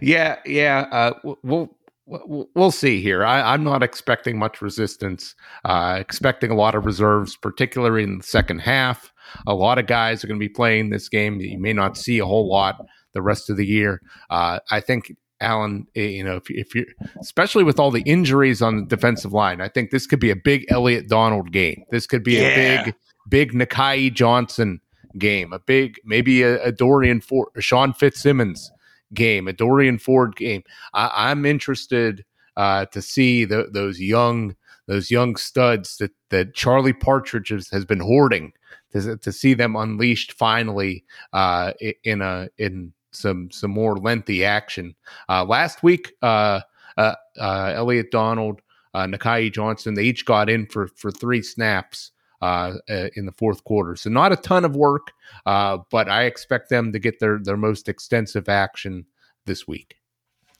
yeah, 0.00 0.36
yeah. 0.44 0.86
Uh, 0.92 1.34
we'll 1.42 1.76
we'll 2.06 2.70
see 2.70 3.00
here. 3.00 3.24
I, 3.24 3.54
am 3.54 3.64
not 3.64 3.82
expecting 3.82 4.38
much 4.38 4.60
resistance. 4.60 5.34
Uh, 5.64 5.96
expecting 6.00 6.50
a 6.50 6.56
lot 6.56 6.74
of 6.74 6.84
reserves, 6.84 7.36
particularly 7.36 8.02
in 8.02 8.18
the 8.18 8.24
second 8.24 8.60
half. 8.60 9.12
A 9.46 9.54
lot 9.54 9.78
of 9.78 9.86
guys 9.86 10.24
are 10.24 10.26
going 10.26 10.40
to 10.40 10.44
be 10.44 10.52
playing 10.52 10.90
this 10.90 11.08
game. 11.08 11.40
You 11.40 11.58
may 11.58 11.72
not 11.72 11.96
see 11.96 12.18
a 12.18 12.26
whole 12.26 12.48
lot 12.48 12.84
the 13.12 13.22
rest 13.22 13.48
of 13.50 13.56
the 13.56 13.66
year. 13.66 14.00
Uh, 14.28 14.58
I 14.70 14.80
think 14.80 15.14
Alan, 15.40 15.86
eh, 15.96 16.02
you 16.02 16.24
know, 16.24 16.36
if, 16.36 16.50
if 16.50 16.74
you, 16.74 16.86
especially 17.20 17.64
with 17.64 17.78
all 17.78 17.90
the 17.90 18.02
injuries 18.02 18.62
on 18.62 18.76
the 18.76 18.86
defensive 18.86 19.32
line, 19.32 19.60
I 19.60 19.68
think 19.68 19.90
this 19.90 20.06
could 20.06 20.20
be 20.20 20.30
a 20.30 20.36
big 20.36 20.64
Elliot 20.68 21.08
Donald 21.08 21.52
game. 21.52 21.84
This 21.90 22.06
could 22.06 22.22
be 22.22 22.34
yeah. 22.34 22.48
a 22.48 22.84
big, 22.84 22.94
big 23.28 23.52
Nahki 23.52 24.12
Johnson 24.12 24.80
game, 25.18 25.52
a 25.52 25.58
big 25.58 25.96
maybe 26.04 26.42
a, 26.42 26.62
a 26.62 26.72
Dorian 26.72 27.20
Ford, 27.20 27.48
a 27.56 27.60
Sean 27.60 27.92
Fitzsimmons 27.92 28.70
game, 29.14 29.48
a 29.48 29.52
Dorian 29.52 29.98
Ford 29.98 30.36
game. 30.36 30.62
I, 30.94 31.30
am 31.30 31.44
interested 31.44 32.24
uh, 32.56 32.86
to 32.86 33.02
see 33.02 33.44
the, 33.44 33.68
those 33.72 34.00
young 34.00 34.56
those 34.86 35.10
young 35.10 35.36
studs 35.36 35.96
that 35.98 36.12
that 36.30 36.54
Charlie 36.54 36.92
Partridge 36.92 37.48
has, 37.48 37.68
has 37.70 37.84
been 37.84 38.00
hoarding 38.00 38.52
to, 38.92 39.16
to 39.16 39.32
see 39.32 39.54
them 39.54 39.76
unleashed 39.76 40.32
finally 40.32 41.04
uh, 41.32 41.72
in 42.04 42.22
a 42.22 42.48
in 42.58 42.92
some 43.12 43.50
some 43.50 43.70
more 43.70 43.96
lengthy 43.96 44.44
action. 44.44 44.94
Uh, 45.28 45.44
last 45.44 45.82
week, 45.82 46.12
uh, 46.22 46.60
uh, 46.96 47.14
uh 47.38 47.72
Elliot 47.74 48.10
Donald, 48.10 48.60
uh, 48.94 49.04
Nahki 49.04 49.52
Johnson, 49.52 49.94
they 49.94 50.04
each 50.04 50.24
got 50.24 50.48
in 50.48 50.66
for 50.66 50.88
for 50.96 51.10
three 51.10 51.42
snaps 51.42 52.12
uh, 52.42 52.74
in 52.88 53.26
the 53.26 53.34
fourth 53.36 53.64
quarter. 53.64 53.96
So 53.96 54.10
not 54.10 54.32
a 54.32 54.36
ton 54.36 54.64
of 54.64 54.76
work, 54.76 55.12
uh, 55.46 55.78
but 55.90 56.08
I 56.08 56.24
expect 56.24 56.70
them 56.70 56.92
to 56.92 56.98
get 56.98 57.20
their 57.20 57.38
their 57.38 57.56
most 57.56 57.88
extensive 57.88 58.48
action 58.48 59.06
this 59.46 59.66
week. 59.66 59.96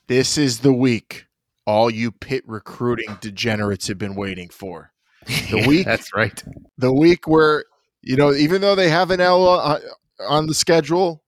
This 0.07 0.37
is 0.37 0.61
the 0.61 0.73
week 0.73 1.27
all 1.67 1.91
you 1.91 2.11
Pitt 2.11 2.43
recruiting 2.47 3.17
degenerates 3.21 3.87
have 3.89 3.99
been 3.99 4.17
waiting 4.17 4.49
for. 4.49 4.93
The 5.27 5.65
week 5.69 5.87
that's 5.87 6.15
right. 6.15 6.43
The 6.79 6.93
week 6.93 7.27
where 7.27 7.65
you 8.03 8.17
know 8.17 8.33
even 8.33 8.61
though 8.61 8.75
they 8.75 8.91
have 8.91 9.11
an 9.11 9.21
L 9.21 9.81
on 10.29 10.47
the 10.47 10.55
schedule, 10.55 11.23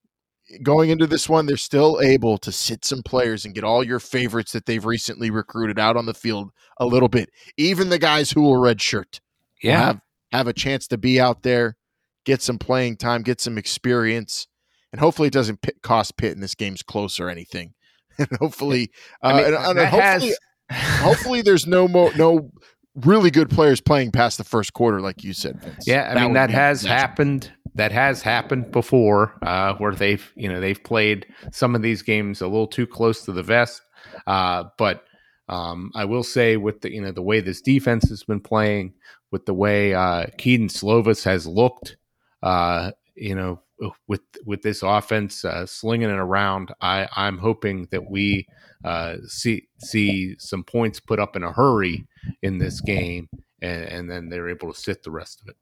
going 0.61 0.89
into 0.89 1.07
this 1.07 1.27
one, 1.27 1.45
they're 1.45 1.57
still 1.57 1.99
able 2.01 2.37
to 2.39 2.51
sit 2.51 2.85
some 2.85 3.03
players 3.03 3.45
and 3.45 3.55
get 3.55 3.63
all 3.63 3.83
your 3.83 3.99
favorites 3.99 4.51
that 4.51 4.65
they've 4.65 4.85
recently 4.85 5.29
recruited 5.29 5.79
out 5.79 5.97
on 5.97 6.05
the 6.05 6.13
field 6.13 6.51
a 6.77 6.85
little 6.85 7.09
bit. 7.09 7.29
Even 7.57 7.89
the 7.89 7.99
guys 7.99 8.31
who 8.31 8.41
will 8.41 8.57
redshirt, 8.57 9.19
yeah, 9.61 9.85
have, 9.85 10.01
have 10.31 10.47
a 10.47 10.53
chance 10.53 10.87
to 10.87 10.97
be 10.97 11.19
out 11.19 11.43
there, 11.43 11.77
get 12.25 12.41
some 12.41 12.57
playing 12.57 12.97
time, 12.97 13.21
get 13.21 13.41
some 13.41 13.57
experience, 13.57 14.47
and 14.91 14.99
hopefully 14.99 15.27
it 15.27 15.33
doesn't 15.33 15.61
Pitt, 15.61 15.81
cost 15.81 16.17
Pitt 16.17 16.33
and 16.33 16.43
this 16.43 16.55
game's 16.55 16.83
close 16.83 17.19
or 17.19 17.29
anything. 17.29 17.73
And 18.19 18.29
hopefully, 18.39 18.91
uh, 19.23 19.25
I 19.25 19.33
mean, 19.33 19.45
and, 19.45 19.55
and 19.55 19.79
hopefully, 19.89 20.35
has... 20.69 20.99
hopefully 21.01 21.41
there's 21.41 21.65
no 21.65 21.87
more 21.87 22.13
no 22.15 22.51
really 22.95 23.31
good 23.31 23.49
players 23.49 23.81
playing 23.81 24.11
past 24.11 24.37
the 24.37 24.43
first 24.43 24.73
quarter, 24.73 25.01
like 25.01 25.23
you 25.23 25.33
said. 25.33 25.59
Vince. 25.61 25.87
Yeah, 25.87 26.09
I 26.11 26.13
that 26.13 26.21
mean 26.21 26.33
that 26.33 26.49
has 26.49 26.83
natural. 26.83 26.99
happened 26.99 27.51
that 27.75 27.91
has 27.91 28.21
happened 28.21 28.71
before, 28.71 29.33
uh, 29.41 29.75
where 29.75 29.93
they've 29.93 30.31
you 30.35 30.49
know 30.49 30.59
they've 30.59 30.83
played 30.83 31.25
some 31.51 31.75
of 31.75 31.81
these 31.81 32.01
games 32.01 32.41
a 32.41 32.47
little 32.47 32.67
too 32.67 32.87
close 32.87 33.25
to 33.25 33.31
the 33.31 33.43
vest. 33.43 33.81
Uh, 34.27 34.65
but 34.77 35.05
um, 35.49 35.91
I 35.95 36.05
will 36.05 36.23
say 36.23 36.57
with 36.57 36.81
the 36.81 36.91
you 36.91 37.01
know 37.01 37.11
the 37.11 37.21
way 37.21 37.39
this 37.39 37.61
defense 37.61 38.09
has 38.09 38.23
been 38.23 38.41
playing, 38.41 38.93
with 39.31 39.45
the 39.45 39.53
way 39.53 39.93
uh, 39.93 40.27
Kedon 40.37 40.67
Slovis 40.67 41.23
has 41.23 41.47
looked, 41.47 41.97
uh, 42.41 42.91
you 43.15 43.35
know 43.35 43.61
with 44.07 44.21
with 44.45 44.61
this 44.61 44.83
offense 44.83 45.43
uh, 45.43 45.65
slinging 45.65 46.09
it 46.09 46.19
around, 46.19 46.73
I 46.81 47.07
I'm 47.15 47.37
hoping 47.37 47.87
that 47.91 48.09
we 48.09 48.47
uh, 48.85 49.15
see 49.27 49.67
see 49.79 50.35
some 50.37 50.63
points 50.63 50.99
put 50.99 51.19
up 51.19 51.35
in 51.35 51.43
a 51.43 51.51
hurry 51.51 52.05
in 52.41 52.57
this 52.57 52.81
game, 52.81 53.29
and, 53.61 53.83
and 53.83 54.09
then 54.09 54.29
they're 54.29 54.49
able 54.49 54.71
to 54.71 54.79
sit 54.79 55.03
the 55.03 55.11
rest 55.11 55.41
of 55.41 55.49
it. 55.49 55.55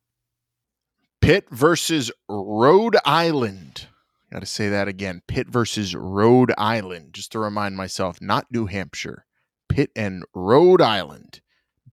Pitt 1.22 1.50
versus 1.52 2.12
Rhode 2.28 2.98
Island. 3.06 3.88
Got 4.32 4.40
to 4.40 4.46
say 4.46 4.70
that 4.70 4.88
again. 4.88 5.22
Pitt 5.28 5.48
versus 5.48 5.94
Rhode 5.94 6.54
Island. 6.58 7.14
Just 7.14 7.32
to 7.34 7.40
remind 7.40 7.78
myself, 7.78 8.20
not 8.22 8.48
New 8.52 8.66
Hampshire. 8.66 9.26
Pitt 9.70 9.92
and 9.96 10.24
Rhode 10.34 10.82
Island. 10.82 11.42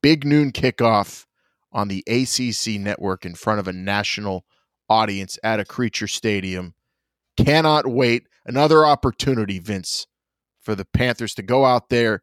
Big 0.00 0.24
noon 0.24 0.52
kickoff 0.52 1.26
on 1.72 1.88
the 1.88 2.04
ACC 2.06 2.80
network 2.80 3.26
in 3.26 3.34
front 3.34 3.60
of 3.60 3.68
a 3.68 3.72
national 3.72 4.44
audience 4.88 5.38
at 5.42 5.60
Acrisure 5.60 6.08
Stadium. 6.08 6.74
Cannot 7.36 7.86
wait. 7.86 8.26
Another 8.46 8.86
opportunity, 8.86 9.58
Vince, 9.58 10.06
for 10.60 10.74
the 10.74 10.86
Panthers 10.86 11.34
to 11.34 11.42
go 11.42 11.64
out 11.66 11.88
there 11.90 12.22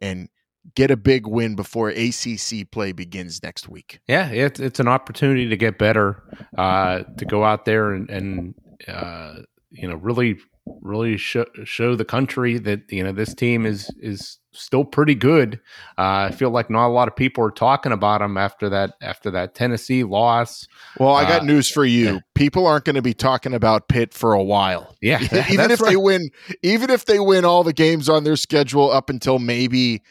and 0.00 0.28
get 0.74 0.90
a 0.90 0.96
big 0.96 1.26
win 1.26 1.54
before 1.54 1.90
ACC 1.90 2.70
play 2.70 2.92
begins 2.92 3.42
next 3.42 3.68
week. 3.68 4.00
Yeah, 4.06 4.28
it's 4.30 4.60
it's 4.60 4.80
an 4.80 4.88
opportunity 4.88 5.48
to 5.48 5.56
get 5.56 5.78
better, 5.78 6.22
uh, 6.56 7.04
to 7.18 7.24
go 7.24 7.44
out 7.44 7.64
there 7.64 7.92
and, 7.92 8.10
and 8.10 8.54
uh, 8.88 9.36
you 9.70 9.88
know 9.88 9.96
really 9.96 10.38
really 10.80 11.16
show, 11.16 11.44
show 11.64 11.94
the 11.94 12.04
country 12.04 12.58
that 12.58 12.80
you 12.90 13.02
know 13.02 13.12
this 13.12 13.34
team 13.34 13.64
is 13.66 13.90
is 14.00 14.38
still 14.52 14.84
pretty 14.84 15.14
good. 15.14 15.60
Uh, 15.98 16.28
I 16.28 16.30
feel 16.32 16.50
like 16.50 16.70
not 16.70 16.86
a 16.86 16.88
lot 16.88 17.08
of 17.08 17.16
people 17.16 17.44
are 17.44 17.50
talking 17.50 17.92
about 17.92 18.20
them 18.20 18.36
after 18.36 18.68
that 18.70 18.94
after 19.00 19.30
that 19.32 19.54
Tennessee 19.54 20.02
loss. 20.02 20.66
Well, 20.98 21.14
I 21.14 21.24
got 21.24 21.42
uh, 21.42 21.44
news 21.44 21.70
for 21.70 21.84
you. 21.84 22.14
Yeah. 22.14 22.18
People 22.34 22.66
aren't 22.66 22.84
going 22.84 22.96
to 22.96 23.02
be 23.02 23.14
talking 23.14 23.54
about 23.54 23.88
Pitt 23.88 24.12
for 24.12 24.32
a 24.32 24.42
while. 24.42 24.96
Yeah, 25.00 25.20
even 25.50 25.70
if 25.70 25.80
right. 25.80 25.90
they 25.90 25.96
win, 25.96 26.30
even 26.62 26.90
if 26.90 27.04
they 27.04 27.20
win 27.20 27.44
all 27.44 27.62
the 27.64 27.72
games 27.72 28.08
on 28.08 28.24
their 28.24 28.36
schedule 28.36 28.90
up 28.90 29.10
until 29.10 29.38
maybe 29.38 30.02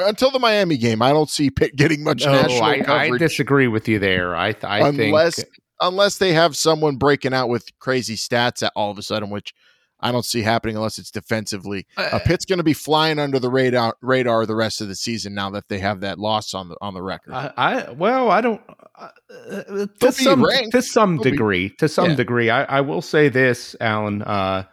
until 0.00 0.30
the 0.30 0.38
Miami 0.38 0.76
game, 0.76 1.02
I 1.02 1.10
don't 1.10 1.30
see 1.30 1.50
Pitt 1.50 1.76
getting 1.76 2.02
much 2.02 2.24
no, 2.24 2.32
national 2.32 2.62
I, 2.62 2.80
coverage. 2.80 3.22
I 3.22 3.24
disagree 3.24 3.68
with 3.68 3.88
you 3.88 3.98
there. 3.98 4.34
I, 4.36 4.54
I 4.62 4.88
unless 4.88 5.36
think 5.36 5.48
unless 5.80 6.18
they 6.18 6.32
have 6.32 6.56
someone 6.56 6.96
breaking 6.96 7.34
out 7.34 7.48
with 7.48 7.66
crazy 7.78 8.16
stats 8.16 8.62
at 8.62 8.72
all 8.76 8.90
of 8.90 8.98
a 8.98 9.02
sudden, 9.02 9.30
which 9.30 9.52
I 10.00 10.12
don't 10.12 10.24
see 10.24 10.42
happening 10.42 10.76
unless 10.76 10.98
it's 10.98 11.10
defensively. 11.10 11.86
Uh, 11.96 12.10
uh 12.12 12.18
Pitt's 12.20 12.44
going 12.44 12.58
to 12.58 12.64
be 12.64 12.74
flying 12.74 13.18
under 13.18 13.38
the 13.38 13.50
radar 13.50 13.96
radar 14.02 14.44
the 14.46 14.54
rest 14.54 14.80
of 14.80 14.88
the 14.88 14.94
season 14.94 15.34
now 15.34 15.50
that 15.50 15.68
they 15.68 15.78
have 15.78 16.00
that 16.00 16.18
loss 16.18 16.52
on 16.52 16.68
the 16.68 16.76
on 16.80 16.94
the 16.94 17.02
record. 17.02 17.32
I, 17.32 17.52
I 17.56 17.90
well, 17.92 18.30
I 18.30 18.40
don't. 18.40 18.60
Uh, 18.96 19.08
uh 19.50 19.86
to, 20.00 20.12
some, 20.12 20.44
to 20.72 20.82
some 20.82 21.16
They'll 21.16 21.32
degree, 21.32 21.68
be, 21.68 21.76
to 21.76 21.88
some 21.88 22.10
yeah. 22.10 22.16
degree, 22.16 22.50
I, 22.50 22.64
I 22.64 22.80
will 22.82 23.02
say 23.02 23.28
this, 23.28 23.74
Alan. 23.80 24.22
Uh, 24.22 24.64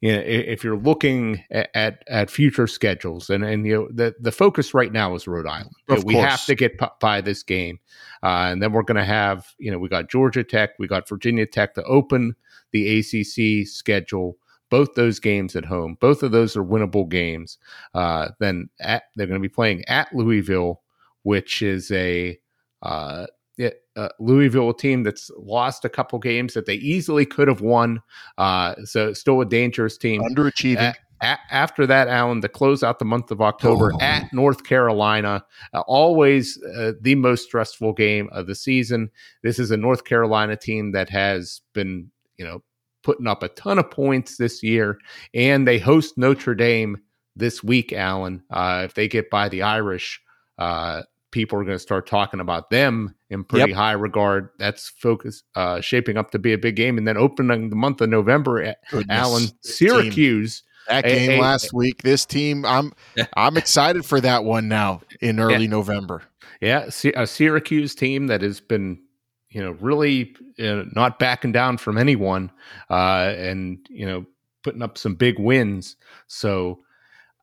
you 0.00 0.16
know, 0.16 0.22
if 0.24 0.64
you're 0.64 0.78
looking 0.78 1.44
at, 1.50 2.02
at, 2.08 2.30
future 2.30 2.66
schedules, 2.66 3.28
and 3.28 3.44
and 3.44 3.66
you 3.66 3.74
know 3.74 3.88
the 3.92 4.14
the 4.18 4.32
focus 4.32 4.72
right 4.72 4.92
now 4.92 5.14
is 5.14 5.26
Rhode 5.26 5.46
Island. 5.46 5.74
Of 5.88 6.04
we 6.04 6.14
have 6.14 6.44
to 6.46 6.54
get 6.54 6.80
by 7.00 7.20
this 7.20 7.42
game, 7.42 7.78
uh, 8.22 8.48
and 8.50 8.62
then 8.62 8.72
we're 8.72 8.82
going 8.82 8.96
to 8.96 9.04
have 9.04 9.46
you 9.58 9.70
know 9.70 9.78
we 9.78 9.88
got 9.88 10.08
Georgia 10.10 10.42
Tech, 10.42 10.70
we 10.78 10.86
got 10.86 11.08
Virginia 11.08 11.44
Tech 11.44 11.74
to 11.74 11.84
open 11.84 12.34
the 12.72 12.98
ACC 12.98 13.68
schedule. 13.68 14.38
Both 14.70 14.94
those 14.94 15.18
games 15.18 15.56
at 15.56 15.64
home, 15.64 15.96
both 16.00 16.22
of 16.22 16.30
those 16.30 16.56
are 16.56 16.64
winnable 16.64 17.08
games. 17.08 17.58
Uh, 17.92 18.28
then 18.38 18.70
at, 18.78 19.02
they're 19.16 19.26
going 19.26 19.40
to 19.40 19.46
be 19.46 19.52
playing 19.52 19.84
at 19.86 20.14
Louisville, 20.14 20.80
which 21.24 21.60
is 21.60 21.90
a 21.90 22.38
uh, 22.80 23.26
uh, 24.00 24.08
Louisville 24.18 24.72
team 24.72 25.02
that's 25.02 25.30
lost 25.36 25.84
a 25.84 25.88
couple 25.88 26.18
games 26.18 26.54
that 26.54 26.64
they 26.64 26.76
easily 26.76 27.26
could 27.26 27.48
have 27.48 27.60
won. 27.60 28.00
Uh, 28.38 28.74
so 28.84 29.12
still 29.12 29.40
a 29.42 29.46
dangerous 29.46 29.98
team. 29.98 30.22
Underachieving. 30.22 30.94
A- 31.22 31.38
after 31.50 31.86
that, 31.86 32.08
Alan, 32.08 32.40
to 32.40 32.48
close 32.48 32.82
out 32.82 32.98
the 32.98 33.04
month 33.04 33.30
of 33.30 33.42
October 33.42 33.92
oh. 33.92 34.00
at 34.00 34.32
North 34.32 34.64
Carolina, 34.64 35.44
uh, 35.74 35.80
always 35.80 36.58
uh, 36.78 36.92
the 37.02 37.14
most 37.14 37.44
stressful 37.44 37.92
game 37.92 38.30
of 38.32 38.46
the 38.46 38.54
season. 38.54 39.10
This 39.42 39.58
is 39.58 39.70
a 39.70 39.76
North 39.76 40.04
Carolina 40.04 40.56
team 40.56 40.92
that 40.92 41.10
has 41.10 41.60
been, 41.74 42.10
you 42.38 42.44
know, 42.46 42.62
putting 43.02 43.26
up 43.26 43.42
a 43.42 43.48
ton 43.48 43.78
of 43.78 43.90
points 43.90 44.38
this 44.38 44.62
year, 44.62 44.98
and 45.34 45.68
they 45.68 45.78
host 45.78 46.16
Notre 46.16 46.54
Dame 46.54 46.96
this 47.36 47.62
week, 47.62 47.92
Alan. 47.92 48.42
Uh, 48.48 48.82
if 48.86 48.94
they 48.94 49.06
get 49.06 49.28
by 49.28 49.50
the 49.50 49.60
Irish, 49.60 50.22
uh, 50.58 51.02
people 51.30 51.58
are 51.58 51.64
going 51.64 51.76
to 51.76 51.82
start 51.82 52.06
talking 52.06 52.40
about 52.40 52.70
them 52.70 53.14
in 53.28 53.44
pretty 53.44 53.70
yep. 53.70 53.76
high 53.76 53.92
regard. 53.92 54.50
That's 54.58 54.88
focus 54.88 55.42
uh, 55.54 55.80
shaping 55.80 56.16
up 56.16 56.30
to 56.32 56.38
be 56.38 56.52
a 56.52 56.58
big 56.58 56.76
game, 56.76 56.98
and 56.98 57.06
then 57.06 57.16
opening 57.16 57.70
the 57.70 57.76
month 57.76 58.00
of 58.00 58.08
November 58.08 58.62
at 58.62 58.78
Goodness. 58.90 59.16
Alan 59.16 59.44
Syracuse. 59.62 60.62
That 60.88 61.04
game 61.04 61.30
a, 61.30 61.38
a, 61.38 61.40
last 61.40 61.72
week. 61.72 62.02
This 62.02 62.24
team, 62.24 62.64
I'm 62.64 62.92
I'm 63.36 63.56
excited 63.56 64.04
for 64.04 64.20
that 64.20 64.44
one 64.44 64.68
now 64.68 65.02
in 65.20 65.38
early 65.38 65.64
yeah. 65.64 65.70
November. 65.70 66.22
Yeah, 66.60 66.90
a 67.14 67.26
Syracuse 67.26 67.94
team 67.94 68.26
that 68.26 68.42
has 68.42 68.60
been, 68.60 69.00
you 69.50 69.62
know, 69.62 69.72
really 69.80 70.34
uh, 70.58 70.84
not 70.92 71.18
backing 71.18 71.52
down 71.52 71.78
from 71.78 71.96
anyone, 71.96 72.50
uh, 72.90 73.32
and 73.36 73.78
you 73.88 74.04
know, 74.04 74.26
putting 74.62 74.82
up 74.82 74.98
some 74.98 75.14
big 75.14 75.38
wins. 75.38 75.96
So 76.26 76.80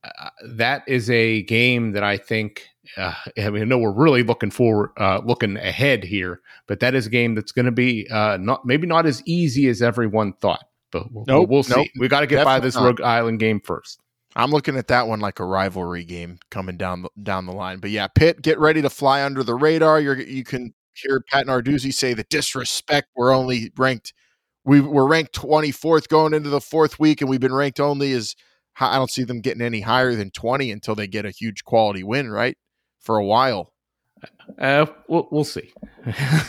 uh, 0.03 0.29
that 0.45 0.83
is 0.88 1.09
a 1.09 1.43
game 1.43 1.91
that 1.93 2.03
I 2.03 2.17
think 2.17 2.67
uh, 2.95 3.13
I 3.38 3.49
mean, 3.49 3.63
I 3.63 3.65
know 3.65 3.77
we're 3.77 3.91
really 3.91 4.23
looking 4.23 4.51
forward, 4.51 4.91
uh, 4.97 5.21
looking 5.23 5.57
ahead 5.57 6.03
here, 6.03 6.41
but 6.67 6.79
that 6.79 6.95
is 6.95 7.07
a 7.07 7.09
game 7.09 7.35
that's 7.35 7.51
going 7.51 7.65
to 7.65 7.71
be 7.71 8.07
uh, 8.09 8.38
not 8.38 8.65
maybe 8.65 8.88
not 8.88 9.05
as 9.05 9.21
easy 9.25 9.67
as 9.67 9.81
everyone 9.81 10.33
thought. 10.33 10.65
But 10.91 11.11
we'll, 11.11 11.25
nope, 11.27 11.49
we'll 11.49 11.63
see. 11.63 11.75
Nope, 11.75 11.88
we 11.99 12.07
got 12.07 12.21
to 12.21 12.27
get 12.27 12.45
by 12.45 12.59
this 12.59 12.75
not. 12.75 12.83
Rhode 12.83 13.01
Island 13.01 13.39
game 13.39 13.59
first. 13.59 13.99
I'm 14.35 14.51
looking 14.51 14.77
at 14.77 14.88
that 14.88 15.07
one 15.07 15.19
like 15.19 15.39
a 15.39 15.45
rivalry 15.45 16.03
game 16.03 16.38
coming 16.51 16.77
down 16.77 17.01
the, 17.01 17.09
down 17.21 17.45
the 17.45 17.53
line. 17.53 17.79
But 17.79 17.89
yeah, 17.89 18.07
Pitt, 18.07 18.41
get 18.41 18.59
ready 18.59 18.81
to 18.81 18.89
fly 18.89 19.23
under 19.23 19.43
the 19.43 19.55
radar. 19.55 19.99
You're 19.99 20.19
you 20.19 20.43
can 20.43 20.73
hear 20.93 21.21
Pat 21.29 21.47
Narduzzi 21.47 21.93
say 21.93 22.13
the 22.13 22.23
disrespect. 22.23 23.09
We're 23.15 23.33
only 23.33 23.71
ranked 23.77 24.13
we 24.67 24.81
were 24.81 25.07
ranked 25.07 25.33
24th 25.33 26.09
going 26.09 26.33
into 26.33 26.49
the 26.49 26.59
fourth 26.59 26.99
week, 26.99 27.21
and 27.21 27.29
we've 27.29 27.39
been 27.39 27.53
ranked 27.53 27.79
only 27.79 28.11
as 28.11 28.35
I 28.79 28.97
don't 28.97 29.09
see 29.09 29.23
them 29.23 29.39
getting 29.41 29.61
any 29.61 29.79
higher 29.79 30.13
than 30.13 30.29
20 30.29 30.71
until 30.71 30.93
they 30.93 31.07
get 31.07 31.25
a 31.25 31.31
huge 31.31 31.63
quality 31.63 32.03
win, 32.03 32.29
right? 32.29 32.57
For 33.07 33.17
a 33.17 33.23
while. 33.25 33.71
Uh, 34.59 34.85
we'll, 35.07 35.29
we'll 35.31 35.45
see. 35.45 35.71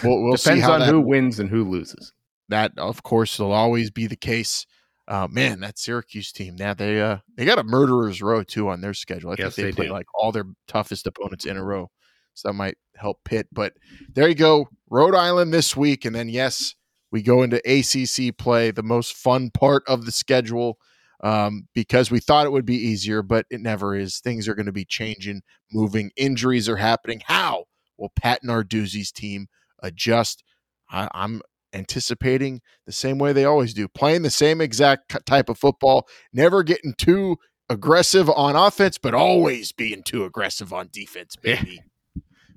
We'll, 0.02 0.24
we'll 0.24 0.32
Depends 0.36 0.42
see 0.42 0.62
on 0.62 0.80
that, 0.80 0.88
who 0.88 1.00
wins 1.00 1.38
and 1.38 1.48
who 1.48 1.62
loses. 1.62 2.12
That, 2.48 2.72
of 2.76 3.04
course, 3.04 3.38
will 3.38 3.52
always 3.52 3.92
be 3.92 4.09
the 4.09 4.16
case. 4.16 4.66
Uh, 5.06 5.28
man, 5.30 5.61
that 5.61 5.78
Syracuse 5.78 6.32
team. 6.32 6.56
Now 6.56 6.74
they 6.74 7.00
uh 7.00 7.18
they 7.36 7.44
got 7.44 7.61
a 7.61 7.62
murderers 7.62 8.20
row 8.20 8.42
too 8.42 8.68
on 8.70 8.80
their 8.80 8.92
schedule. 8.92 9.30
I 9.30 9.36
Yes, 9.38 9.54
think 9.54 9.56
they, 9.56 9.70
they 9.70 9.72
play 9.76 9.86
do. 9.86 9.92
like 9.92 10.06
all 10.14 10.32
their 10.32 10.46
toughest 10.66 11.06
opponents 11.06 11.46
in 11.46 11.56
a 11.56 11.62
row, 11.64 11.90
so 12.34 12.48
that 12.48 12.54
might 12.54 12.76
help 12.96 13.20
Pitt. 13.24 13.46
But 13.52 13.74
there 14.12 14.28
you 14.28 14.34
go, 14.34 14.68
Rhode 14.90 15.14
Island 15.14 15.54
this 15.54 15.76
week, 15.76 16.04
and 16.04 16.14
then 16.14 16.28
yes, 16.28 16.74
we 17.12 17.22
go 17.22 17.42
into 17.44 17.56
ACC 17.64 18.36
play, 18.36 18.72
the 18.72 18.82
most 18.82 19.14
fun 19.16 19.50
part 19.50 19.84
of 19.86 20.06
the 20.06 20.12
schedule, 20.12 20.76
um, 21.23 21.69
because 21.75 22.11
we 22.11 22.21
thought 22.21 22.47
it 22.47 22.53
would 22.53 22.66
be 22.66 22.77
easier, 22.77 23.23
but 23.23 23.47
it 23.51 23.61
never 23.61 23.95
is. 23.97 24.19
Things 24.21 24.49
are 24.49 24.55
going 24.55 24.66
to 24.66 24.73
be 24.73 24.85
changing, 24.85 25.43
moving. 25.73 26.11
Injuries 26.16 26.69
are 26.69 26.77
happening. 26.77 27.23
How 27.27 27.64
will 27.97 28.12
Pat 28.14 28.43
Narduzzi's 28.45 29.12
team 29.12 29.49
adjust? 29.83 30.45
I, 30.91 31.09
I'm 31.12 31.43
anticipating 31.73 32.61
the 32.87 32.93
same 32.93 33.19
way 33.19 33.33
they 33.33 33.45
always 33.45 33.75
do, 33.75 33.89
playing 33.89 34.23
the 34.23 34.31
same 34.31 34.61
exact 34.61 35.16
type 35.27 35.49
of 35.49 35.59
football, 35.59 36.07
never 36.33 36.62
getting 36.62 36.95
too 36.97 37.37
aggressive 37.69 38.31
on 38.31 38.57
offense, 38.57 38.97
but 38.97 39.12
always 39.14 39.73
being 39.73 40.03
too 40.03 40.25
aggressive 40.25 40.73
on 40.73 40.89
defense, 40.93 41.37
Yeah. 41.43 41.57
baby. 41.62 41.83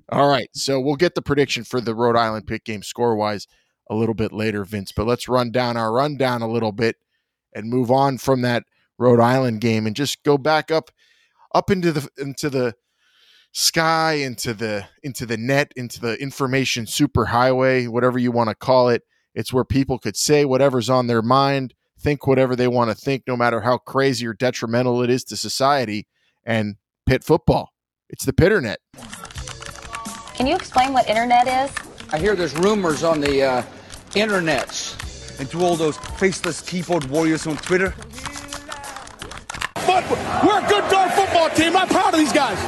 All 0.08 0.28
right, 0.28 0.48
so 0.52 0.80
we'll 0.80 0.96
get 0.96 1.14
the 1.14 1.22
prediction 1.22 1.64
for 1.64 1.80
the 1.80 1.94
Rhode 1.94 2.16
Island 2.16 2.46
Pitt 2.46 2.64
game 2.64 2.82
score 2.82 3.16
wise 3.16 3.46
a 3.88 3.94
little 3.94 4.14
bit 4.14 4.32
later, 4.32 4.64
Vince. 4.64 4.92
But 4.92 5.06
let's 5.06 5.28
run 5.28 5.50
down 5.52 5.76
our 5.76 5.92
rundown 5.92 6.42
a 6.42 6.48
little 6.48 6.72
bit 6.72 6.96
and 7.54 7.70
move 7.70 7.90
on 7.90 8.18
from 8.18 8.42
that 8.42 8.64
Rhode 8.98 9.20
Island 9.20 9.60
game 9.60 9.86
and 9.86 9.96
just 9.96 10.22
go 10.22 10.38
back 10.38 10.70
up, 10.70 10.90
up 11.54 11.70
into 11.70 11.92
the 11.92 12.08
into 12.18 12.48
the 12.50 12.74
sky, 13.52 14.14
into 14.14 14.54
the 14.54 14.86
into 15.02 15.26
the 15.26 15.36
net, 15.36 15.72
into 15.76 16.00
the 16.00 16.14
information 16.20 16.84
superhighway, 16.86 17.88
whatever 17.88 18.18
you 18.18 18.32
want 18.32 18.48
to 18.48 18.54
call 18.54 18.88
it. 18.88 19.02
It's 19.34 19.52
where 19.52 19.64
people 19.64 19.98
could 19.98 20.16
say 20.16 20.44
whatever's 20.44 20.90
on 20.90 21.06
their 21.06 21.22
mind, 21.22 21.74
think 21.98 22.26
whatever 22.26 22.54
they 22.54 22.68
want 22.68 22.90
to 22.90 22.94
think, 22.94 23.24
no 23.26 23.36
matter 23.36 23.60
how 23.60 23.78
crazy 23.78 24.26
or 24.26 24.34
detrimental 24.34 25.02
it 25.02 25.10
is 25.10 25.24
to 25.24 25.36
society. 25.36 26.06
And 26.44 26.76
Pitt 27.06 27.24
football, 27.24 27.70
it's 28.08 28.24
the 28.24 28.32
Pitternet. 28.32 28.76
Can 30.34 30.46
you 30.46 30.54
explain 30.54 30.92
what 30.92 31.08
internet 31.08 31.46
is? 31.46 31.74
I 32.12 32.18
hear 32.18 32.34
there's 32.34 32.54
rumors 32.56 33.04
on 33.04 33.20
the 33.20 33.42
uh, 33.42 33.62
internets. 34.10 35.01
And 35.38 35.50
to 35.50 35.64
all 35.64 35.76
those 35.76 35.96
faceless 35.96 36.60
keyboard 36.60 37.04
warriors 37.06 37.46
on 37.46 37.56
Twitter, 37.56 37.94
But 39.86 40.08
we're 40.44 40.64
a 40.64 40.68
good 40.68 40.88
darn 40.90 41.10
football 41.10 41.50
team. 41.50 41.76
I'm 41.76 41.88
proud 41.88 42.14
of 42.14 42.20
these 42.20 42.32
guys. 42.32 42.58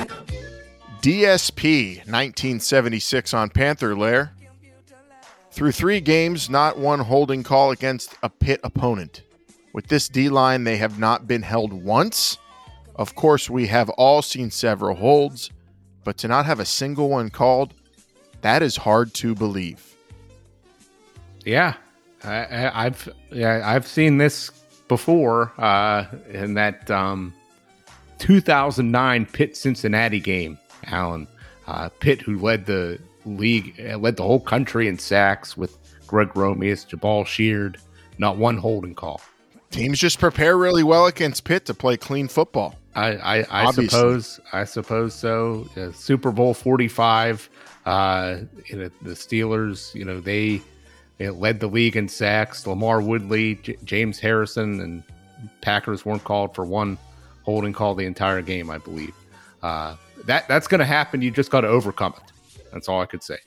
DSP 1.01 1.99
1976 1.99 3.35
on 3.35 3.51
Panther 3.51 3.97
Lair. 3.97 4.33
Through 5.51 5.73
three 5.73 6.01
games, 6.01 6.51
not 6.51 6.79
one 6.79 6.99
holding 6.99 7.43
call 7.43 7.71
against 7.71 8.15
a 8.23 8.29
Pitt 8.29 8.61
opponent. 8.65 9.23
With 9.73 9.87
this 9.87 10.09
D 10.09 10.29
line, 10.29 10.65
they 10.65 10.77
have 10.79 10.99
not 10.99 11.27
been 11.29 11.43
held 11.43 11.73
once. 11.73 12.39
Of 12.97 13.15
course, 13.15 13.49
we 13.51 13.67
have 13.69 13.89
all 13.91 14.23
seen 14.23 14.51
several 14.51 14.97
holds, 14.97 15.51
but 16.05 16.17
to 16.19 16.29
not 16.29 16.47
have 16.47 16.61
a 16.61 16.65
single 16.65 17.09
one 17.09 17.31
called, 17.31 17.75
that 18.41 18.63
is 18.63 18.77
hard 18.77 19.15
to 19.15 19.35
believe. 19.35 19.97
Yeah, 21.45 21.75
I, 22.25 22.87
I've 22.87 23.09
yeah 23.31 23.63
I've 23.65 23.87
seen 23.87 24.19
this 24.19 24.51
before 24.89 25.53
uh, 25.59 26.07
in 26.31 26.55
that 26.55 26.91
um, 26.91 27.35
2009 28.19 29.27
Pitt 29.27 29.57
Cincinnati 29.57 30.21
game. 30.21 30.59
Alan 30.87 31.27
uh, 31.67 31.89
Pitt, 32.01 32.21
who 32.21 32.39
led 32.39 32.67
the 32.67 32.99
league, 33.25 33.81
uh, 33.81 33.97
led 33.99 34.17
the 34.17 34.23
whole 34.23 34.41
country 34.41 34.89
in 34.89 34.99
sacks 34.99 35.57
with 35.57 35.77
Greg 36.07 36.37
Romeus, 36.37 36.85
Jabaal 36.85 37.27
Sheard, 37.27 37.79
not 38.19 38.37
one 38.37 38.57
holding 38.57 38.95
call. 38.95 39.21
Teams 39.71 39.99
just 39.99 40.19
prepare 40.21 40.57
really 40.57 40.83
well 40.83 41.07
against 41.07 41.45
Pitt 41.45 41.67
to 41.67 41.75
play 41.75 41.97
clean 41.97 42.29
football. 42.29 42.77
I, 42.95 43.17
I, 43.17 43.47
I 43.51 43.71
suppose 43.73 44.39
I 44.53 44.65
suppose 44.65 45.15
so. 45.15 45.67
Uh, 45.77 45.91
Super 45.93 46.31
Bowl 46.31 46.55
forty 46.55 46.87
five. 46.87 47.49
Uh, 47.85 48.39
you 48.67 48.77
know, 48.77 48.91
the 49.03 49.13
Steelers. 49.13 49.93
You 49.95 50.05
know 50.05 50.21
they, 50.21 50.63
they 51.19 51.31
led 51.31 51.61
the 51.61 51.69
league 51.69 51.97
in 51.97 52.09
sacks. 52.09 52.65
LaMarr 52.65 53.05
Woodley, 53.05 53.57
J- 53.57 53.77
James 53.85 54.19
Harrison, 54.19 54.81
and 54.81 55.03
Packers 55.61 56.05
weren't 56.05 56.25
called 56.25 56.55
for 56.55 56.65
one 56.65 56.99
holding 57.43 57.73
call 57.73 57.95
the 57.95 58.07
entire 58.07 58.43
game. 58.43 58.71
I 58.71 58.79
believe. 58.79 59.15
Uh, 59.63 59.97
that 60.27 60.49
that's 60.49 60.67
going 60.67 60.81
to 60.81 60.85
happen. 60.85 61.23
You 61.23 61.31
just 61.31 61.51
got 61.51 61.63
to 61.63 61.69
overcome 61.69 62.15
it. 62.17 62.33
That's 62.73 62.89
all 62.89 63.01
I 63.01 63.07
could 63.07 63.23
say. 63.23 63.39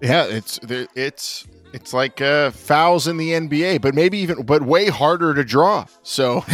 Yeah, 0.00 0.24
it's 0.24 0.58
it's 0.62 1.46
it's 1.72 1.92
like 1.92 2.20
uh, 2.20 2.50
fouls 2.50 3.06
in 3.06 3.16
the 3.16 3.30
NBA, 3.30 3.80
but 3.80 3.94
maybe 3.94 4.18
even 4.18 4.42
but 4.42 4.62
way 4.62 4.86
harder 4.86 5.34
to 5.34 5.44
draw. 5.44 5.86
So, 6.02 6.44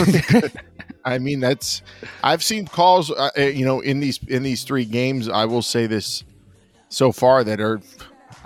I 1.05 1.19
mean, 1.19 1.41
that's 1.41 1.83
I've 2.25 2.43
seen 2.43 2.67
calls, 2.67 3.11
uh, 3.11 3.31
you 3.37 3.64
know, 3.64 3.81
in 3.81 4.01
these 4.01 4.19
in 4.27 4.43
these 4.43 4.64
three 4.64 4.85
games. 4.85 5.29
I 5.29 5.45
will 5.45 5.62
say 5.62 5.87
this 5.87 6.25
so 6.89 7.12
far 7.12 7.45
that 7.45 7.61
are 7.61 7.81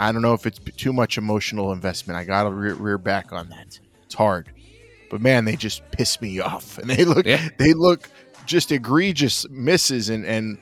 I 0.00 0.12
don't 0.12 0.22
know 0.22 0.34
if 0.34 0.46
it's 0.46 0.58
too 0.76 0.92
much 0.92 1.18
emotional 1.18 1.72
investment. 1.72 2.18
I 2.18 2.24
got 2.24 2.44
to 2.44 2.50
rear, 2.50 2.74
rear 2.74 2.98
back 2.98 3.32
on 3.32 3.48
that. 3.50 3.78
It's 4.04 4.14
hard, 4.14 4.50
but 5.10 5.20
man, 5.20 5.44
they 5.44 5.56
just 5.56 5.82
piss 5.90 6.20
me 6.20 6.40
off, 6.40 6.78
and 6.78 6.88
they 6.88 7.04
look 7.04 7.26
Yeah. 7.26 7.48
they 7.58 7.72
look 7.74 8.08
just 8.46 8.72
egregious 8.72 9.46
misses 9.50 10.08
and 10.08 10.24
and 10.24 10.58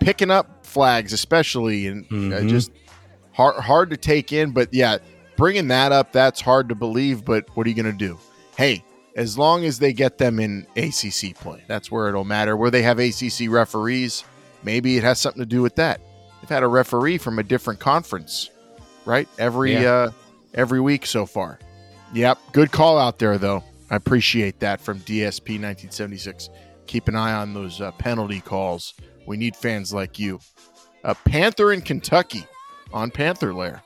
picking 0.00 0.30
up 0.30 0.64
flags, 0.66 1.12
especially, 1.12 1.86
and 1.86 2.04
uh, 2.06 2.14
Mhm. 2.40 2.48
just 2.48 2.70
hard 3.32 3.56
hard 3.62 3.90
to 3.90 3.96
take 3.96 4.32
in. 4.32 4.50
But 4.52 4.72
yeah, 4.72 4.98
bringing 5.36 5.68
that 5.68 5.92
up, 5.92 6.12
that's 6.12 6.40
hard 6.40 6.68
to 6.70 6.74
believe. 6.74 7.24
But 7.24 7.44
what 7.56 7.66
are 7.66 7.70
you 7.70 7.76
going 7.76 7.92
to 7.92 8.06
do? 8.06 8.18
Hey, 8.56 8.82
as 9.16 9.36
long 9.38 9.64
as 9.64 9.78
they 9.78 9.92
get 9.92 10.18
them 10.18 10.38
in 10.40 10.66
ACC 10.76 11.34
play, 11.34 11.62
that's 11.68 11.90
where 11.90 12.08
it'll 12.08 12.24
matter. 12.24 12.56
Where 12.56 12.70
they 12.70 12.82
have 12.82 12.98
ACC 12.98 13.48
referees, 13.48 14.24
maybe 14.62 14.96
it 14.96 15.04
has 15.04 15.18
something 15.20 15.42
to 15.42 15.46
do 15.46 15.62
with 15.62 15.76
that. 15.76 16.00
They've 16.40 16.48
had 16.48 16.62
a 16.62 16.68
referee 16.68 17.18
from 17.18 17.38
a 17.38 17.42
different 17.42 17.80
conference, 17.80 18.50
right? 19.08 19.26
Every 19.38 19.72
Yeah. 19.72 19.92
uh, 19.92 20.10
every 20.54 20.80
week 20.80 21.06
so 21.06 21.26
far. 21.26 21.58
Yep, 22.12 22.38
good 22.52 22.70
call 22.70 22.98
out 22.98 23.18
there 23.18 23.38
though. 23.38 23.64
I 23.90 23.96
appreciate 23.96 24.60
that 24.60 24.80
from 24.80 25.00
DSP 25.00 25.58
1976. 25.58 26.50
Keep 26.86 27.08
an 27.08 27.16
eye 27.16 27.32
on 27.32 27.54
those 27.54 27.80
uh, 27.80 27.90
penalty 27.92 28.40
calls. 28.40 28.94
We 29.26 29.36
need 29.36 29.56
fans 29.56 29.92
like 29.92 30.18
you. 30.18 30.40
A 31.04 31.14
Panther 31.14 31.72
in 31.72 31.80
Kentucky 31.80 32.46
on 32.92 33.10
Panther 33.10 33.54
Lair. 33.54 33.82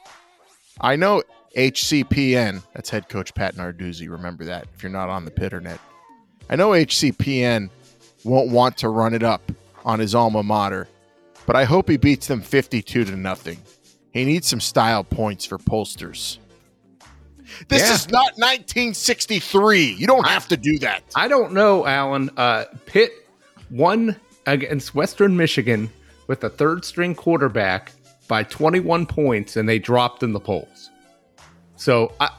I 0.81 0.97
know 0.97 1.23
HCPN, 1.57 2.63
that's 2.75 2.91
head 2.91 3.09
coach 3.09 3.35
Pat 3.35 3.55
Narduzzi. 3.57 4.11
Remember 4.11 4.45
that 4.45 4.67
if 4.75 4.83
you're 4.83 4.91
not 4.91 5.09
on 5.09 5.25
the 5.25 5.31
Pitternet. 5.31 5.79
I 6.51 6.57
know 6.57 6.71
HCPN 6.71 7.71
won't 8.25 8.51
want 8.51 8.77
to 8.79 8.89
run 8.89 9.15
it 9.15 9.23
up 9.23 9.53
on 9.85 9.99
his 9.99 10.15
alma 10.15 10.43
mater, 10.43 10.89
but 11.47 11.55
I 11.57 11.65
hope 11.65 11.89
he 11.89 11.97
beats 11.97 12.27
them 12.27 12.41
52 12.41 13.05
to 13.05 13.17
nothing. 13.17 13.59
He 14.13 14.25
needs 14.25 14.47
some 14.47 14.61
style 14.61 15.05
points 15.05 15.45
for 15.47 15.59
pollsters. 15.59 16.39
This 17.69 17.83
Yeah. 17.83 17.95
is 17.95 18.09
not 18.11 18.39
1963. 18.39 19.93
You 19.93 20.07
don't 20.07 20.27
have 20.27 20.49
to 20.49 20.57
do 20.57 20.79
that. 20.81 21.03
I 21.15 21.29
don't 21.29 21.53
know, 21.53 21.87
Alan. 21.87 22.31
Uh, 22.37 22.65
Pitt 22.87 23.13
won 23.71 24.17
against 24.47 24.95
Western 24.95 25.37
Michigan 25.37 25.91
with 26.29 26.45
a 26.45 26.49
third 26.51 26.85
string 26.85 27.15
quarterback 27.15 27.93
by 28.29 28.43
21 28.45 29.07
points, 29.07 29.57
and 29.57 29.69
they 29.69 29.79
dropped 29.79 30.23
in 30.23 30.33
the 30.33 30.41
polls. 30.41 30.91
So, 31.77 32.13
I, 32.21 32.31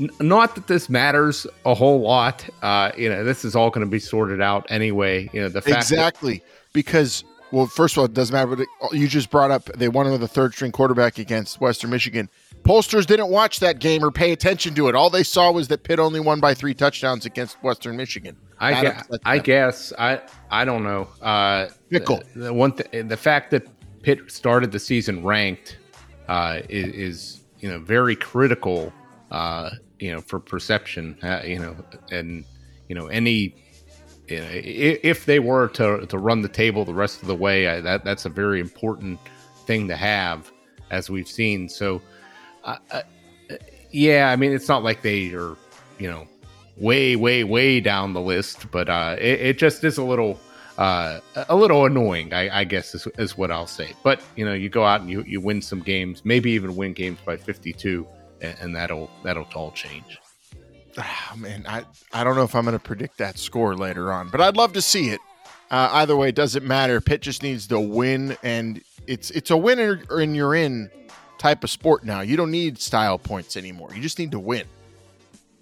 n- 0.00 0.10
not 0.20 0.54
that 0.54 0.66
this 0.66 0.88
matters 0.88 1.46
a 1.66 1.74
whole 1.74 2.00
lot. 2.00 2.48
Uh, 2.62 2.92
you 2.96 3.08
know, 3.08 3.24
this 3.24 3.44
is 3.44 3.54
all 3.56 3.68
going 3.70 3.84
to 3.86 3.90
be 3.90 3.98
sorted 3.98 4.40
out 4.40 4.66
anyway. 4.70 5.28
You 5.32 5.42
know, 5.42 5.48
the 5.48 5.60
fact 5.60 5.88
that- 5.88 5.94
Exactly. 5.96 6.42
Because, 6.72 7.24
well, 7.52 7.66
first 7.66 7.94
of 7.94 7.98
all, 7.98 8.04
it 8.06 8.14
doesn't 8.14 8.32
matter. 8.32 8.56
But 8.80 8.92
you 8.92 9.08
just 9.08 9.30
brought 9.30 9.50
up 9.50 9.64
they 9.76 9.88
won 9.88 10.10
with 10.10 10.22
a 10.22 10.28
third 10.28 10.52
string 10.54 10.72
quarterback 10.72 11.18
against 11.18 11.60
Western 11.60 11.90
Michigan. 11.90 12.28
Pollsters 12.62 13.06
didn't 13.06 13.28
watch 13.28 13.60
that 13.60 13.78
game 13.78 14.02
or 14.04 14.10
pay 14.10 14.32
attention 14.32 14.74
to 14.74 14.88
it. 14.88 14.94
All 14.96 15.08
they 15.08 15.22
saw 15.22 15.52
was 15.52 15.68
that 15.68 15.84
Pitt 15.84 16.00
only 16.00 16.18
won 16.18 16.40
by 16.40 16.52
three 16.52 16.74
touchdowns 16.74 17.24
against 17.24 17.62
Western 17.62 17.96
Michigan. 17.96 18.36
I 18.58 18.72
That 18.72 18.82
guess, 19.08 19.18
I 19.24 19.38
guess 19.38 19.92
I 19.98 20.20
I 20.50 20.64
don't 20.64 20.82
know. 20.82 21.08
Uh, 21.22 21.68
Fickle. 21.90 22.22
The, 22.34 22.40
the 22.44 22.54
one 22.54 22.72
th- 22.72 23.06
the 23.08 23.16
fact 23.16 23.50
that 23.52 23.68
Pitt 24.02 24.30
started 24.30 24.72
the 24.72 24.78
season 24.80 25.24
ranked 25.24 25.78
uh, 26.28 26.60
is, 26.68 26.94
is 26.94 27.40
you 27.60 27.68
know 27.68 27.78
very 27.78 28.16
critical. 28.16 28.92
Uh, 29.30 29.70
you 29.98 30.12
know 30.12 30.20
for 30.20 30.40
perception. 30.40 31.16
Uh, 31.22 31.42
you 31.44 31.58
know 31.58 31.76
and 32.10 32.44
you 32.88 32.94
know 32.94 33.06
any 33.06 33.32
you 33.32 33.48
know, 33.48 33.54
i- 33.54 33.65
if 34.28 35.24
they 35.24 35.38
were 35.38 35.68
to 35.68 36.06
to 36.06 36.18
run 36.18 36.42
the 36.42 36.48
table 36.48 36.84
the 36.84 36.94
rest 36.94 37.22
of 37.22 37.28
the 37.28 37.34
way, 37.34 37.68
I, 37.68 37.80
that 37.80 38.04
that's 38.04 38.24
a 38.24 38.28
very 38.28 38.60
important 38.60 39.18
thing 39.66 39.88
to 39.88 39.96
have, 39.96 40.50
as 40.90 41.10
we've 41.10 41.28
seen. 41.28 41.68
So, 41.68 42.00
uh, 42.64 42.76
uh, 42.90 43.02
yeah, 43.90 44.30
I 44.30 44.36
mean, 44.36 44.52
it's 44.52 44.68
not 44.68 44.82
like 44.82 45.02
they 45.02 45.32
are, 45.32 45.56
you 45.98 46.10
know, 46.10 46.26
way, 46.76 47.16
way, 47.16 47.44
way 47.44 47.80
down 47.80 48.12
the 48.12 48.20
list, 48.20 48.70
but 48.70 48.88
uh, 48.88 49.16
it, 49.18 49.40
it 49.40 49.58
just 49.58 49.84
is 49.84 49.98
a 49.98 50.04
little. 50.04 50.38
Uh, 50.78 51.20
a 51.48 51.56
little 51.56 51.86
annoying, 51.86 52.34
I, 52.34 52.60
I 52.60 52.64
guess, 52.64 52.94
is, 52.94 53.08
is 53.16 53.38
what 53.38 53.50
I'll 53.50 53.66
say. 53.66 53.94
But 54.02 54.20
you 54.36 54.44
know, 54.44 54.52
you 54.52 54.68
go 54.68 54.84
out 54.84 55.00
and 55.00 55.08
you, 55.08 55.22
you 55.22 55.40
win 55.40 55.62
some 55.62 55.80
games, 55.80 56.22
maybe 56.22 56.50
even 56.50 56.76
win 56.76 56.92
games 56.92 57.18
by 57.24 57.38
52, 57.38 58.06
and, 58.42 58.56
and 58.60 58.76
that'll 58.76 59.10
that'll 59.24 59.48
all 59.54 59.70
change. 59.70 60.18
Ah, 60.98 61.34
man, 61.36 61.64
I, 61.68 61.84
I 62.12 62.24
don't 62.24 62.36
know 62.36 62.42
if 62.42 62.54
I'm 62.54 62.64
going 62.64 62.76
to 62.76 62.82
predict 62.82 63.18
that 63.18 63.38
score 63.38 63.74
later 63.74 64.12
on, 64.12 64.28
but 64.28 64.40
I'd 64.40 64.56
love 64.56 64.72
to 64.74 64.82
see 64.82 65.10
it. 65.10 65.20
Uh, 65.70 65.88
either 65.92 66.16
way, 66.16 66.28
it 66.28 66.34
doesn't 66.34 66.64
matter. 66.64 67.00
Pitt 67.00 67.22
just 67.22 67.42
needs 67.42 67.66
to 67.68 67.80
win, 67.80 68.36
and 68.42 68.80
it's 69.06 69.30
it's 69.30 69.50
a 69.50 69.56
winner 69.56 70.00
and 70.10 70.36
you're 70.36 70.54
in 70.54 70.90
type 71.38 71.64
of 71.64 71.70
sport 71.70 72.04
now. 72.04 72.20
You 72.20 72.36
don't 72.36 72.50
need 72.50 72.78
style 72.78 73.18
points 73.18 73.56
anymore. 73.56 73.90
You 73.94 74.00
just 74.00 74.18
need 74.18 74.30
to 74.30 74.38
win. 74.38 74.66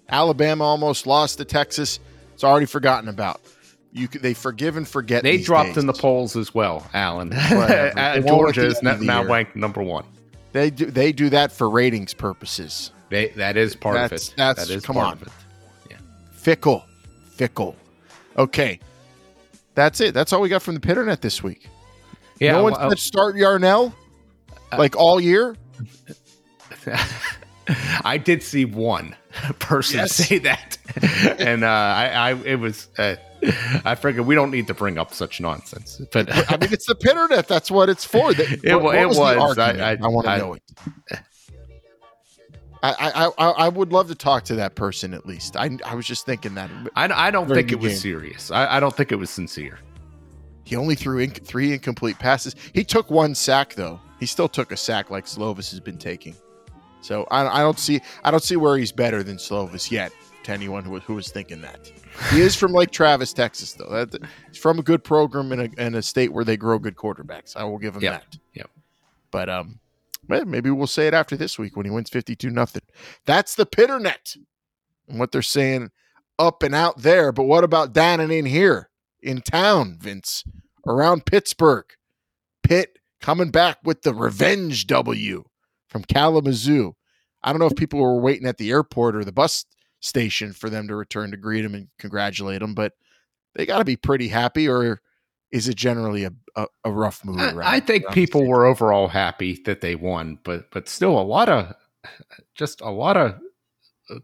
Alabama 0.09 0.63
almost 0.63 1.07
lost 1.07 1.37
to 1.39 1.45
Texas. 1.45 1.99
It's 2.33 2.43
already 2.43 2.65
forgotten 2.65 3.09
about. 3.09 3.41
You 3.91 4.07
they 4.07 4.33
forgive 4.33 4.77
and 4.77 4.87
forget. 4.87 5.23
They 5.23 5.37
dropped 5.37 5.69
days. 5.69 5.77
in 5.77 5.87
the 5.87 5.93
polls 5.93 6.35
as 6.35 6.53
well, 6.53 6.87
Alan. 6.93 7.29
Whatever. 7.49 7.93
They 7.95 8.19
won't 8.19 8.19
at 8.19 8.25
Georgia 8.25 8.65
is 8.65 8.83
now, 8.83 8.97
now 8.97 9.23
ranked 9.23 9.55
number 9.55 9.81
one. 9.81 10.05
They 10.51 10.69
do 10.69 10.85
they 10.85 11.11
do 11.11 11.29
that 11.29 11.51
for 11.51 11.69
ratings 11.69 12.13
purposes. 12.13 12.91
They, 13.09 13.27
that 13.29 13.55
is 13.57 13.75
part 13.75 13.95
That's- 13.95 14.27
of 14.27 14.33
it. 14.33 14.37
that's- 14.37 14.67
that 14.67 14.73
is 14.73 14.85
come 14.85 14.95
part 14.95 15.07
on. 15.07 15.13
of 15.13 15.21
it. 15.23 15.97
Fickle, 16.31 16.85
fickle. 17.35 17.75
Okay, 18.37 18.79
that's 19.73 19.99
it. 19.99 20.13
That's 20.13 20.31
all 20.31 20.41
we 20.41 20.49
got 20.49 20.61
from 20.61 20.75
the 20.75 20.79
Pitternet 20.79 21.21
this 21.21 21.41
week. 21.41 21.67
Yeah, 22.39 22.51
no 22.53 22.63
one 22.63 22.73
well, 22.73 22.81
uh, 22.83 22.89
said 22.89 22.99
start 22.99 23.35
Yarnell 23.35 23.95
like 24.77 24.95
all 24.95 25.19
year. 25.19 25.55
I 28.03 28.17
did 28.19 28.43
see 28.43 28.65
one 28.65 29.15
person 29.59 29.97
Yes. 29.99 30.13
say 30.13 30.37
that, 30.39 30.77
and 31.39 31.63
uh, 31.63 31.67
I, 31.67 32.31
I, 32.31 32.33
it 32.43 32.59
was, 32.59 32.89
uh, 32.99 33.15
I 33.83 33.95
figured 33.95 34.25
we 34.27 34.35
don't 34.35 34.51
need 34.51 34.67
to 34.67 34.73
bring 34.75 34.97
up 34.99 35.13
such 35.15 35.41
nonsense. 35.41 35.99
But 36.11 36.29
I 36.51 36.57
mean, 36.57 36.71
it's 36.73 36.85
the 36.85 36.95
Pitternet. 36.95 37.47
That's 37.47 37.71
what 37.71 37.89
it's 37.89 38.05
for. 38.05 38.33
That- 38.35 38.63
It 38.63 38.75
what- 38.75 38.83
wa- 38.83 38.89
what 38.91 38.97
it 38.97 39.07
was. 39.07 39.17
the 39.17 39.21
was. 39.23 39.57
I- 39.57 39.71
I- 39.93 39.97
I, 39.99 40.07
want 40.07 40.27
to 40.27 40.37
know 40.37 40.53
it. 40.53 40.61
I, 42.91 43.25
I, 43.37 43.49
I, 43.65 43.69
would 43.69 43.91
love 43.91 44.07
to 44.09 44.15
talk 44.15 44.43
to 44.45 44.55
that 44.55 44.75
person 44.75 45.13
at 45.13 45.25
least. 45.25 45.55
I, 45.55 45.77
I 45.85 45.95
was 45.95 46.05
just 46.05 46.25
thinking 46.25 46.55
that 46.55 46.69
I, 46.95 47.27
I 47.27 47.31
don't 47.31 47.47
think 47.47 47.71
it 47.71 47.79
was 47.79 47.93
game. 47.93 47.99
serious. 47.99 48.51
I, 48.51 48.77
I 48.77 48.79
don't 48.79 48.95
think 48.95 49.11
it 49.11 49.15
was 49.15 49.29
sincere. 49.29 49.79
he 50.63 50.75
only 50.75 50.95
threw 50.95 51.25
inc- 51.25 51.45
three 51.45 51.73
incomplete 51.73 52.19
passes. 52.19 52.55
He 52.73 52.83
took 52.83 53.09
one 53.09 53.33
sack 53.35 53.73
though. 53.75 53.99
He 54.19 54.25
still 54.25 54.47
took 54.49 54.71
a 54.71 54.77
sack 54.77 55.09
like 55.09 55.25
Slovis 55.25 55.69
has 55.71 55.79
been 55.79 55.97
taking. 55.97 56.35
So 57.01 57.27
I, 57.31 57.59
I 57.59 57.59
don't 57.59 57.77
see 57.79 58.01
I 58.23 58.31
don't 58.31 58.43
see 58.43 58.55
where 58.55 58.77
he's 58.77 58.91
better 58.91 59.23
than 59.23 59.37
Slovis 59.37 59.91
yet. 59.91 60.11
To 60.43 60.51
anyone 60.51 60.83
who, 60.83 60.99
who 60.99 61.15
was 61.15 61.31
thinking 61.31 61.59
that, 61.61 61.91
he 62.29 62.39
is 62.41 62.55
from 62.55 62.71
Lake 62.71 62.91
Travis, 62.91 63.33
Texas, 63.33 63.73
though. 63.73 64.05
That, 64.05 64.21
he's 64.47 64.59
from 64.59 64.77
a 64.77 64.83
good 64.83 65.03
program 65.03 65.51
in 65.51 65.59
a, 65.59 65.81
in 65.83 65.95
a 65.95 66.03
state 66.03 66.31
where 66.31 66.45
they 66.45 66.55
grow 66.55 66.77
good 66.77 66.95
quarterbacks. 66.95 67.55
I 67.57 67.63
will 67.63 67.79
give 67.79 67.95
him 67.95 68.03
Yep. 68.03 68.11
that. 68.21 68.37
Yep. 68.53 68.69
But 69.31 69.49
um, 69.49 69.79
Eh, 70.31 70.43
maybe 70.45 70.69
we'll 70.69 70.87
say 70.87 71.07
it 71.07 71.13
after 71.13 71.37
this 71.37 71.59
week 71.59 71.75
when 71.75 71.85
he 71.85 71.91
wins 71.91 72.09
fifty-two 72.09 72.49
nothing. 72.49 72.81
That's 73.25 73.55
the 73.55 73.65
Pitternet 73.65 74.37
and 75.07 75.19
what 75.19 75.31
they're 75.31 75.41
saying 75.41 75.91
up 76.39 76.63
and 76.63 76.73
out 76.73 76.99
there. 77.01 77.31
But 77.31 77.43
what 77.43 77.63
about 77.63 77.93
down 77.93 78.19
and 78.19 78.31
in 78.31 78.45
here 78.45 78.89
in 79.21 79.41
town, 79.41 79.97
Vince? 79.99 80.43
Around 80.87 81.25
Pittsburgh, 81.25 81.85
Pitt 82.61 82.99
coming 83.19 83.49
back 83.49 83.79
with 83.83 84.03
the 84.03 84.13
revenge 84.13 84.85
W 84.87 85.45
from 85.87 86.03
Kalamazoo. 86.03 86.95
I 87.41 87.51
don't 87.51 87.59
know 87.59 87.67
if 87.67 87.75
people 87.75 87.99
were 87.99 88.19
waiting 88.19 88.47
at 88.47 88.57
the 88.57 88.69
airport 88.69 89.15
or 89.15 89.23
the 89.23 89.31
bus 89.31 89.65
station 89.99 90.53
for 90.53 90.69
them 90.69 90.87
to 90.87 90.95
return 90.95 91.31
to 91.31 91.37
greet 91.37 91.65
him 91.65 91.73
and 91.73 91.87
congratulate 91.97 92.61
him, 92.61 92.75
but 92.75 92.93
they 93.55 93.65
got 93.65 93.79
to 93.79 93.85
be 93.85 93.95
pretty 93.95 94.27
happy. 94.27 94.67
Or 94.67 95.01
is 95.55 95.67
it 95.69 95.75
generally 95.75 96.25
a, 96.25 96.31
a, 96.55 96.67
a 96.83 96.91
rough 96.91 97.23
mood? 97.23 97.39
I, 97.39 97.51
around- 97.51 97.73
I 97.73 97.79
think 97.79 98.09
people 98.11 98.41
state? 98.41 98.49
were 98.49 98.65
overall 98.65 99.07
happy 99.07 99.61
that 99.65 99.81
they 99.81 99.95
won, 99.95 100.37
but 100.43 100.69
but 100.71 100.89
still 100.89 101.17
a 101.19 101.23
lot 101.23 101.47
of 101.49 101.73
just 102.55 102.81
a 102.81 102.89
lot 102.89 103.17
of 103.17 103.35
uh, 104.09 104.15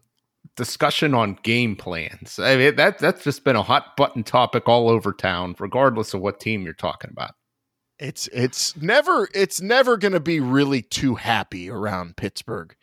discussion 0.56 1.14
on 1.14 1.38
game 1.42 1.74
plans. 1.76 2.38
I 2.38 2.56
mean 2.56 2.76
that 2.76 2.98
that's 2.98 3.24
just 3.24 3.44
been 3.44 3.56
a 3.56 3.62
hot 3.62 3.96
button 3.96 4.22
topic 4.24 4.68
all 4.68 4.88
over 4.88 5.12
town, 5.12 5.54
regardless 5.58 6.14
of 6.14 6.20
what 6.20 6.38
team 6.40 6.62
you're 6.64 6.74
talking 6.74 7.10
about. 7.10 7.32
It's 7.98 8.28
it's 8.32 8.76
never 8.76 9.28
it's 9.34 9.60
never 9.60 9.96
going 9.96 10.12
to 10.12 10.20
be 10.20 10.40
really 10.40 10.82
too 10.82 11.14
happy 11.14 11.70
around 11.70 12.16
Pittsburgh 12.16 12.74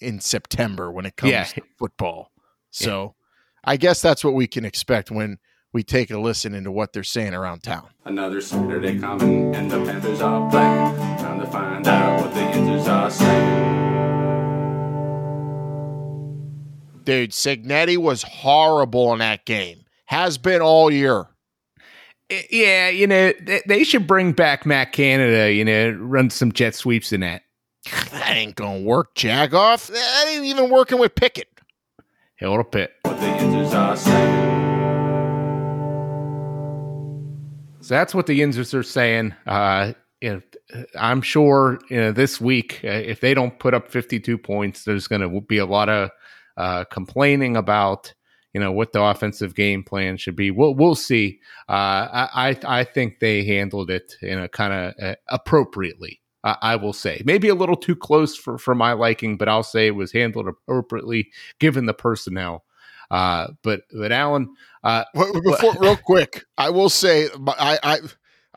in 0.00 0.20
September 0.20 0.90
when 0.92 1.06
it 1.06 1.16
comes 1.16 1.32
Yeah. 1.32 1.44
to 1.44 1.62
football. 1.78 2.30
So 2.70 3.14
I 3.64 3.76
guess 3.78 4.02
that's 4.02 4.22
what 4.24 4.34
we 4.34 4.46
can 4.46 4.64
expect 4.64 5.10
when 5.10 5.38
we 5.76 5.82
take 5.82 6.10
a 6.10 6.18
listen 6.18 6.54
into 6.54 6.72
what 6.72 6.94
they're 6.94 7.04
saying 7.04 7.34
around 7.34 7.62
town. 7.62 7.86
Another 8.06 8.40
Saturday 8.40 8.98
coming, 8.98 9.54
and 9.54 9.70
the 9.70 9.84
Panthers 9.84 10.22
are 10.22 10.50
playing. 10.50 10.96
Time 11.18 11.38
to 11.38 11.46
find 11.48 11.86
out 11.86 12.22
what 12.22 12.32
the 12.32 12.40
Yinzers 12.40 12.88
are 12.88 13.10
saying. 13.10 13.84
Dude, 17.04 17.32
Cignetti 17.32 17.98
was 17.98 18.22
horrible 18.22 19.12
in 19.12 19.18
that 19.18 19.44
game. 19.44 19.84
Has 20.06 20.38
been 20.38 20.62
all 20.62 20.90
year. 20.90 21.26
Yeah, 22.50 22.88
you 22.88 23.06
know 23.06 23.34
they, 23.38 23.60
they 23.66 23.84
should 23.84 24.06
bring 24.06 24.32
back 24.32 24.64
Matt 24.64 24.92
Canada. 24.92 25.52
You 25.52 25.66
know, 25.66 25.90
run 25.90 26.30
some 26.30 26.52
jet 26.52 26.74
sweeps 26.74 27.12
in 27.12 27.20
that. 27.20 27.42
That 28.12 28.34
ain't 28.34 28.56
gonna 28.56 28.80
work, 28.80 29.14
Jagoff. 29.14 29.88
That 29.88 30.24
ain't 30.26 30.46
even 30.46 30.70
working 30.70 30.98
with 30.98 31.14
Pickett. 31.14 31.48
Hell 32.36 32.56
to 32.56 32.64
Pitt. 32.64 32.94
What 33.02 33.20
the 33.20 33.26
Yinzers 33.26 33.74
are 33.74 33.94
saying. 33.94 34.55
So 37.86 37.94
that's 37.94 38.16
what 38.16 38.26
the 38.26 38.40
Yinzers 38.40 38.74
are 38.74 38.82
saying. 38.82 39.32
Uh, 39.46 39.92
I'm 40.98 41.22
sure 41.22 41.78
you 41.88 41.96
know 41.96 42.10
this 42.10 42.40
week 42.40 42.80
uh, 42.82 42.88
if 42.88 43.20
they 43.20 43.32
don't 43.32 43.60
put 43.60 43.74
up 43.74 43.92
52 43.92 44.38
points, 44.38 44.82
there's 44.82 45.06
going 45.06 45.20
to 45.20 45.40
be 45.40 45.58
a 45.58 45.66
lot 45.66 45.88
of 45.88 46.10
uh, 46.56 46.82
complaining 46.90 47.56
about 47.56 48.12
you 48.52 48.58
know 48.58 48.72
what 48.72 48.92
the 48.92 49.00
offensive 49.00 49.54
game 49.54 49.84
plan 49.84 50.16
should 50.16 50.34
be. 50.34 50.50
We'll 50.50 50.74
we'll 50.74 50.96
see. 50.96 51.38
Uh, 51.68 51.72
I 51.72 52.28
I 52.34 52.80
I 52.80 52.84
think 52.84 53.20
they 53.20 53.44
handled 53.44 53.88
it 53.88 54.16
in 54.20 54.40
a 54.40 54.48
kind 54.48 54.72
of 54.72 54.94
uh, 55.00 55.14
appropriately. 55.28 56.20
I, 56.42 56.56
I 56.62 56.76
will 56.76 56.92
say 56.92 57.22
maybe 57.24 57.46
a 57.46 57.54
little 57.54 57.76
too 57.76 57.94
close 57.94 58.34
for 58.34 58.58
for 58.58 58.74
my 58.74 58.94
liking, 58.94 59.36
but 59.36 59.48
I'll 59.48 59.62
say 59.62 59.86
it 59.86 59.94
was 59.94 60.10
handled 60.10 60.48
appropriately 60.48 61.30
given 61.60 61.86
the 61.86 61.94
personnel. 61.94 62.64
Uh, 63.10 63.48
but 63.62 63.82
but 63.92 64.12
Alan, 64.12 64.48
uh, 64.82 65.04
Before, 65.14 65.74
real 65.80 65.96
quick, 65.96 66.44
I 66.58 66.70
will 66.70 66.88
say 66.88 67.28
I 67.46 67.78
I 67.82 67.98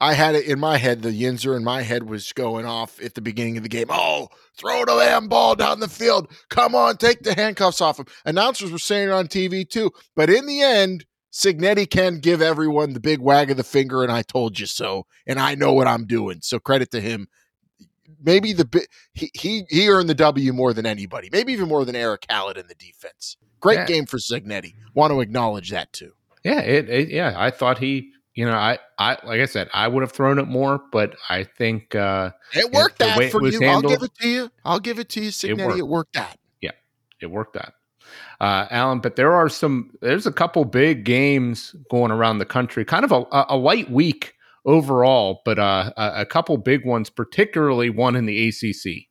I 0.01 0.13
had 0.13 0.35
it 0.35 0.45
in 0.45 0.59
my 0.59 0.77
head. 0.77 1.01
The 1.01 1.09
Yinzer 1.09 1.55
in 1.55 1.63
my 1.63 1.81
head 1.81 2.09
was 2.09 2.31
going 2.33 2.65
off 2.65 3.01
at 3.01 3.15
the 3.15 3.21
beginning 3.21 3.57
of 3.57 3.63
the 3.63 3.69
game. 3.69 3.87
Oh, 3.89 4.29
throw 4.57 4.85
the 4.85 4.97
damn 4.97 5.27
ball 5.27 5.55
down 5.55 5.79
the 5.79 5.87
field! 5.87 6.31
Come 6.49 6.75
on, 6.75 6.97
take 6.97 7.21
the 7.23 7.33
handcuffs 7.33 7.81
off 7.81 7.99
him. 7.99 8.05
Announcers 8.25 8.71
were 8.71 8.79
saying 8.79 9.09
it 9.09 9.13
on 9.13 9.27
TV 9.27 9.69
too, 9.69 9.91
but 10.15 10.29
in 10.29 10.45
the 10.45 10.61
end, 10.61 11.05
Cignetti 11.31 11.89
can 11.89 12.19
give 12.19 12.41
everyone 12.41 12.93
the 12.93 12.99
big 12.99 13.19
wag 13.19 13.51
of 13.51 13.57
the 13.57 13.63
finger, 13.63 14.03
and 14.03 14.11
I 14.11 14.23
told 14.23 14.59
you 14.59 14.65
so, 14.65 15.05
and 15.27 15.39
I 15.39 15.55
know 15.55 15.73
what 15.73 15.87
I'm 15.87 16.05
doing. 16.05 16.39
So 16.41 16.59
credit 16.59 16.91
to 16.91 17.01
him. 17.01 17.27
Maybe 18.23 18.53
the 18.53 18.85
he 19.13 19.31
he 19.33 19.63
he 19.69 19.89
earned 19.89 20.09
the 20.09 20.15
W 20.15 20.53
more 20.53 20.73
than 20.73 20.85
anybody. 20.85 21.29
Maybe 21.31 21.53
even 21.53 21.67
more 21.69 21.85
than 21.85 21.95
Erick 21.95 22.25
Hallett 22.29 22.57
in 22.57 22.67
the 22.67 22.75
defense. 22.75 23.37
Great 23.59 23.79
Yeah. 23.79 23.85
game 23.85 24.05
for 24.05 24.17
Cignetti. 24.17 24.73
Want 24.93 25.11
to 25.11 25.21
acknowledge 25.21 25.69
that 25.71 25.91
too. 25.93 26.11
Yeah, 26.43 26.61
it, 26.61 26.89
it 26.89 27.09
yeah, 27.09 27.33
I 27.35 27.51
thought 27.51 27.77
he, 27.77 28.11
you 28.33 28.45
know, 28.45 28.53
I 28.55 28.79
I 28.97 29.17
like 29.25 29.41
I 29.41 29.45
said, 29.45 29.69
I 29.73 29.87
would 29.87 30.01
have 30.01 30.11
thrown 30.13 30.39
it 30.39 30.47
more, 30.47 30.81
but 30.91 31.15
I 31.29 31.43
think 31.43 31.95
uh 31.95 32.31
It 32.53 32.71
worked 32.71 33.01
out 33.01 33.21
for 33.31 33.45
you. 33.45 33.59
I'll 33.65 33.81
give 33.81 34.03
it 34.03 34.15
to 34.21 34.27
you. 34.29 34.49
I'll 34.63 34.79
give 34.79 34.99
it 34.99 35.09
to 35.09 35.21
you, 35.21 35.29
Cignetti. 35.29 35.65
worked. 35.65 35.79
It 35.79 35.87
worked 35.87 36.17
out. 36.17 36.35
Yeah, 36.61 36.71
it 37.21 37.27
worked 37.27 37.57
out. 37.57 37.73
Uh 38.39 38.65
Alan, 38.71 38.99
but 38.99 39.15
there 39.17 39.33
are 39.33 39.49
some 39.49 39.91
there's 40.01 40.25
a 40.25 40.31
couple 40.31 40.63
big 40.65 41.03
games 41.03 41.75
going 41.91 42.11
around 42.11 42.37
the 42.37 42.45
country. 42.45 42.85
Kind 42.85 43.03
of 43.03 43.11
a 43.11 43.23
a, 43.31 43.45
a 43.49 43.57
light 43.57 43.91
week 43.91 44.33
overall, 44.69 45.41
but 45.43 45.57
uh 45.59 45.91
a, 45.97 46.25
couple 46.25 46.55
big 46.57 46.85
ones, 46.85 47.09
particularly 47.09 47.89
one 47.89 48.15
in 48.15 48.25
the 48.25 48.47
ACC. 48.47 49.07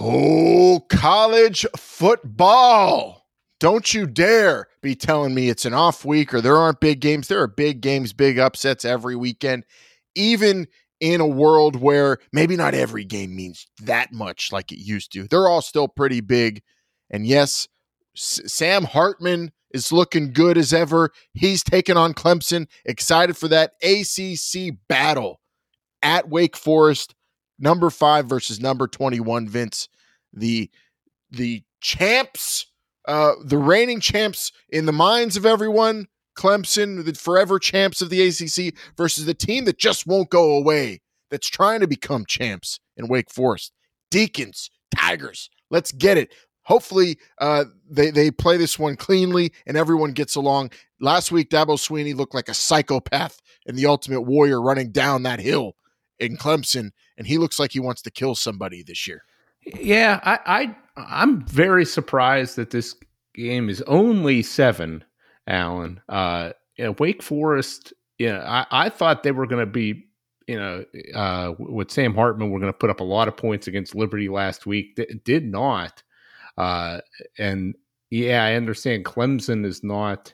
Oh, 0.00 0.84
college 0.88 1.64
football. 1.76 3.26
Don't 3.58 3.94
you 3.94 4.06
dare 4.06 4.68
be 4.82 4.94
telling 4.94 5.34
me 5.34 5.48
it's 5.48 5.64
an 5.64 5.72
off 5.72 6.04
week 6.04 6.34
or 6.34 6.40
there 6.42 6.56
aren't 6.58 6.80
big 6.80 7.00
games. 7.00 7.28
There 7.28 7.40
are 7.40 7.46
big 7.46 7.80
games, 7.80 8.12
big 8.12 8.38
upsets 8.38 8.84
every 8.84 9.16
weekend, 9.16 9.64
even 10.14 10.66
in 11.00 11.20
a 11.20 11.26
world 11.26 11.76
where 11.76 12.18
maybe 12.32 12.56
not 12.56 12.74
every 12.74 13.04
game 13.04 13.34
means 13.34 13.66
that 13.82 14.12
much 14.12 14.52
like 14.52 14.72
it 14.72 14.78
used 14.78 15.12
to. 15.12 15.26
They're 15.28 15.48
all 15.48 15.62
still 15.62 15.88
pretty 15.88 16.20
big. 16.20 16.62
And 17.10 17.26
yes, 17.26 17.66
S- 18.16 18.40
Sam 18.46 18.84
Hartman 18.84 19.52
is 19.76 19.92
looking 19.92 20.32
good 20.32 20.58
as 20.58 20.72
ever. 20.72 21.12
He's 21.34 21.62
taking 21.62 21.96
on 21.96 22.14
Clemson. 22.14 22.66
Excited 22.84 23.36
for 23.36 23.46
that 23.48 23.74
ACC 23.82 24.74
battle 24.88 25.40
at 26.02 26.28
Wake 26.28 26.56
Forest, 26.56 27.14
number 27.58 27.90
five 27.90 28.26
versus 28.26 28.58
number 28.58 28.88
21, 28.88 29.48
Vince. 29.48 29.88
The 30.32 30.70
the 31.30 31.62
champs, 31.80 32.66
uh, 33.06 33.32
the 33.44 33.58
reigning 33.58 34.00
champs 34.00 34.52
in 34.70 34.86
the 34.86 34.92
minds 34.92 35.36
of 35.36 35.44
everyone, 35.44 36.06
Clemson, 36.36 37.04
the 37.04 37.14
forever 37.14 37.58
champs 37.58 38.00
of 38.00 38.10
the 38.10 38.22
ACC, 38.22 38.74
versus 38.96 39.26
the 39.26 39.34
team 39.34 39.64
that 39.64 39.78
just 39.78 40.06
won't 40.06 40.30
go 40.30 40.56
away, 40.56 41.00
that's 41.30 41.48
trying 41.48 41.80
to 41.80 41.86
become 41.86 42.24
champs 42.26 42.80
in 42.96 43.08
Wake 43.08 43.30
Forest. 43.30 43.72
Deacons, 44.10 44.70
Tigers, 44.94 45.50
let's 45.70 45.92
get 45.92 46.16
it. 46.16 46.32
Hopefully, 46.66 47.16
uh, 47.38 47.64
they 47.88 48.10
they 48.10 48.30
play 48.32 48.56
this 48.56 48.76
one 48.76 48.96
cleanly 48.96 49.52
and 49.66 49.76
everyone 49.76 50.10
gets 50.10 50.34
along. 50.34 50.72
Last 51.00 51.30
week, 51.30 51.48
Dabo 51.48 51.76
Swinney 51.76 52.14
looked 52.14 52.34
like 52.34 52.48
a 52.48 52.54
psychopath 52.54 53.40
and 53.66 53.76
the 53.76 53.86
Ultimate 53.86 54.22
Warrior 54.22 54.60
running 54.60 54.90
down 54.90 55.22
that 55.22 55.38
hill 55.38 55.76
in 56.18 56.36
Clemson, 56.36 56.90
and 57.16 57.26
he 57.26 57.38
looks 57.38 57.60
like 57.60 57.70
he 57.70 57.78
wants 57.78 58.02
to 58.02 58.10
kill 58.10 58.34
somebody 58.34 58.82
this 58.82 59.06
year. 59.06 59.22
Yeah, 59.64 60.18
I, 60.24 60.38
I 60.46 60.76
I'm 60.96 61.46
very 61.46 61.84
surprised 61.84 62.56
that 62.56 62.70
this 62.70 62.96
game 63.32 63.68
is 63.68 63.80
only 63.82 64.42
seven, 64.42 65.04
Alan. 65.46 66.00
Uh, 66.08 66.50
you 66.76 66.84
know, 66.86 66.96
Wake 66.98 67.22
Forest. 67.22 67.92
Yeah, 68.18 68.26
you 68.26 68.32
know, 68.32 68.44
I, 68.44 68.66
I 68.72 68.88
thought 68.88 69.22
they 69.22 69.30
were 69.30 69.46
going 69.46 69.64
to 69.64 69.70
be, 69.70 70.06
you 70.48 70.58
know, 70.58 70.84
uh, 71.14 71.52
with 71.60 71.92
Sam 71.92 72.12
Hartman, 72.12 72.50
we're 72.50 72.58
going 72.58 72.72
to 72.72 72.78
put 72.78 72.90
up 72.90 72.98
a 72.98 73.04
lot 73.04 73.28
of 73.28 73.36
points 73.36 73.68
against 73.68 73.94
Liberty 73.94 74.28
last 74.28 74.66
week. 74.66 74.98
Did 75.24 75.44
not. 75.44 76.02
Uh, 76.56 77.00
and 77.38 77.74
yeah, 78.10 78.44
I 78.44 78.54
understand 78.54 79.04
Clemson 79.04 79.64
is 79.64 79.82
not, 79.82 80.32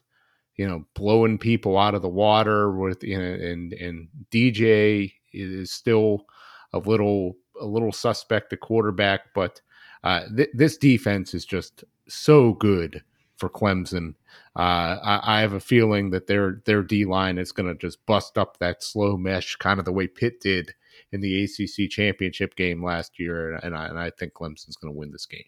you 0.56 0.66
know, 0.68 0.84
blowing 0.94 1.38
people 1.38 1.78
out 1.78 1.94
of 1.94 2.02
the 2.02 2.08
water 2.08 2.72
with, 2.72 3.02
you 3.02 3.18
know, 3.18 3.24
and 3.24 3.72
and 3.74 4.08
DJ 4.30 5.12
is 5.32 5.70
still 5.70 6.26
a 6.72 6.78
little 6.78 7.36
a 7.60 7.66
little 7.66 7.92
suspect 7.92 8.52
at 8.52 8.60
quarterback, 8.60 9.34
but 9.34 9.60
uh, 10.04 10.24
th- 10.36 10.50
this 10.54 10.76
defense 10.76 11.34
is 11.34 11.44
just 11.44 11.84
so 12.08 12.54
good 12.54 13.02
for 13.36 13.48
Clemson. 13.48 14.14
Uh, 14.56 14.98
I, 15.02 15.20
I, 15.38 15.40
have 15.40 15.52
a 15.52 15.60
feeling 15.60 16.10
that 16.10 16.26
their 16.26 16.62
their 16.66 16.82
D 16.82 17.04
line 17.04 17.38
is 17.38 17.52
going 17.52 17.68
to 17.68 17.74
just 17.74 18.04
bust 18.06 18.36
up 18.36 18.58
that 18.58 18.82
slow 18.82 19.16
mesh, 19.16 19.56
kind 19.56 19.78
of 19.78 19.84
the 19.84 19.92
way 19.92 20.06
Pitt 20.06 20.40
did 20.40 20.74
in 21.12 21.20
the 21.20 21.44
ACC 21.44 21.90
championship 21.90 22.54
game 22.56 22.84
last 22.84 23.18
year, 23.18 23.54
and 23.56 23.74
I, 23.74 23.86
and 23.86 23.98
I 23.98 24.10
think 24.10 24.34
Clemson's 24.34 24.76
going 24.76 24.92
to 24.92 24.98
win 24.98 25.10
this 25.10 25.26
game. 25.26 25.44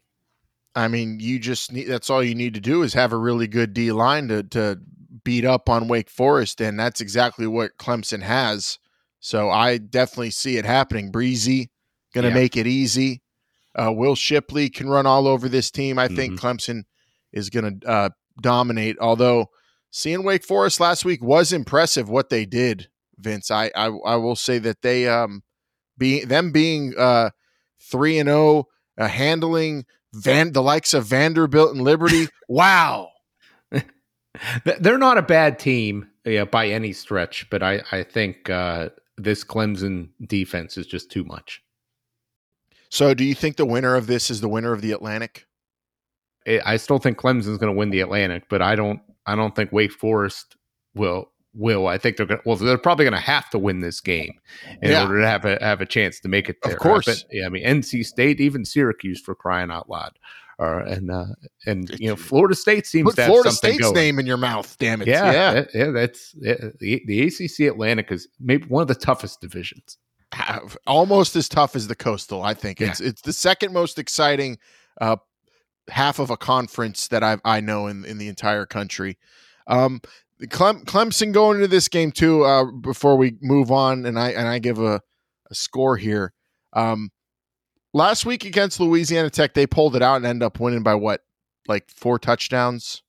I 0.74 0.88
mean, 0.88 1.20
you 1.20 1.38
just 1.38 1.72
need 1.72 1.84
that's 1.84 2.10
all 2.10 2.22
you 2.22 2.34
need 2.34 2.54
to 2.54 2.60
do 2.60 2.82
is 2.82 2.94
have 2.94 3.12
a 3.12 3.18
really 3.18 3.46
good 3.46 3.74
D 3.74 3.92
line 3.92 4.28
to 4.28 4.42
to 4.42 4.80
beat 5.24 5.44
up 5.44 5.68
on 5.68 5.88
Wake 5.88 6.10
Forest, 6.10 6.60
and 6.60 6.78
that's 6.78 7.00
exactly 7.00 7.46
what 7.46 7.78
Clemson 7.78 8.22
has. 8.22 8.78
So 9.20 9.50
I 9.50 9.78
definitely 9.78 10.30
see 10.30 10.56
it 10.56 10.66
happening. 10.66 11.10
Breezy, 11.10 11.70
going 12.12 12.24
to 12.24 12.28
yeah. 12.28 12.34
make 12.34 12.56
it 12.56 12.66
easy. 12.66 13.22
Uh, 13.74 13.92
Will 13.92 14.14
Shipley 14.14 14.68
can 14.68 14.88
run 14.88 15.06
all 15.06 15.26
over 15.26 15.48
this 15.48 15.70
team. 15.70 15.98
I 15.98 16.06
mm-hmm. 16.06 16.16
think 16.16 16.40
Clemson 16.40 16.84
is 17.32 17.50
going 17.50 17.80
to 17.80 17.88
uh, 17.88 18.08
dominate. 18.40 18.96
Although 19.00 19.46
seeing 19.90 20.24
Wake 20.24 20.44
Forest 20.44 20.80
last 20.80 21.04
week 21.04 21.22
was 21.22 21.52
impressive, 21.52 22.08
what 22.08 22.28
they 22.28 22.44
did, 22.44 22.88
Vince. 23.18 23.50
I 23.50 23.70
I, 23.74 23.86
I 23.86 24.16
will 24.16 24.36
say 24.36 24.58
that 24.58 24.82
they 24.82 25.08
um 25.08 25.42
being 25.96 26.28
them 26.28 26.52
being 26.52 26.94
uh 26.98 27.30
three 27.80 28.18
and 28.18 28.28
zero, 28.28 28.38
oh, 28.38 28.68
uh, 28.98 29.08
handling 29.08 29.84
Van 30.14 30.52
the 30.52 30.62
likes 30.62 30.94
of 30.94 31.06
Vanderbilt 31.06 31.74
and 31.74 31.82
Liberty. 31.82 32.28
wow. 32.48 33.10
They're 34.64 34.98
not 34.98 35.18
a 35.18 35.22
bad 35.22 35.58
team 35.58 36.08
yeah, 36.24 36.44
by 36.44 36.68
any 36.68 36.92
stretch, 36.92 37.48
but 37.50 37.62
I, 37.62 37.82
I 37.92 38.02
think 38.02 38.50
uh, 38.50 38.90
this 39.16 39.44
Clemson 39.44 40.08
defense 40.26 40.76
is 40.76 40.86
just 40.86 41.10
too 41.10 41.24
much. 41.24 41.62
So, 42.88 43.14
do 43.14 43.24
you 43.24 43.34
think 43.34 43.56
the 43.56 43.66
winner 43.66 43.96
of 43.96 44.06
this 44.06 44.30
is 44.30 44.40
the 44.40 44.48
winner 44.48 44.72
of 44.72 44.80
the 44.80 44.92
Atlantic? 44.92 45.46
I 46.46 46.76
still 46.76 46.98
think 46.98 47.18
Clemson's 47.18 47.58
going 47.58 47.72
to 47.72 47.78
win 47.78 47.90
the 47.90 48.00
Atlantic, 48.00 48.44
but 48.48 48.60
I 48.60 48.74
don't. 48.76 49.00
I 49.26 49.34
don't 49.34 49.56
think 49.56 49.72
Wake 49.72 49.92
Forest 49.92 50.56
will. 50.94 51.30
Will 51.54 51.86
I 51.86 51.98
think 51.98 52.16
they're 52.16 52.26
going? 52.26 52.40
Well, 52.44 52.56
they're 52.56 52.76
probably 52.78 53.04
going 53.04 53.14
to 53.14 53.20
have 53.20 53.48
to 53.50 53.58
win 53.58 53.80
this 53.80 54.00
game 54.00 54.40
in 54.82 54.90
yeah. 54.90 55.02
order 55.02 55.20
to 55.20 55.26
have 55.26 55.44
a 55.44 55.58
have 55.60 55.80
a 55.80 55.86
chance 55.86 56.18
to 56.20 56.28
make 56.28 56.48
it 56.48 56.56
there. 56.62 56.72
Of 56.72 56.78
course, 56.80 57.04
but, 57.04 57.24
yeah. 57.30 57.46
I 57.46 57.48
mean, 57.48 57.64
NC 57.64 58.04
State, 58.04 58.40
even 58.40 58.64
Syracuse, 58.64 59.20
for 59.20 59.34
crying 59.34 59.70
out 59.70 59.88
loud, 59.88 60.18
or 60.58 60.80
and 60.80 61.10
uh, 61.10 61.26
and 61.66 61.90
you 62.00 62.08
know 62.08 62.16
Florida 62.16 62.54
State 62.54 62.86
seems 62.86 63.06
Put 63.06 63.16
to 63.16 63.22
have 63.22 63.30
Florida 63.30 63.52
State's 63.52 63.80
going. 63.80 63.94
name 63.94 64.18
in 64.18 64.26
your 64.26 64.36
mouth. 64.36 64.76
Damn 64.78 65.02
it! 65.02 65.08
Yeah, 65.08 65.32
yeah, 65.32 65.52
that, 65.52 65.68
yeah 65.74 65.90
that's 65.90 66.34
yeah, 66.40 66.54
the, 66.80 67.02
the 67.06 67.22
ACC 67.22 67.72
Atlantic 67.72 68.10
is 68.10 68.28
maybe 68.40 68.66
one 68.66 68.82
of 68.82 68.88
the 68.88 68.94
toughest 68.94 69.40
divisions. 69.40 69.98
Almost 70.86 71.36
as 71.36 71.48
tough 71.48 71.76
as 71.76 71.86
the 71.86 71.94
Coastal, 71.94 72.42
I 72.42 72.54
think. 72.54 72.80
It's 72.80 73.00
yeah. 73.00 73.08
it's 73.08 73.22
the 73.22 73.32
second 73.32 73.72
most 73.72 73.98
exciting 73.98 74.58
uh, 75.00 75.16
half 75.88 76.18
of 76.18 76.30
a 76.30 76.36
conference 76.36 77.08
that 77.08 77.22
I 77.22 77.38
I 77.44 77.60
know 77.60 77.86
in 77.86 78.04
in 78.04 78.18
the 78.18 78.28
entire 78.28 78.66
country. 78.66 79.18
Um, 79.66 80.00
Clem, 80.50 80.84
Clemson 80.84 81.32
going 81.32 81.56
into 81.56 81.68
this 81.68 81.88
game 81.88 82.12
too. 82.12 82.44
Uh, 82.44 82.64
before 82.64 83.16
we 83.16 83.36
move 83.40 83.70
on, 83.70 84.06
and 84.06 84.18
I 84.18 84.30
and 84.30 84.48
I 84.48 84.58
give 84.58 84.78
a, 84.78 85.00
a 85.50 85.54
score 85.54 85.96
here. 85.96 86.32
Um, 86.72 87.10
last 87.92 88.26
week 88.26 88.44
against 88.44 88.80
Louisiana 88.80 89.30
Tech, 89.30 89.54
they 89.54 89.66
pulled 89.66 89.96
it 89.96 90.02
out 90.02 90.16
and 90.16 90.26
ended 90.26 90.42
up 90.44 90.60
winning 90.60 90.82
by 90.82 90.94
what, 90.94 91.22
like 91.66 91.88
four 91.90 92.18
touchdowns, 92.18 93.02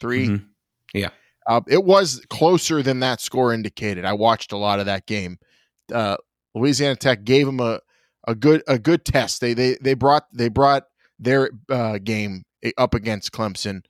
3 0.00 0.28
mm-hmm. 0.28 0.44
Yeah. 0.94 1.08
Uh, 1.46 1.62
it 1.66 1.84
was 1.84 2.24
closer 2.28 2.82
than 2.82 3.00
that 3.00 3.20
score 3.20 3.52
indicated. 3.52 4.04
I 4.04 4.12
watched 4.12 4.52
a 4.52 4.56
lot 4.56 4.78
of 4.78 4.86
that 4.86 5.06
game. 5.06 5.38
Uh, 5.92 6.16
Louisiana 6.54 6.94
Tech 6.94 7.24
gave 7.24 7.46
them 7.46 7.58
a, 7.58 7.80
a 8.28 8.34
good 8.34 8.62
a 8.68 8.78
good 8.78 9.04
test. 9.04 9.40
They 9.40 9.54
they 9.54 9.76
they 9.80 9.94
brought 9.94 10.26
they 10.32 10.48
brought 10.48 10.84
their 11.18 11.50
uh, 11.68 11.98
game 11.98 12.44
up 12.78 12.94
against 12.94 13.32
Clemson, 13.32 13.82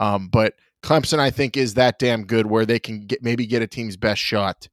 um, 0.00 0.28
but 0.28 0.54
Clemson 0.82 1.18
I 1.18 1.30
think 1.30 1.56
is 1.56 1.74
that 1.74 1.98
damn 1.98 2.24
good 2.24 2.46
where 2.46 2.66
they 2.66 2.78
can 2.78 3.00
get 3.00 3.22
maybe 3.22 3.46
get 3.46 3.62
a 3.62 3.66
team's 3.66 3.96
best 3.96 4.20
shot 4.20 4.68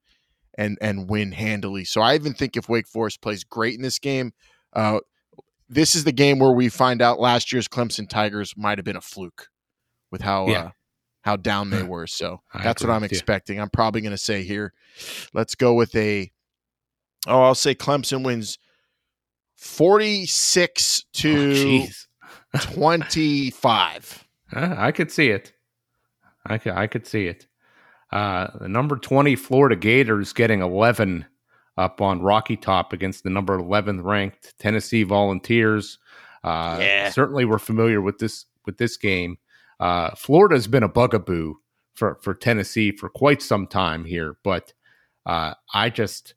and 0.58 0.78
and 0.82 1.10
win 1.10 1.32
handily. 1.32 1.86
So 1.86 2.02
I 2.02 2.16
even 2.16 2.34
think 2.34 2.56
if 2.56 2.70
Wake 2.70 2.88
Forest 2.88 3.22
plays 3.22 3.44
great 3.44 3.76
in 3.76 3.82
this 3.82 4.00
game, 4.00 4.34
uh, 4.74 5.00
this 5.70 5.96
is 5.96 6.04
the 6.04 6.12
game 6.12 6.40
where 6.40 6.52
we 6.52 6.70
find 6.70 7.02
out 7.02 7.20
last 7.20 7.52
year's 7.52 7.68
Clemson 7.68 8.08
Tigers 8.08 8.54
might 8.56 8.78
have 8.78 8.86
been 8.86 8.96
a 8.96 9.02
fluke 9.02 9.48
with 10.12 10.22
how 10.22 10.48
yeah. 10.48 10.60
uh, 10.60 10.70
how 11.22 11.36
down 11.36 11.72
they 11.72 11.84
were. 11.84 12.08
So 12.08 12.42
I 12.54 12.64
that's 12.64 12.84
what 12.84 12.92
I'm 12.92 13.04
expecting. 13.04 13.60
I'm 13.60 13.70
probably 13.70 14.02
going 14.02 14.12
to 14.12 14.18
say 14.18 14.44
here, 14.44 14.74
let's 15.34 15.56
go 15.56 15.74
with 15.74 15.96
a. 15.96 16.32
Oh, 17.28 17.42
I'll 17.42 17.56
say 17.56 17.74
Clemson 17.74 18.24
wins 18.24 18.60
46 19.56 21.06
to 21.14 21.88
oh, 22.54 22.60
25. 22.60 24.28
I 24.54 24.92
could 24.92 25.12
see 25.12 25.30
it. 25.30 25.55
I 26.46 26.58
could, 26.58 26.74
I 26.74 26.88
could 26.88 27.08
see 27.08 27.28
it. 27.28 27.48
Uh, 28.12 28.48
the 28.60 28.70
number 28.70 28.98
20 28.98 29.36
Florida 29.36 29.76
Gators 29.76 30.32
getting 30.32 30.62
11 30.62 31.26
up 31.78 32.02
on 32.02 32.22
Rocky 32.22 32.56
Top 32.56 32.94
against 32.94 33.24
the 33.24 33.30
number 33.30 33.58
11th 33.58 34.04
ranked 34.04 34.58
Tennessee 34.60 35.04
Volunteers. 35.04 35.98
Uh, 36.44 36.78
yeah. 36.80 37.10
Certainly, 37.10 37.46
we're 37.46 37.60
familiar 37.60 38.02
with 38.02 38.20
this 38.20 38.46
with 38.66 38.78
this 38.78 38.98
game. 38.98 39.38
Uh, 39.80 40.12
Florida 40.16 40.56
has 40.56 40.68
been 40.68 40.84
a 40.84 40.88
bugaboo 40.88 41.56
for 41.96 42.20
for 42.22 42.34
Tennessee 42.34 42.92
for 42.92 43.10
quite 43.10 43.42
some 43.42 43.68
time 43.68 44.06
here, 44.06 44.38
but 44.44 44.74
uh, 45.26 45.56
I 45.74 45.90
just 45.90 46.36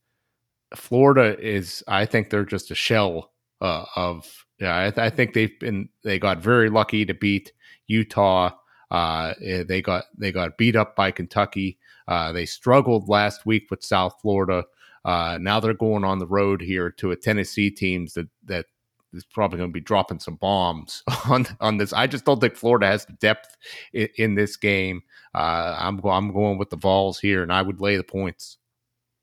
Florida 0.74 1.38
is. 1.38 1.84
I 1.86 2.06
think 2.06 2.30
they're 2.30 2.44
just 2.44 2.70
a 2.70 2.74
shell 2.74 3.32
uh, 3.60 3.84
of. 3.96 4.46
Yeah, 4.60 4.86
I, 4.86 4.90
th- 4.90 4.98
I, 4.98 5.10
think 5.10 5.34
they've 5.34 5.58
been. 5.60 5.88
They 6.02 6.18
got 6.18 6.38
very 6.38 6.68
lucky 6.68 7.04
to 7.04 7.14
beat 7.14 7.52
Utah. 7.86 8.50
Uh, 8.90 9.34
eh, 9.42 9.64
they 9.64 9.82
got 9.82 10.04
they 10.16 10.32
got 10.32 10.56
beat 10.56 10.76
up 10.76 10.96
by 10.96 11.10
Kentucky. 11.10 11.78
Uh, 12.06 12.32
they 12.32 12.46
struggled 12.46 13.08
last 13.08 13.44
week 13.44 13.70
with 13.70 13.84
South 13.84 14.14
Florida. 14.22 14.64
Uh, 15.04 15.38
now 15.40 15.60
they're 15.60 15.74
going 15.74 16.04
on 16.04 16.18
the 16.18 16.26
road 16.26 16.60
here 16.60 16.90
to 16.90 17.10
a 17.10 17.16
Tennessee 17.16 17.70
teams 17.70 18.14
that 18.14 18.28
that 18.44 18.66
is 19.12 19.24
probably 19.24 19.58
going 19.58 19.70
to 19.70 19.74
be 19.74 19.80
dropping 19.80 20.20
some 20.20 20.36
bombs 20.36 21.02
on 21.28 21.46
on 21.60 21.76
this. 21.76 21.92
I 21.92 22.06
just 22.06 22.24
don't 22.24 22.40
think 22.40 22.56
Florida 22.56 22.86
has 22.86 23.04
the 23.04 23.12
depth 23.14 23.56
in, 23.92 24.08
in 24.16 24.34
this 24.34 24.56
game. 24.56 25.02
Uh, 25.34 25.76
I'm 25.78 26.00
I'm 26.04 26.32
going 26.32 26.58
with 26.58 26.70
the 26.70 26.76
Vols 26.76 27.18
here, 27.18 27.42
and 27.42 27.52
I 27.52 27.62
would 27.62 27.80
lay 27.80 27.96
the 27.96 28.04
points. 28.04 28.58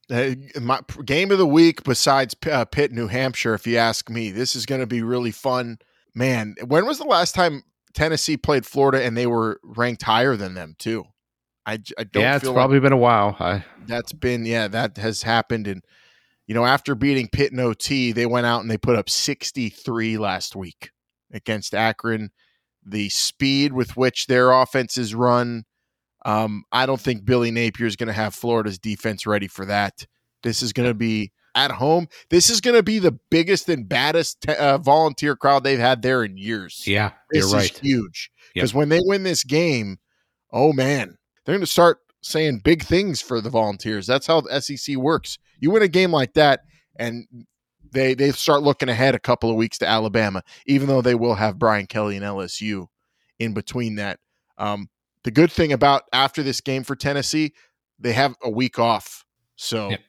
Uh, 0.10 0.36
my 0.62 0.80
game 1.04 1.32
of 1.32 1.40
the 1.40 1.48
week 1.48 1.84
besides 1.84 2.36
uh, 2.52 2.66
Pitt, 2.66 2.92
New 2.92 3.08
Hampshire. 3.08 3.56
If 3.56 3.66
you 3.66 3.78
ask 3.78 4.08
me, 4.10 4.30
this 4.30 4.56
is 4.56 4.68
going 4.68 4.82
to 4.82 4.88
be 4.88 5.02
really 5.02 5.32
fun. 5.32 5.80
Man, 6.14 6.56
when 6.66 6.86
was 6.86 7.00
the 7.00 7.06
last 7.06 7.34
time 7.34 7.64
Tennessee 7.96 8.38
played 8.38 8.66
Florida 8.66 9.04
and 9.04 9.18
they 9.18 9.26
were 9.26 9.60
ranked 9.64 10.04
higher 10.04 10.36
than 10.36 10.54
them 10.54 10.76
too? 10.78 11.06
I, 11.66 11.80
I 11.98 12.04
don't. 12.04 12.22
Yeah, 12.22 12.36
it's 12.36 12.50
probably 12.50 12.78
like 12.78 12.84
been 12.84 12.94
a 12.94 12.98
while. 12.98 13.36
I, 13.40 13.66
that's 13.88 14.14
been 14.14 14.46
yeah, 14.46 14.68
that 14.68 14.98
has 14.98 15.24
happened, 15.24 15.68
and 15.68 15.84
you 16.46 16.54
know 16.54 16.66
after 16.66 16.94
beating 16.94 17.28
Pitt 17.28 17.52
and 17.52 17.62
OT, 17.62 18.12
they 18.12 18.28
went 18.28 18.46
out 18.46 18.62
and 18.62 18.70
they 18.70 18.78
put 18.78 18.96
up 18.96 19.10
sixty 19.10 19.70
three 19.70 20.18
last 20.18 20.56
week 20.56 20.92
against 21.34 21.74
Akron. 21.74 22.30
the 22.86 23.10
speed 23.10 23.74
with 23.74 23.98
which 23.98 24.28
their 24.28 24.52
offense 24.52 24.98
is 24.98 25.16
run. 25.16 25.64
Um, 26.24 26.64
I 26.72 26.86
don't 26.86 27.02
think 27.02 27.26
Billy 27.26 27.52
Napier 27.52 27.88
is 27.88 27.96
going 27.96 28.08
to 28.08 28.14
have 28.14 28.36
Florida's 28.36 28.80
defense 28.80 29.26
ready 29.26 29.48
for 29.48 29.66
that. 29.66 30.06
This 30.44 30.62
is 30.62 30.74
going 30.74 30.90
to 30.90 30.94
be 30.94 31.32
at 31.56 31.72
home. 31.72 32.08
This 32.30 32.50
is 32.50 32.62
going 32.62 32.76
to 32.76 32.84
be 32.84 33.00
the 33.00 33.14
biggest 33.32 33.68
and 33.70 33.88
baddest 33.88 34.42
te- 34.42 34.54
uh, 34.56 34.78
volunteer 34.78 35.36
crowd 35.36 35.64
they've 35.64 35.80
had 35.80 36.02
there 36.02 36.24
in 36.24 36.38
years. 36.38 36.84
Yeah, 36.86 37.12
this 37.32 37.52
right. 37.54 37.72
is 37.72 37.78
huge 37.80 38.30
Yep. 38.54 38.62
because 38.62 38.74
when 38.74 38.90
they 38.90 39.00
win 39.04 39.24
this 39.24 39.44
game, 39.44 39.98
oh 40.52 40.74
man, 40.74 41.18
they're 41.46 41.54
going 41.56 41.62
to 41.62 41.66
start 41.68 42.00
saying 42.22 42.60
big 42.64 42.84
things 42.84 43.22
for 43.22 43.40
the 43.42 43.50
Volunteers. 43.50 44.08
That's 44.08 44.28
how 44.28 44.42
the 44.42 44.60
SEC 44.62 44.96
works. 44.98 45.38
You 45.60 45.72
win 45.72 45.84
a 45.84 45.88
game 45.88 46.12
like 46.12 46.34
that, 46.34 46.62
and 46.98 47.26
they 47.92 48.14
they 48.14 48.32
start 48.32 48.62
looking 48.64 48.90
ahead 48.90 49.16
a 49.16 49.20
couple 49.20 49.50
of 49.50 49.56
weeks 49.56 49.78
to 49.80 49.88
Alabama, 49.88 50.44
even 50.66 50.88
though 50.88 51.02
they 51.02 51.16
will 51.16 51.36
have 51.36 51.58
Brian 51.60 51.86
Kelly 51.88 52.16
and 52.18 52.26
LSU 52.26 52.88
in 53.40 53.54
between 53.54 53.96
that. 53.96 54.20
Um, 54.58 54.90
the 55.24 55.32
good 55.32 55.52
thing 55.52 55.72
about 55.74 56.04
after 56.14 56.44
this 56.44 56.62
game 56.62 56.84
for 56.84 56.96
Tennessee, 56.96 57.54
they 58.00 58.14
have 58.14 58.36
a 58.44 58.50
week 58.50 58.80
off, 58.80 59.26
so 59.56 59.90
Yep. 59.92 60.00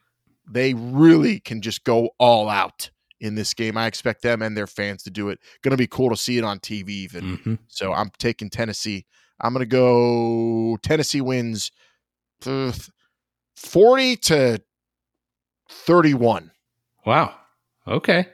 They 0.49 0.75
really 0.75 1.41
can 1.41 1.61
just 1.61 1.85
go 1.85 2.11
all 2.19 2.49
out 2.49 2.91
in 3.21 3.35
this 3.35 3.55
game. 3.55 3.77
I 3.77 3.87
expect 3.87 4.23
them 4.23 4.43
and 4.43 4.57
their 4.57 4.67
fans 4.67 5.03
to 5.05 5.11
do 5.11 5.29
it. 5.31 5.39
Going 5.63 5.73
to 5.73 5.77
be 5.77 5.87
cool 5.87 6.11
to 6.11 6.17
see 6.17 6.39
it 6.39 6.45
on 6.45 6.59
TV 6.61 6.89
even. 6.91 7.39
Mhm. 7.39 7.59
So 7.69 7.93
I'm 7.93 8.11
taking 8.19 8.51
Tennessee. 8.51 9.07
I'm 9.41 9.53
going 9.53 9.61
to 9.63 9.67
go 9.67 10.77
Tennessee 10.83 11.21
wins 11.21 11.71
uh, 12.47 12.73
40 13.57 14.17
to 14.17 14.63
31. 15.71 16.51
Wow. 17.05 17.35
Okay. 17.87 18.27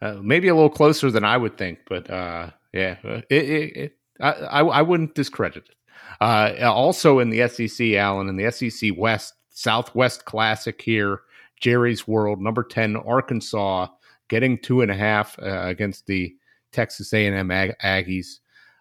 Uh, 0.00 0.18
maybe 0.22 0.48
a 0.48 0.54
little 0.54 0.70
closer 0.70 1.10
than 1.10 1.24
I 1.24 1.36
would 1.36 1.56
think, 1.56 1.80
but 1.88 2.10
uh, 2.10 2.50
yeah, 2.72 2.96
uh, 3.04 3.20
it, 3.30 3.44
it, 3.50 3.76
it, 3.76 3.92
I, 4.20 4.30
I 4.32 4.60
I 4.62 4.82
wouldn't 4.82 5.14
discredit 5.14 5.68
it. 5.68 5.74
Uh, 6.20 6.54
also 6.72 7.20
in 7.20 7.30
the 7.30 7.46
SEC, 7.48 7.92
Alan, 7.92 8.28
in 8.28 8.36
the 8.36 8.50
SEC 8.50 8.90
West 8.96 9.34
Southwest 9.52 10.24
Classic 10.24 10.80
here, 10.80 11.20
Jerry's 11.60 12.08
World, 12.08 12.40
number 12.40 12.62
ten, 12.62 12.96
Arkansas, 12.96 13.86
getting 14.28 14.58
two 14.58 14.80
and 14.80 14.90
a 14.90 14.96
half 14.96 15.38
uh, 15.38 15.62
against 15.64 16.06
the 16.06 16.34
Texas 16.72 17.12
A&M 17.12 17.50
Ag- 17.50 17.76
Aggies. 17.84 18.38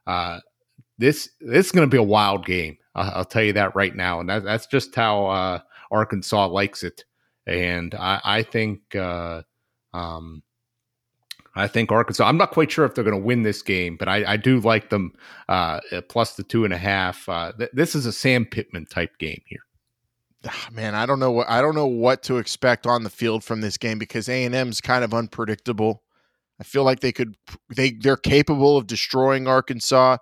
Uh, 0.08 0.40
this 0.98 1.30
this 1.40 1.68
is 1.68 1.72
going 1.72 1.88
to 1.88 1.94
be 1.94 1.98
a 1.98 2.04
wild 2.04 2.46
game. 2.46 2.78
I'll, 2.96 3.12
I'll 3.18 3.26
tell 3.26 3.44
you 3.44 3.54
that 3.54 3.76
right 3.76 3.96
now, 3.96 4.20
and 4.20 4.30
that, 4.30 4.44
that's 4.44 4.68
just 4.68 4.96
how 4.96 5.26
uh, 5.28 5.60
Arkansas 5.92 6.48
likes 6.48 6.84
it. 6.84 7.04
And 7.48 7.94
I, 7.96 8.22
I 8.24 8.44
think 8.44 8.96
uh, 8.96 9.42
um, 9.94 10.44
I 11.56 11.68
think 11.68 11.92
Arkansas. 11.92 12.26
I'm 12.26 12.38
not 12.38 12.52
quite 12.52 12.72
sure 12.72 12.86
if 12.86 12.96
they're 12.96 13.04
going 13.04 13.20
to 13.20 13.26
win 13.26 13.44
this 13.44 13.62
game, 13.62 13.98
but 13.98 14.08
I, 14.08 14.34
I 14.34 14.38
do 14.38 14.60
like 14.60 14.90
them 14.90 15.14
uh, 15.50 15.80
plus 16.08 16.36
the 16.36 16.44
two 16.44 16.66
and 16.66 16.74
a 16.74 16.78
half. 16.78 17.28
Uh, 17.28 17.52
th- 17.58 17.72
this 17.74 17.96
is 17.96 18.06
a 18.06 18.14
Sam 18.14 18.46
Pittman 18.46 18.86
type 18.86 19.18
game 19.18 19.42
here. 19.46 19.64
Ah, 20.48 20.70
Man, 20.72 20.96
I 20.96 21.06
don't 21.06 21.20
know 21.20 21.32
what 21.32 21.50
I 21.50 21.62
don't 21.62 21.76
know 21.76 21.86
what 21.88 22.24
to 22.24 22.38
expect 22.38 22.88
on 22.88 23.04
the 23.04 23.10
field 23.10 23.44
from 23.44 23.62
this 23.62 23.78
game 23.78 24.00
because 24.00 24.28
A&M's 24.28 24.82
kind 24.82 25.04
of 25.04 25.14
unpredictable. 25.14 26.04
I 26.60 26.64
feel 26.64 26.84
like 26.84 27.02
they 27.02 27.12
could 27.12 27.36
they 27.76 27.92
they're 27.92 28.18
capable 28.18 28.78
of 28.78 28.88
destroying 28.88 29.48
Arkansas, 29.48 30.18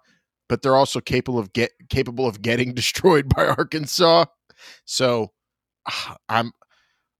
but 0.49 0.61
they're 0.61 0.76
also 0.76 1.01
capable 1.01 1.39
of 1.39 1.53
get 1.53 1.72
capable 1.89 2.28
of 2.28 2.41
getting 2.41 2.74
destroyed 2.76 3.30
by 3.36 3.47
Arkansas. 3.47 4.26
So 4.86 5.34
ah, 5.89 6.17
I'm 6.30 6.53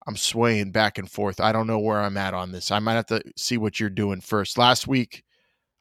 I'm 0.06 0.16
swaying 0.16 0.72
back 0.72 0.98
and 0.98 1.10
forth. 1.10 1.40
I 1.40 1.52
don't 1.52 1.66
know 1.66 1.78
where 1.78 2.00
I'm 2.00 2.16
at 2.16 2.34
on 2.34 2.52
this. 2.52 2.70
I 2.70 2.78
might 2.80 2.94
have 2.94 3.06
to 3.06 3.22
see 3.36 3.58
what 3.58 3.80
you're 3.80 3.90
doing 3.90 4.20
first. 4.20 4.58
Last 4.58 4.88
week, 4.88 5.24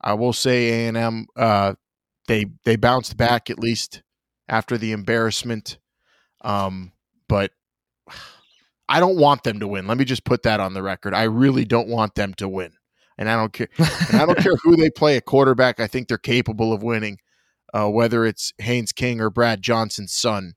I 0.02 0.14
will 0.16 0.34
say 0.34 0.88
A&M 0.88 1.28
uh 1.38 1.76
they 2.28 2.46
they 2.66 2.76
bounced 2.78 3.18
back 3.18 3.50
at 3.50 3.60
least 3.60 4.04
after 4.50 4.78
the 4.78 4.92
embarrassment. 4.94 5.80
Um 6.44 6.94
but 7.30 7.52
I 8.90 9.00
don't 9.00 9.18
want 9.18 9.44
them 9.44 9.62
to 9.62 9.68
win. 9.68 9.88
Let 9.88 9.98
me 9.98 10.04
just 10.04 10.26
put 10.26 10.44
that 10.44 10.60
on 10.60 10.74
the 10.74 10.84
record. 10.84 11.14
I 11.14 11.24
really 11.24 11.64
don't 11.64 11.88
want 11.88 12.16
them 12.16 12.34
to 12.34 12.50
win. 12.50 12.74
And 13.18 13.30
I 13.30 13.36
don't 13.36 13.54
care 13.54 13.70
and 13.78 14.22
I 14.22 14.26
don't 14.26 14.40
care 14.40 14.56
who 14.64 14.76
they 14.76 14.90
play 14.90 15.16
a 15.16 15.22
quarterback. 15.22 15.80
I 15.80 15.88
think 15.88 16.08
they're 16.08 16.18
capable 16.18 16.74
of 16.74 16.84
winning, 16.84 17.20
uh, 17.74 17.90
whether 17.90 18.26
it's 18.26 18.52
Haynes 18.58 18.92
King 18.92 19.22
or 19.22 19.30
Brad 19.30 19.62
Johnson's 19.62 20.12
son. 20.12 20.56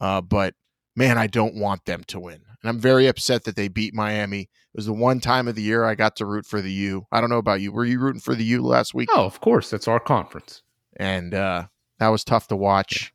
Uh, 0.00 0.20
but 0.20 0.54
man, 0.94 1.18
I 1.18 1.26
don't 1.26 1.56
want 1.56 1.84
them 1.84 2.04
to 2.04 2.20
win. 2.20 2.40
And 2.62 2.70
I'm 2.70 2.78
very 2.78 3.06
upset 3.06 3.44
that 3.44 3.56
they 3.56 3.68
beat 3.68 3.94
Miami. 3.94 4.42
It 4.42 4.76
was 4.76 4.86
the 4.86 4.92
one 4.92 5.20
time 5.20 5.48
of 5.48 5.54
the 5.54 5.62
year 5.62 5.84
I 5.84 5.94
got 5.94 6.16
to 6.16 6.26
root 6.26 6.46
for 6.46 6.60
the 6.60 6.72
U. 6.72 7.06
I 7.10 7.20
don't 7.20 7.30
know 7.30 7.38
about 7.38 7.60
you. 7.60 7.72
Were 7.72 7.84
you 7.84 7.98
rooting 7.98 8.20
for 8.20 8.34
the 8.34 8.44
U 8.44 8.62
last 8.62 8.94
week? 8.94 9.08
Oh, 9.12 9.24
of 9.24 9.40
course, 9.40 9.70
that's 9.70 9.88
our 9.88 10.00
conference. 10.00 10.62
And 10.98 11.34
uh, 11.34 11.66
that 11.98 12.08
was 12.08 12.24
tough 12.24 12.48
to 12.48 12.56
watch. 12.56 13.12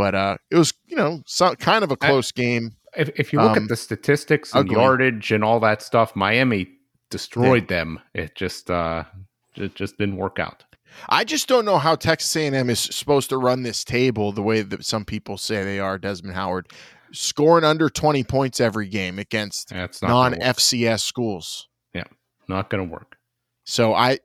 But 0.00 0.14
uh, 0.14 0.36
it 0.50 0.56
was, 0.56 0.72
you 0.86 0.96
know, 0.96 1.20
so, 1.26 1.54
kind 1.56 1.84
of 1.84 1.90
a 1.90 1.96
close 1.96 2.32
game. 2.32 2.70
If, 2.96 3.10
if 3.16 3.34
you 3.34 3.38
look 3.38 3.54
Um, 3.58 3.64
at 3.64 3.68
the 3.68 3.76
statistics 3.76 4.54
and 4.54 4.60
ugly. 4.60 4.76
yardage 4.76 5.30
and 5.30 5.44
all 5.44 5.60
that 5.60 5.82
stuff, 5.82 6.16
Miami 6.16 6.68
destroyed 7.10 7.68
them. 7.68 8.00
It 8.14 8.34
just 8.34 8.70
uh, 8.70 9.04
it 9.56 9.74
just 9.74 9.98
didn't 9.98 10.16
work 10.16 10.38
out. 10.38 10.64
I 11.10 11.24
just 11.24 11.48
don't 11.48 11.66
know 11.66 11.76
how 11.76 11.96
Texas 11.96 12.34
A&M 12.34 12.70
is 12.70 12.80
supposed 12.80 13.28
to 13.28 13.36
run 13.36 13.62
this 13.62 13.84
table 13.84 14.32
the 14.32 14.40
way 14.42 14.62
that 14.62 14.86
some 14.86 15.04
people 15.04 15.36
say 15.36 15.64
they 15.64 15.78
are. 15.78 15.98
Desmond 15.98 16.34
Howard 16.34 16.68
scoring 17.12 17.64
under 17.64 17.90
20 17.90 18.24
points 18.24 18.58
every 18.58 18.88
game 18.88 19.18
against 19.18 19.68
That's 19.68 20.00
not 20.00 20.08
gonna 20.08 20.30
non 20.36 20.46
work. 20.46 20.56
FCS 20.56 21.00
schools. 21.02 21.68
Yeah, 21.92 22.04
not 22.48 22.70
going 22.70 22.88
to 22.88 22.90
work. 22.90 23.18
So 23.64 23.92
I 23.92 24.20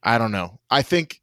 I 0.00 0.16
don't 0.18 0.30
know. 0.32 0.60
I 0.70 0.82
think 0.82 1.20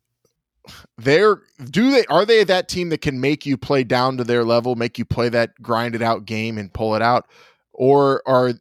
they're 0.97 1.41
do 1.65 1.91
they 1.91 2.05
are 2.05 2.25
they 2.25 2.43
that 2.43 2.67
team 2.69 2.89
that 2.89 3.01
can 3.01 3.19
make 3.19 3.45
you 3.45 3.57
play 3.57 3.83
down 3.83 4.17
to 4.17 4.23
their 4.23 4.43
level, 4.43 4.75
make 4.75 4.97
you 4.97 5.05
play 5.05 5.29
that 5.29 5.61
grinded 5.61 6.01
out 6.01 6.25
game 6.25 6.57
and 6.57 6.71
pull 6.73 6.95
it 6.95 7.01
out 7.01 7.27
or 7.73 8.21
are 8.25 8.53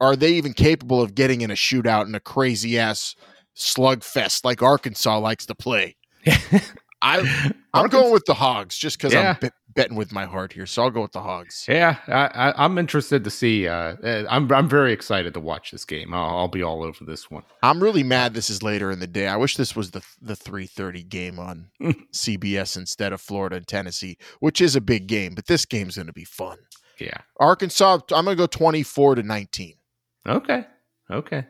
are 0.00 0.14
they 0.14 0.32
even 0.34 0.52
capable 0.52 1.02
of 1.02 1.14
getting 1.16 1.40
in 1.40 1.50
a 1.50 1.54
shootout 1.54 2.06
in 2.06 2.14
a 2.14 2.20
crazy 2.20 2.78
ass 2.78 3.16
slugfest 3.56 4.44
like 4.44 4.62
Arkansas 4.62 5.18
likes 5.18 5.46
to 5.46 5.54
play? 5.54 5.96
I 6.26 7.18
I'm 7.20 7.54
Arkansas- 7.74 8.00
going 8.00 8.12
with 8.12 8.24
the 8.26 8.34
Hogs 8.34 8.76
just 8.76 8.98
because 8.98 9.12
Yeah. 9.12 9.36
I'm 9.42 9.50
betting 9.78 9.96
with 9.96 10.12
my 10.12 10.24
heart 10.24 10.52
here. 10.52 10.66
So 10.66 10.82
I'll 10.82 10.90
go 10.90 11.02
with 11.02 11.12
the 11.12 11.22
Hogs. 11.22 11.64
Yeah, 11.68 11.98
I, 12.08 12.26
I, 12.50 12.64
I'm 12.64 12.78
interested 12.78 13.22
to 13.22 13.30
see. 13.30 13.68
Uh, 13.68 13.94
uh, 14.02 14.24
I'm 14.28 14.50
I'm 14.52 14.68
very 14.68 14.92
excited 14.92 15.34
to 15.34 15.40
watch 15.40 15.70
this 15.70 15.84
game. 15.84 16.12
I'll, 16.12 16.36
I'll 16.36 16.48
be 16.48 16.64
all 16.64 16.82
over 16.82 17.04
this 17.04 17.30
one. 17.30 17.44
I'm 17.62 17.80
really 17.80 18.02
mad 18.02 18.34
this 18.34 18.50
is 18.50 18.60
later 18.60 18.90
in 18.90 18.98
the 18.98 19.06
day. 19.06 19.28
I 19.28 19.36
wish 19.36 19.56
this 19.56 19.76
was 19.76 19.92
the 19.92 20.02
the 20.20 20.34
3:30 20.34 21.08
game 21.08 21.38
on 21.38 21.70
CBS 22.12 22.76
instead 22.76 23.12
of 23.12 23.20
Florida 23.20 23.54
and 23.56 23.68
Tennessee, 23.68 24.18
which 24.40 24.60
is 24.60 24.74
a 24.74 24.80
big 24.80 25.06
game, 25.06 25.34
but 25.36 25.46
this 25.46 25.64
game's 25.64 25.94
going 25.94 26.08
to 26.08 26.12
be 26.12 26.24
fun. 26.24 26.58
Yeah. 26.98 27.18
Arkansas, 27.38 28.00
I'm 28.12 28.24
going 28.24 28.36
to 28.36 28.42
go 28.42 28.48
24 28.48 29.14
to 29.16 29.22
19. 29.22 29.74
Okay. 30.26 30.66
Okay. 31.08 31.46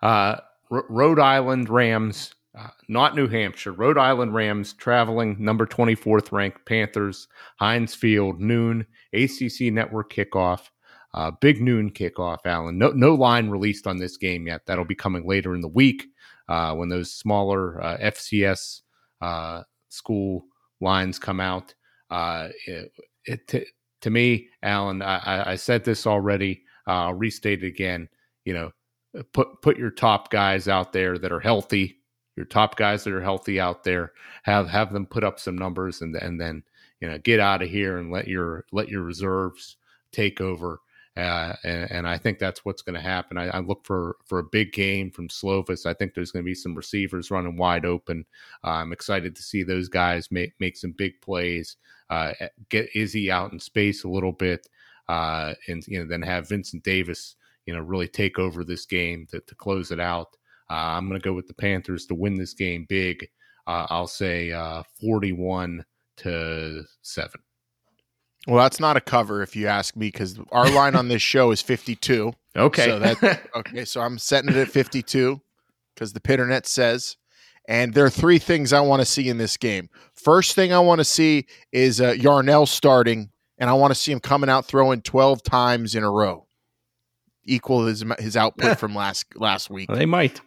Uh, 0.00 0.36
R- 0.70 0.84
Rhode 0.88 1.18
Island 1.18 1.68
Rams, 1.68 2.32
uh, 2.56 2.68
not 2.88 3.14
New 3.14 3.28
Hampshire. 3.28 3.72
Rhode 3.72 3.98
Island 3.98 4.34
Rams 4.34 4.72
traveling 4.72 5.36
number 5.38 5.66
24th 5.66 6.32
ranked 6.32 6.64
Panthers, 6.66 7.28
Heinz 7.60 7.94
Field, 7.94 8.40
noon, 8.40 8.86
ACC 9.12 9.72
network 9.72 10.12
kickoff. 10.12 10.70
Uh, 11.14 11.30
big 11.40 11.60
noon 11.62 11.90
kickoff, 11.90 12.38
Alan. 12.44 12.78
No, 12.78 12.90
no 12.90 13.14
line 13.14 13.48
released 13.48 13.86
on 13.86 13.96
this 13.98 14.16
game 14.16 14.46
yet. 14.46 14.62
That'll 14.66 14.84
be 14.84 14.94
coming 14.94 15.26
later 15.26 15.54
in 15.54 15.60
the 15.62 15.68
week 15.68 16.04
uh, 16.48 16.74
when 16.74 16.88
those 16.88 17.12
smaller 17.12 17.82
uh, 17.82 17.96
FCS 17.98 18.82
uh, 19.22 19.62
school 19.88 20.44
lines 20.80 21.18
come 21.18 21.40
out. 21.40 21.74
It, 22.10 22.92
it, 23.24 23.48
to, 23.48 23.64
to 24.02 24.10
me, 24.10 24.48
Alan, 24.62 25.02
I, 25.02 25.52
I- 25.52 25.56
said 25.56 25.84
this 25.84 26.06
already. 26.06 26.62
I'll 26.86 27.14
restate 27.14 27.64
it 27.64 27.66
again. 27.66 28.08
You 28.44 28.54
know, 28.54 29.22
put 29.32 29.60
put 29.62 29.76
your 29.76 29.90
top 29.90 30.30
guys 30.30 30.68
out 30.68 30.92
there 30.92 31.18
that 31.18 31.32
are 31.32 31.40
healthy. 31.40 31.95
Your 32.36 32.46
top 32.46 32.76
guys 32.76 33.04
that 33.04 33.14
are 33.14 33.22
healthy 33.22 33.58
out 33.58 33.82
there. 33.82 34.12
Have 34.42 34.68
have 34.68 34.92
them 34.92 35.06
put 35.06 35.24
up 35.24 35.40
some 35.40 35.56
numbers, 35.56 36.02
and 36.02 36.14
and 36.16 36.40
then 36.40 36.62
you 37.00 37.08
know 37.08 37.18
get 37.18 37.40
out 37.40 37.62
of 37.62 37.68
here 37.68 37.98
and 37.98 38.10
let 38.12 38.28
your 38.28 38.66
let 38.72 38.88
your 38.88 39.02
reserves 39.02 39.76
take 40.12 40.40
over. 40.40 40.80
Uh, 41.16 41.54
and, 41.64 41.90
and 41.90 42.08
I 42.08 42.18
think 42.18 42.38
that's 42.38 42.62
what's 42.64 42.82
going 42.82 42.94
to 42.94 43.00
happen. 43.00 43.38
I, 43.38 43.46
I 43.48 43.58
look 43.60 43.86
for 43.86 44.16
for 44.26 44.38
a 44.38 44.44
big 44.44 44.72
game 44.72 45.10
from 45.10 45.28
Slovis. 45.28 45.86
I 45.86 45.94
think 45.94 46.12
there's 46.12 46.30
going 46.30 46.44
to 46.44 46.48
be 46.48 46.54
some 46.54 46.74
receivers 46.74 47.30
running 47.30 47.56
wide 47.56 47.86
open. 47.86 48.26
Uh, 48.62 48.70
I'm 48.70 48.92
excited 48.92 49.34
to 49.34 49.42
see 49.42 49.62
those 49.62 49.88
guys 49.88 50.30
make 50.30 50.52
make 50.60 50.76
some 50.76 50.92
big 50.92 51.20
plays. 51.22 51.76
Uh, 52.10 52.32
get 52.68 52.94
Izzy 52.94 53.30
out 53.30 53.52
in 53.52 53.58
space 53.58 54.04
a 54.04 54.08
little 54.08 54.32
bit, 54.32 54.68
uh, 55.08 55.54
and 55.68 55.86
you 55.88 55.98
know 55.98 56.06
then 56.06 56.20
have 56.20 56.50
Vincent 56.50 56.82
Davis, 56.82 57.36
you 57.64 57.74
know, 57.74 57.80
really 57.80 58.08
take 58.08 58.38
over 58.38 58.62
this 58.62 58.84
game 58.84 59.26
to, 59.30 59.40
to 59.40 59.54
close 59.54 59.90
it 59.90 60.00
out. 60.00 60.36
Uh, 60.70 60.74
I'm 60.74 61.08
going 61.08 61.20
to 61.20 61.24
go 61.24 61.32
with 61.32 61.46
the 61.46 61.54
Panthers 61.54 62.06
to 62.06 62.14
win 62.14 62.36
this 62.36 62.54
game 62.54 62.86
big. 62.88 63.28
Uh, 63.66 63.86
I'll 63.90 64.06
say 64.06 64.52
uh, 64.52 64.82
41 65.00 65.84
to 66.18 66.82
seven. 67.02 67.40
Well, 68.46 68.62
that's 68.62 68.78
not 68.78 68.96
a 68.96 69.00
cover 69.00 69.42
if 69.42 69.56
you 69.56 69.66
ask 69.66 69.96
me 69.96 70.06
because 70.06 70.38
our 70.52 70.70
line 70.70 70.94
on 70.94 71.08
this 71.08 71.22
show 71.22 71.50
is 71.50 71.60
52. 71.60 72.32
Okay. 72.56 72.84
So 72.84 72.98
that 73.00 73.48
okay, 73.56 73.84
so 73.84 74.00
I'm 74.00 74.18
setting 74.18 74.50
it 74.50 74.56
at 74.56 74.68
52 74.68 75.40
because 75.94 76.12
the 76.12 76.20
Pitternet 76.20 76.66
says 76.66 77.16
And 77.68 77.92
there 77.92 78.04
are 78.04 78.10
three 78.10 78.38
things 78.38 78.72
I 78.72 78.80
want 78.80 79.00
to 79.00 79.06
see 79.06 79.28
in 79.28 79.38
this 79.38 79.56
game. 79.56 79.88
First 80.14 80.54
thing 80.54 80.72
I 80.72 80.78
want 80.78 81.00
to 81.00 81.04
see 81.04 81.46
is 81.72 82.00
uh, 82.00 82.12
Yarnell 82.12 82.66
starting, 82.66 83.30
and 83.58 83.68
I 83.68 83.72
want 83.72 83.92
to 83.92 83.96
see 83.96 84.12
him 84.12 84.20
coming 84.20 84.48
out 84.48 84.64
throwing 84.64 85.02
12 85.02 85.42
times 85.42 85.96
in 85.96 86.04
a 86.04 86.10
row, 86.10 86.46
equal 87.44 87.86
his 87.86 88.04
his 88.20 88.36
output 88.36 88.78
from 88.78 88.94
last 88.94 89.26
last 89.34 89.70
week. 89.70 89.88
They 89.92 90.06
might. 90.06 90.40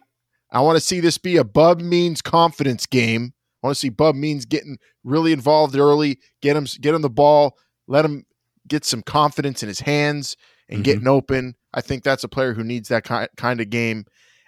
I 0.52 0.60
want 0.60 0.76
to 0.76 0.80
see 0.80 1.00
this 1.00 1.18
be 1.18 1.36
a 1.36 1.44
Bub 1.44 1.80
Means 1.80 2.22
confidence 2.22 2.86
game. 2.86 3.32
I 3.62 3.66
want 3.66 3.76
to 3.76 3.80
see 3.80 3.88
Bub 3.90 4.14
Means 4.14 4.44
getting 4.46 4.78
really 5.04 5.32
involved 5.32 5.76
early, 5.76 6.18
get 6.42 6.56
him 6.56 6.66
get 6.80 6.94
him 6.94 7.02
the 7.02 7.10
ball, 7.10 7.56
let 7.86 8.04
him 8.04 8.24
get 8.68 8.84
some 8.84 9.02
confidence 9.02 9.62
in 9.62 9.68
his 9.68 9.80
hands 9.80 10.36
and 10.68 10.80
Mhm. 10.80 10.84
getting 10.84 11.08
open. 11.08 11.54
I 11.74 11.80
think 11.80 12.02
that's 12.04 12.24
a 12.24 12.28
player 12.28 12.54
who 12.54 12.64
needs 12.64 12.88
that 12.88 13.04
ki- 13.04 13.26
kind 13.36 13.60
of 13.60 13.70
game. 13.70 14.04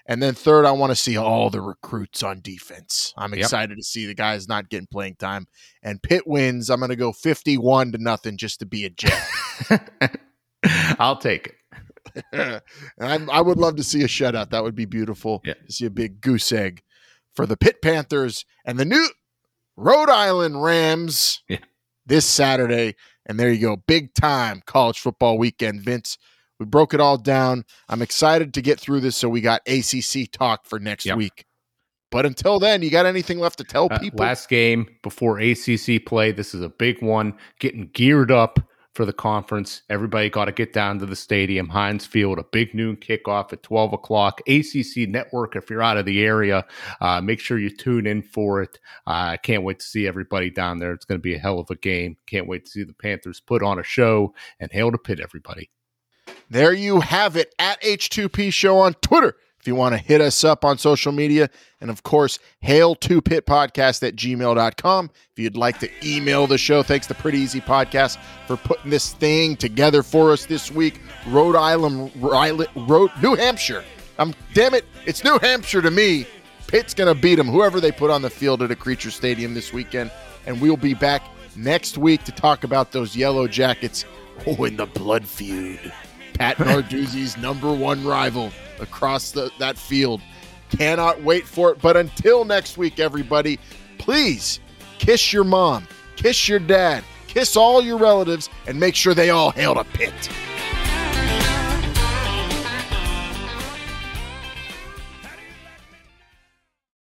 And 0.06 0.20
then 0.20 0.34
third, 0.34 0.64
I 0.64 0.72
want 0.72 0.90
to 0.90 0.96
see 0.96 1.16
all 1.16 1.48
the 1.50 1.60
recruits 1.60 2.22
on 2.24 2.40
defense. 2.40 3.12
I'm 3.16 3.32
Yep. 3.32 3.40
excited 3.40 3.76
to 3.76 3.84
see 3.84 4.04
the 4.06 4.14
guys 4.14 4.48
not 4.48 4.68
getting 4.68 4.88
playing 4.90 5.14
time. 5.16 5.46
And 5.82 6.02
Pitt 6.02 6.26
wins. 6.26 6.70
I'm 6.70 6.80
going 6.80 6.90
to 6.90 6.96
go 6.96 7.12
51 7.12 7.92
to 7.92 7.98
nothing 7.98 8.36
just 8.36 8.58
to 8.60 8.66
be 8.66 8.84
a 8.84 8.90
jet. 8.90 9.28
I'll 10.98 11.16
take 11.18 11.46
it. 11.48 11.54
and 12.32 12.60
I, 13.00 13.18
I 13.30 13.40
would 13.40 13.58
love 13.58 13.76
to 13.76 13.82
see 13.84 14.02
a 14.02 14.06
shutout. 14.08 14.50
That 14.50 14.62
would 14.62 14.74
be 14.74 14.84
beautiful 14.84 15.40
Yeah. 15.44 15.54
to 15.54 15.72
see 15.72 15.86
a 15.86 15.90
big 15.90 16.20
goose 16.20 16.50
egg 16.52 16.82
for 17.34 17.46
the 17.46 17.56
Pitt 17.56 17.80
Panthers 17.82 18.44
and 18.64 18.78
the 18.78 18.84
new 18.84 19.08
Rhode 19.76 20.10
Island 20.10 20.62
Rams 20.62 21.42
Yeah. 21.48 21.58
this 22.06 22.26
Saturday. 22.26 22.94
And 23.26 23.38
there 23.38 23.50
you 23.52 23.60
go, 23.60 23.76
big 23.76 24.14
time 24.14 24.62
college 24.66 24.98
football 24.98 25.38
weekend, 25.38 25.80
Vince. 25.82 26.18
We 26.58 26.66
broke 26.66 26.92
it 26.94 27.00
all 27.00 27.18
down. 27.18 27.64
I'm 27.88 28.02
excited 28.02 28.52
to 28.54 28.62
get 28.62 28.78
through 28.78 29.00
this, 29.00 29.16
so 29.16 29.28
we 29.28 29.40
got 29.40 29.62
ACC 29.66 30.30
talk 30.30 30.66
for 30.66 30.78
next 30.78 31.06
Yep. 31.06 31.16
week. 31.16 31.46
But 32.10 32.26
until 32.26 32.58
then, 32.60 32.82
you 32.82 32.90
got 32.90 33.06
anything 33.06 33.38
left 33.38 33.56
to 33.58 33.64
tell 33.64 33.88
Uh, 33.90 33.98
people? 33.98 34.20
last 34.20 34.48
game 34.48 34.86
before 35.02 35.38
ACC 35.40 35.98
play. 35.98 36.30
This 36.30 36.54
is 36.54 36.60
a 36.60 36.68
big 36.68 37.00
one. 37.02 37.34
Getting 37.58 37.88
geared 37.94 38.30
up 38.30 38.58
for 38.94 39.04
the 39.04 39.12
conference. 39.12 39.82
Everybody 39.88 40.28
got 40.28 40.46
to 40.46 40.52
get 40.52 40.72
down 40.72 40.98
to 40.98 41.06
the 41.06 41.16
stadium, 41.16 41.68
Heinz 41.68 42.06
Field. 42.06 42.38
A 42.38 42.44
big 42.44 42.74
noon 42.74 42.96
kickoff 42.96 43.52
at 43.52 43.62
twelve 43.62 43.92
o'clock. 43.92 44.40
ACC 44.48 45.08
Network. 45.08 45.56
If 45.56 45.70
you're 45.70 45.82
out 45.82 45.96
of 45.96 46.04
the 46.04 46.24
area, 46.24 46.64
uh, 47.00 47.20
make 47.20 47.40
sure 47.40 47.58
you 47.58 47.70
tune 47.70 48.06
in 48.06 48.22
for 48.22 48.62
it. 48.62 48.78
I 49.06 49.36
can't 49.38 49.62
wait 49.62 49.80
to 49.80 49.86
see 49.86 50.06
everybody 50.06 50.50
down 50.50 50.78
there. 50.78 50.92
It's 50.92 51.04
going 51.04 51.18
to 51.18 51.22
be 51.22 51.34
a 51.34 51.38
hell 51.38 51.58
of 51.58 51.70
a 51.70 51.76
game. 51.76 52.16
Can't 52.26 52.46
wait 52.46 52.66
to 52.66 52.70
see 52.70 52.84
the 52.84 52.94
Panthers 52.94 53.40
put 53.40 53.62
on 53.62 53.78
a 53.78 53.84
show 53.84 54.34
and 54.60 54.70
hail 54.70 54.92
to 54.92 54.98
Pitt, 54.98 55.20
everybody. 55.20 55.70
There 56.50 56.72
you 56.72 57.00
have 57.00 57.36
it 57.36 57.54
at 57.58 57.80
H2P 57.82 58.52
Show 58.52 58.78
on 58.78 58.94
Twitter. 58.94 59.36
If 59.62 59.68
you 59.68 59.76
want 59.76 59.94
to 59.94 59.98
hit 59.98 60.20
us 60.20 60.42
up 60.42 60.64
on 60.64 60.76
social 60.76 61.12
media, 61.12 61.48
and 61.80 61.88
of 61.88 62.02
course, 62.02 62.40
hail 62.62 62.96
to 62.96 63.22
Pitt 63.22 63.46
podcast 63.46 64.04
at 64.04 64.16
gmail.com. 64.16 65.10
If 65.30 65.38
you'd 65.38 65.56
like 65.56 65.78
to 65.78 65.88
email 66.04 66.48
the 66.48 66.58
show, 66.58 66.82
thanks 66.82 67.06
to 67.06 67.14
Pretty 67.14 67.38
Easy 67.38 67.60
Podcast 67.60 68.18
for 68.48 68.56
putting 68.56 68.90
this 68.90 69.12
thing 69.12 69.54
together 69.54 70.02
for 70.02 70.32
us 70.32 70.46
this 70.46 70.72
week. 70.72 71.00
Rhode 71.28 71.54
Island, 71.54 72.10
Rhode, 72.16 73.12
New 73.22 73.36
Hampshire. 73.36 73.84
I'm, 74.18 74.34
damn 74.52 74.74
it, 74.74 74.84
it's 75.06 75.22
New 75.22 75.38
Hampshire 75.38 75.80
to 75.80 75.92
me. 75.92 76.26
Pitt's 76.66 76.92
going 76.92 77.14
to 77.14 77.20
beat 77.20 77.36
them, 77.36 77.46
whoever 77.46 77.80
they 77.80 77.92
put 77.92 78.10
on 78.10 78.22
the 78.22 78.30
field 78.30 78.62
at 78.62 78.70
Acrisure 78.70 79.12
Stadium 79.12 79.54
this 79.54 79.72
weekend. 79.72 80.10
And 80.44 80.60
we'll 80.60 80.76
be 80.76 80.94
back 80.94 81.22
next 81.54 81.98
week 81.98 82.24
to 82.24 82.32
talk 82.32 82.64
about 82.64 82.90
those 82.90 83.14
Yellow 83.14 83.46
Jackets. 83.46 84.04
Oh, 84.44 84.64
in 84.64 84.76
the 84.76 84.86
blood 84.86 85.24
feud. 85.24 85.92
Pat 86.34 86.56
Narduzzi's 86.58 87.36
number 87.36 87.72
one 87.72 88.04
rival 88.04 88.52
across 88.80 89.30
the, 89.30 89.50
that 89.58 89.76
field. 89.76 90.20
Cannot 90.70 91.22
wait 91.22 91.46
for 91.46 91.70
it. 91.72 91.80
But 91.80 91.96
until 91.96 92.44
next 92.44 92.78
week, 92.78 92.98
everybody, 92.98 93.58
please 93.98 94.60
kiss 94.98 95.32
your 95.32 95.44
mom, 95.44 95.86
kiss 96.16 96.48
your 96.48 96.58
dad, 96.58 97.04
kiss 97.26 97.56
all 97.56 97.82
your 97.82 97.98
relatives, 97.98 98.48
and 98.66 98.78
make 98.78 98.94
sure 98.94 99.14
they 99.14 99.30
all 99.30 99.50
hail 99.50 99.78
a 99.78 99.84
Pitt. 99.84 100.30